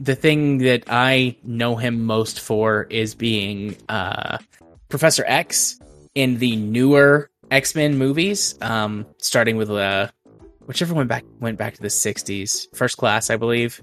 [0.00, 4.38] the thing that I know him most for is being uh,
[4.88, 5.78] Professor X
[6.14, 10.08] in the newer X Men movies, um, starting with uh,
[10.66, 13.80] whichever went back went back to the '60s, First Class, I believe.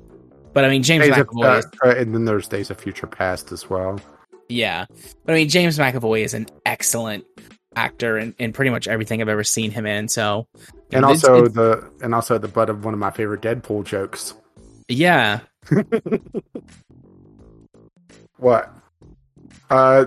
[0.53, 3.51] But I mean, James Days McAvoy, of, uh, and then there's Days of Future Past
[3.51, 3.99] as well.
[4.47, 4.85] yeah.
[5.25, 7.25] But I mean, James McAvoy is an excellent
[7.75, 10.07] actor in, in pretty much everything I've ever seen him in.
[10.07, 10.47] So,
[10.93, 13.83] And it's- also it's- the and also the butt of one of my favorite Deadpool
[13.83, 14.33] jokes.
[14.87, 15.39] Yeah,
[18.37, 18.73] What?
[19.69, 20.05] Uh,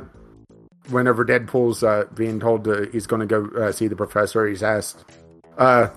[0.91, 4.63] whenever Deadpool's uh, being told to, he's going to go uh, see the professor, he's
[4.63, 5.05] asked,
[5.57, 5.89] uh,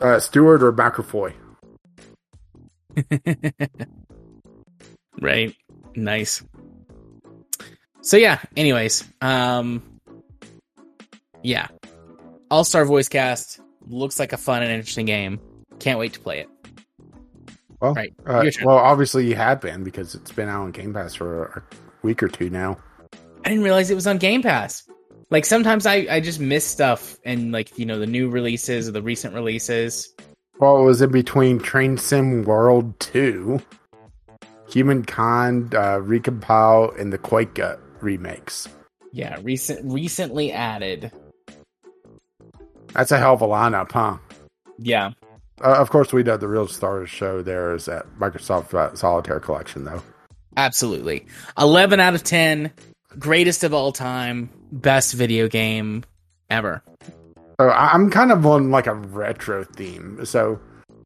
[0.00, 1.34] uh, Stewart or McAvoy?
[5.20, 5.54] right,
[5.94, 6.42] nice.
[8.02, 8.40] So yeah.
[8.56, 9.82] Anyways, um,
[11.42, 11.68] yeah,
[12.50, 15.40] All Star Voice Cast looks like a fun and interesting game.
[15.80, 16.48] Can't wait to play it.
[17.84, 21.14] Well, Right, uh, well, obviously you have been because it's been out on Game Pass
[21.14, 21.62] for a
[22.00, 22.78] week or two now.
[23.44, 24.84] I didn't realize it was on Game Pass.
[25.28, 28.92] Like sometimes I, I just miss stuff and like you know the new releases or
[28.92, 30.14] the recent releases.
[30.60, 33.60] Well, it was in between Train Sim World 2,
[34.70, 37.60] Humankind, uh, Recompile, and the Quake
[38.00, 38.66] remakes.
[39.12, 41.12] Yeah, recent recently added.
[42.94, 44.16] That's a hell of a lineup, huh?
[44.78, 45.10] Yeah,
[45.62, 48.74] Uh, of course, we know the real star of the show there is that Microsoft
[48.74, 50.02] uh, Solitaire Collection, though.
[50.56, 51.26] absolutely.
[51.58, 52.72] Eleven out of ten,
[53.18, 56.04] greatest of all time, best video game
[56.50, 56.82] ever.
[57.60, 60.58] So I'm kind of on like a retro theme, so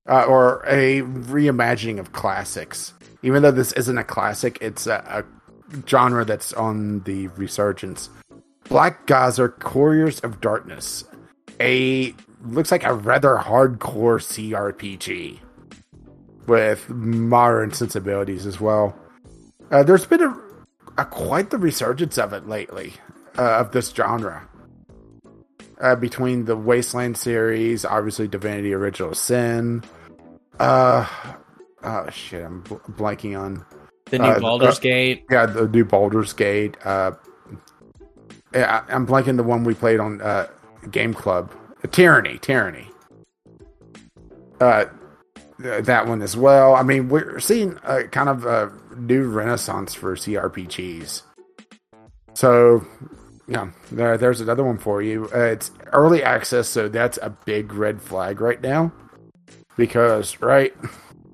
[0.08, 2.94] uh, or a reimagining of classics.
[3.22, 5.24] Even though this isn't a classic, it's a,
[5.72, 8.08] a genre that's on the resurgence.
[8.70, 11.04] Black Geyser Couriers of Darkness,
[11.60, 15.38] a looks like a rather hardcore CRPG
[16.46, 18.96] with modern sensibilities as well.
[19.70, 20.38] Uh, there's been a,
[20.96, 22.94] a quite the resurgence of it lately
[23.36, 24.48] uh, of this genre
[25.80, 29.82] uh, between the Wasteland series, obviously Divinity Original Sin.
[30.58, 31.06] Uh,
[31.82, 33.64] oh shit, I'm bl- blanking on.
[34.06, 35.24] The new Uh, Baldur's uh, Gate.
[35.30, 36.76] Yeah, the new Baldur's Gate.
[36.84, 37.12] Uh,
[38.54, 40.46] yeah, I'm blanking the one we played on uh,
[40.90, 41.52] Game Club.
[41.90, 42.88] Tyranny, Tyranny.
[44.60, 44.86] Uh,
[45.62, 46.74] th- that one as well.
[46.74, 51.22] I mean, we're seeing a kind of a new renaissance for CRPGs.
[52.34, 52.86] So,
[53.46, 55.28] yeah, there, there's another one for you.
[55.34, 58.92] Uh, it's early access, so that's a big red flag right now.
[59.76, 60.74] Because, right,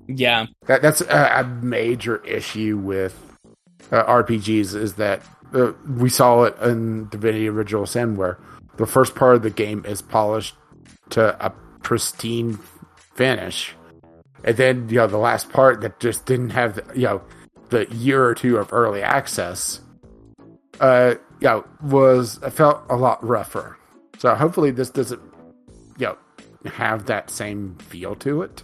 [0.07, 3.19] Yeah, that that's a, a major issue with
[3.91, 5.23] uh, RPGs is that
[5.53, 8.37] uh, we saw it in Divinity Original Sin where
[8.77, 10.55] the first part of the game is polished
[11.11, 11.49] to a
[11.83, 12.59] pristine
[13.15, 13.75] finish,
[14.43, 17.21] and then you know the last part that just didn't have you know
[17.69, 19.79] the year or two of early access,
[20.79, 23.77] uh, you know, was felt a lot rougher.
[24.19, 25.21] So hopefully this doesn't
[25.97, 26.17] you know
[26.69, 28.63] have that same feel to it.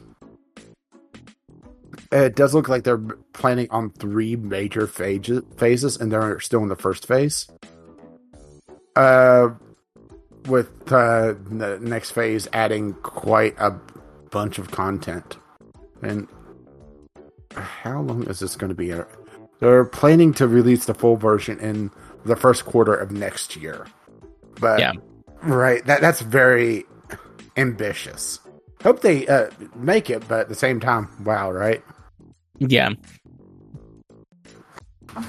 [2.11, 2.97] It does look like they're
[3.31, 7.47] planning on three major phases, phases, and they're still in the first phase.
[8.95, 9.49] Uh,
[10.47, 13.71] with uh, the next phase adding quite a
[14.31, 15.37] bunch of content.
[16.01, 16.27] And
[17.55, 18.93] how long is this going to be?
[19.59, 21.91] They're planning to release the full version in
[22.25, 23.85] the first quarter of next year.
[24.59, 24.93] But Yeah.
[25.43, 26.85] right, that that's very
[27.57, 28.39] ambitious.
[28.83, 31.83] Hope they uh, make it, but at the same time, wow, right?
[32.59, 32.89] yeah.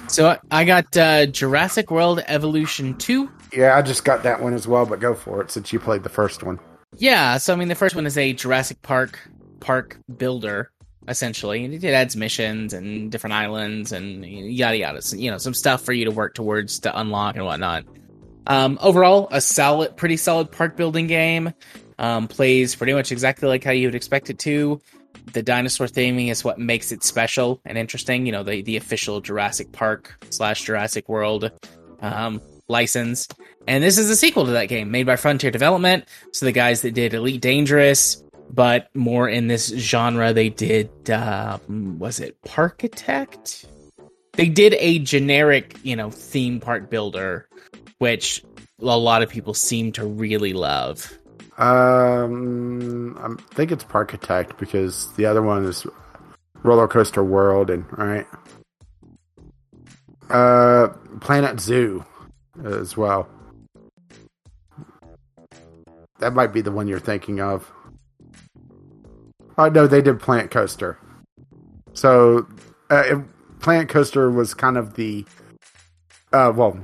[0.08, 3.28] So I- got uh, Jurassic World Evolution Two.
[3.52, 6.02] Yeah, I just got that one as well, but go for it since you played
[6.02, 6.58] the first one.
[6.96, 9.18] Yeah, so I mean, the first one is a Jurassic Park
[9.60, 10.70] park builder,
[11.08, 15.02] essentially, and it adds missions and different islands and yada yada.
[15.02, 17.84] So, you know, some stuff for you to work towards to unlock and whatnot.
[18.46, 21.52] Um, overall, a solid, pretty solid park building game.
[21.98, 24.80] Um, plays pretty much exactly like how you would expect it to.
[25.32, 28.26] The dinosaur theming is what makes it special and interesting.
[28.26, 31.52] You know, the the official Jurassic Park slash Jurassic World
[32.00, 33.28] um, license.
[33.66, 36.04] And this is a sequel to that game made by Frontier Development.
[36.32, 41.58] So the guys that did Elite Dangerous, but more in this genre, they did uh,
[41.68, 43.66] was it Parkitect?
[44.32, 47.48] They did a generic, you know, theme park builder,
[47.98, 48.42] which
[48.80, 51.16] a lot of people seem to really love.
[51.58, 55.86] Um, I think it's Parkitect because the other one is
[56.62, 58.26] Roller Coaster World, and right.
[60.30, 60.88] Uh,
[61.20, 62.04] Planet Zoo
[62.64, 63.28] as well.
[66.18, 67.70] That might be the one you're thinking of.
[69.58, 70.98] Oh no, they did Planet Coaster.
[71.94, 72.46] So,
[72.90, 73.20] uh,
[73.60, 75.26] Planet Coaster was kind of the,
[76.32, 76.78] uh, well,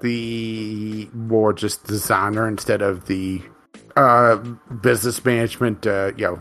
[0.00, 3.42] the more just designer instead of the
[3.96, 4.36] uh,
[4.82, 6.40] business management, uh, you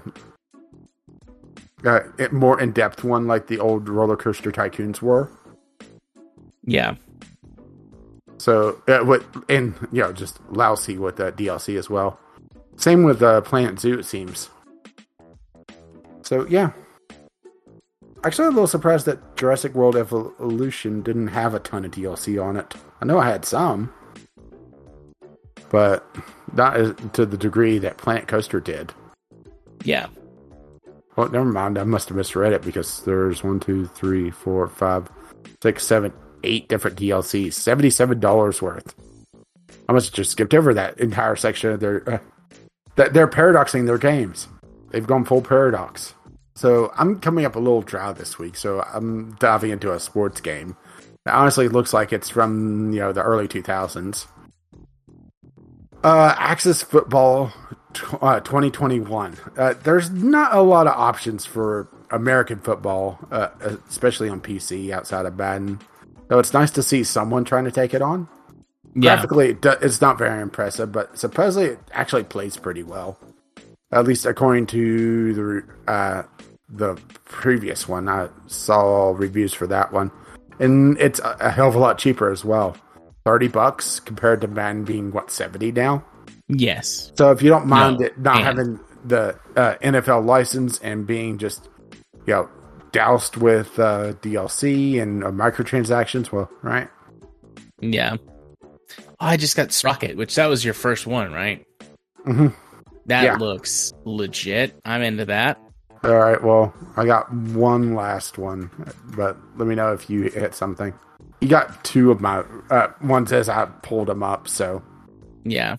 [1.83, 5.29] know, uh, more in depth one like the old roller coaster tycoons were.
[6.63, 6.95] Yeah.
[8.41, 12.19] So, uh, what and you know, just lousy with the DLC as well.
[12.75, 14.49] Same with uh, Planet Zoo, it seems.
[16.23, 16.71] So yeah,
[18.23, 22.57] actually, a little surprised that Jurassic World Evolution didn't have a ton of DLC on
[22.57, 22.73] it.
[22.99, 23.93] I know I had some,
[25.69, 26.03] but
[26.51, 28.91] not as, to the degree that Planet Coaster did.
[29.83, 30.07] Yeah.
[31.15, 31.77] Well, never mind.
[31.77, 35.11] I must have misread it because there's one, two, three, four, five,
[35.61, 36.11] six, seven,
[36.43, 37.53] eight different DLCs.
[37.53, 38.93] Seventy-seven dollars worth.
[39.87, 42.09] I must have just skipped over that entire section of their.
[42.09, 42.19] Uh,
[42.95, 44.47] that they're paradoxing their games.
[44.89, 46.13] They've gone full paradox.
[46.55, 48.55] So I'm coming up a little dry this week.
[48.55, 50.75] So I'm diving into a sports game.
[51.25, 54.27] It honestly looks like it's from you know the early 2000s.
[56.03, 57.53] Uh, Axis Football
[58.21, 59.37] uh, 2021.
[59.57, 63.49] Uh, there's not a lot of options for American football, uh,
[63.89, 65.79] especially on PC outside of Madden.
[66.31, 68.29] So it's nice to see someone trying to take it on.
[68.95, 69.15] Yeah.
[69.15, 73.19] Graphically, it's not very impressive, but supposedly it actually plays pretty well.
[73.91, 76.23] At least according to the uh,
[76.69, 76.95] the
[77.25, 80.09] previous one, I saw reviews for that one,
[80.57, 82.77] and it's a hell of a lot cheaper as well.
[83.25, 86.05] Thirty bucks compared to Madden being what seventy now.
[86.47, 87.11] Yes.
[87.17, 91.05] So if you don't mind No, it not and- having the uh, NFL license and
[91.05, 91.67] being just
[92.25, 92.49] you know
[92.91, 96.87] doused with uh, DLC and uh, microtransactions, well, right?
[97.79, 98.17] Yeah.
[98.63, 101.63] Oh, I just got Sprocket, which that was your first one, right?
[102.25, 102.47] hmm
[103.07, 103.35] That Yeah.
[103.37, 104.75] looks legit.
[104.85, 105.59] I'm into that.
[106.03, 106.41] All right.
[106.43, 108.69] Well, I got one last one,
[109.15, 110.93] but let me know if you hit something.
[111.41, 114.47] You got two of my uh, ones as I pulled them up.
[114.47, 114.81] So
[115.43, 115.77] Yeah.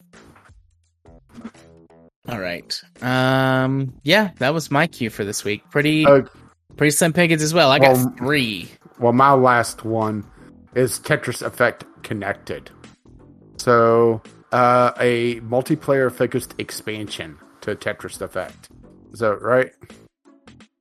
[2.29, 2.81] All right.
[3.01, 3.95] Um.
[4.05, 5.69] Yeah, that was my cue for this week.
[5.71, 6.23] Pretty, Uh,
[6.77, 7.71] pretty slim pickings as well.
[7.71, 8.69] I got well, three.
[8.99, 10.25] Well, my last one
[10.75, 12.71] is Tetris Effect Connected.
[13.57, 18.71] So, uh, a multiplayer focused expansion to Tetris Effect.
[19.13, 19.73] Is that right?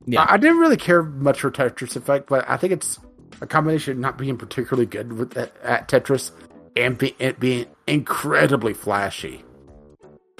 [0.05, 0.23] Yeah.
[0.23, 2.99] I, I didn't really care much for Tetris Effect, but I think it's
[3.41, 6.31] a combination of not being particularly good with at, at Tetris
[6.75, 9.43] and be, it being incredibly flashy.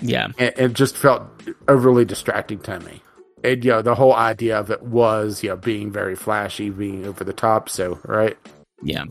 [0.02, 0.30] Yeah.
[0.38, 1.24] It, it just felt
[1.68, 3.02] overly distracting to me.
[3.44, 7.06] And, you know, the whole idea of it was, you know, being very flashy, being
[7.08, 7.70] over the top.
[7.70, 8.38] So, right?
[8.84, 9.06] Yeah.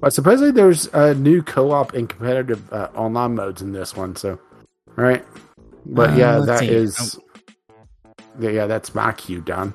[0.00, 4.14] But supposedly there's a new co-op and competitive uh, online modes in this one.
[4.14, 4.38] So,
[4.94, 5.24] right?
[5.86, 6.68] But Uh, yeah, that see.
[6.68, 7.18] is.
[8.38, 9.72] Yeah, yeah, that's my cue done.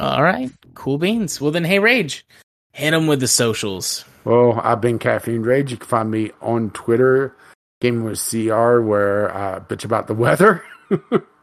[0.00, 0.50] All right.
[0.74, 1.40] Cool beans.
[1.40, 2.26] Well then, hey Rage,
[2.72, 4.04] hit them with the socials.
[4.24, 5.70] Well, I've been Caffeine Rage.
[5.70, 7.34] You can find me on Twitter,
[7.80, 10.62] Gaming with CR, where I bitch about the weather.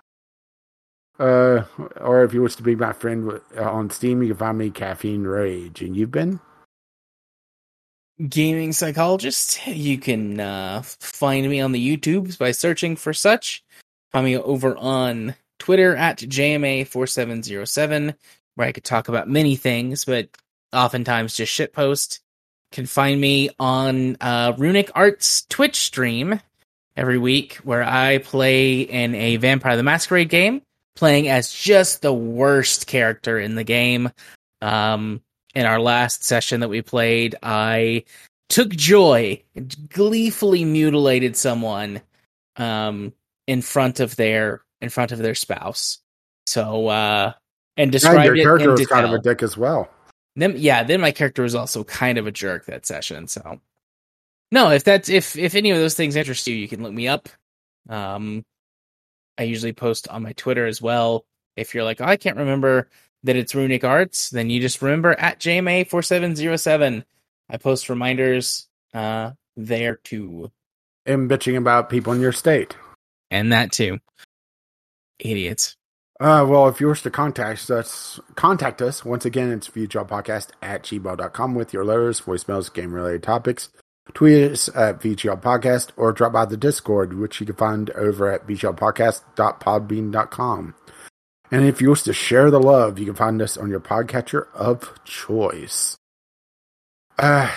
[1.20, 1.64] uh,
[2.02, 4.70] or if you wish to be my friend uh, on Steam, you can find me
[4.70, 5.82] Caffeine Rage.
[5.82, 6.40] And you've been?
[8.30, 9.66] gaming psychologist.
[9.68, 13.64] You can uh, find me on the YouTubes by searching for such.
[14.12, 18.16] Find me over on Twitter at JMA4707,
[18.56, 20.30] where I could talk about many things, but
[20.74, 22.20] oftentimes just shitpost.
[22.72, 26.42] Can find me on uh, Runic Arts Twitch stream
[26.98, 30.62] every week, where I play in a Vampire the Masquerade game,
[30.96, 34.12] playing as just the worst character in the game.
[34.62, 35.22] Um,
[35.54, 38.04] in our last session that we played, I
[38.50, 39.42] took joy,
[39.90, 42.02] gleefully mutilated someone
[42.58, 43.14] um,
[43.48, 46.00] in front of their in front of their spouse.
[46.46, 47.34] So uh,
[47.78, 49.02] and described your it character was detail.
[49.02, 49.90] kind of a dick as well.
[50.36, 53.28] Then yeah, then my character was also kind of a jerk that session.
[53.28, 53.62] So
[54.52, 57.08] no, if that's if if any of those things interest you, you can look me
[57.08, 57.30] up.
[57.90, 58.44] Um,
[59.38, 61.26] I usually post on my Twitter as well.
[61.56, 62.90] If you're like, oh, I can't remember
[63.24, 67.04] that it's Runic Arts, then you just remember at JMA4707.
[67.50, 70.52] I post reminders uh there too.
[71.06, 72.76] And bitching about people in your state.
[73.32, 74.00] And that too.
[75.20, 75.76] Idiots.
[76.20, 79.04] Uh, well, if you wish to contact us, contact us.
[79.04, 83.70] Once again, it's VGLpodcast at gmail.com with your letters, voicemails, game related topics.
[84.14, 88.32] Tweet us at VGL Podcast or drop by the Discord, which you can find over
[88.32, 90.76] at VGLpodcast.podbean.com.
[91.52, 94.48] And if you wish to share the love, you can find us on your podcatcher
[94.54, 95.98] of choice.
[97.18, 97.52] Uh,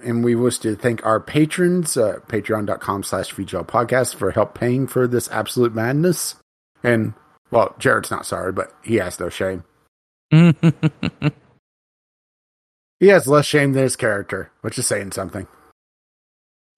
[0.00, 4.86] and we wish to thank our patrons, uh, patreon.com slash VGL podcast, for help paying
[4.86, 6.36] for this absolute madness.
[6.82, 7.14] And,
[7.50, 9.64] well, Jared's not sorry, but he has no shame.
[13.00, 15.46] he has less shame than his character, which is saying something.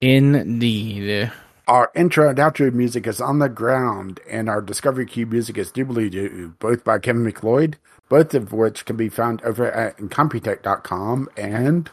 [0.01, 1.33] Indeed.
[1.67, 5.71] Our intro and outro music is On the Ground, and our Discovery Cube music is
[5.71, 7.77] Doobly Doo, both by Kevin MacLeod,
[8.09, 11.29] both of which can be found over at Incompetech.com.
[11.37, 11.91] And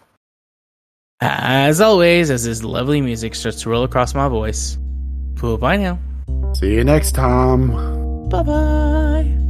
[1.19, 4.77] As always, as this lovely music starts to roll across my voice.
[5.59, 5.99] Bye now.
[6.53, 8.29] see you next time.
[8.29, 9.44] Bye bye.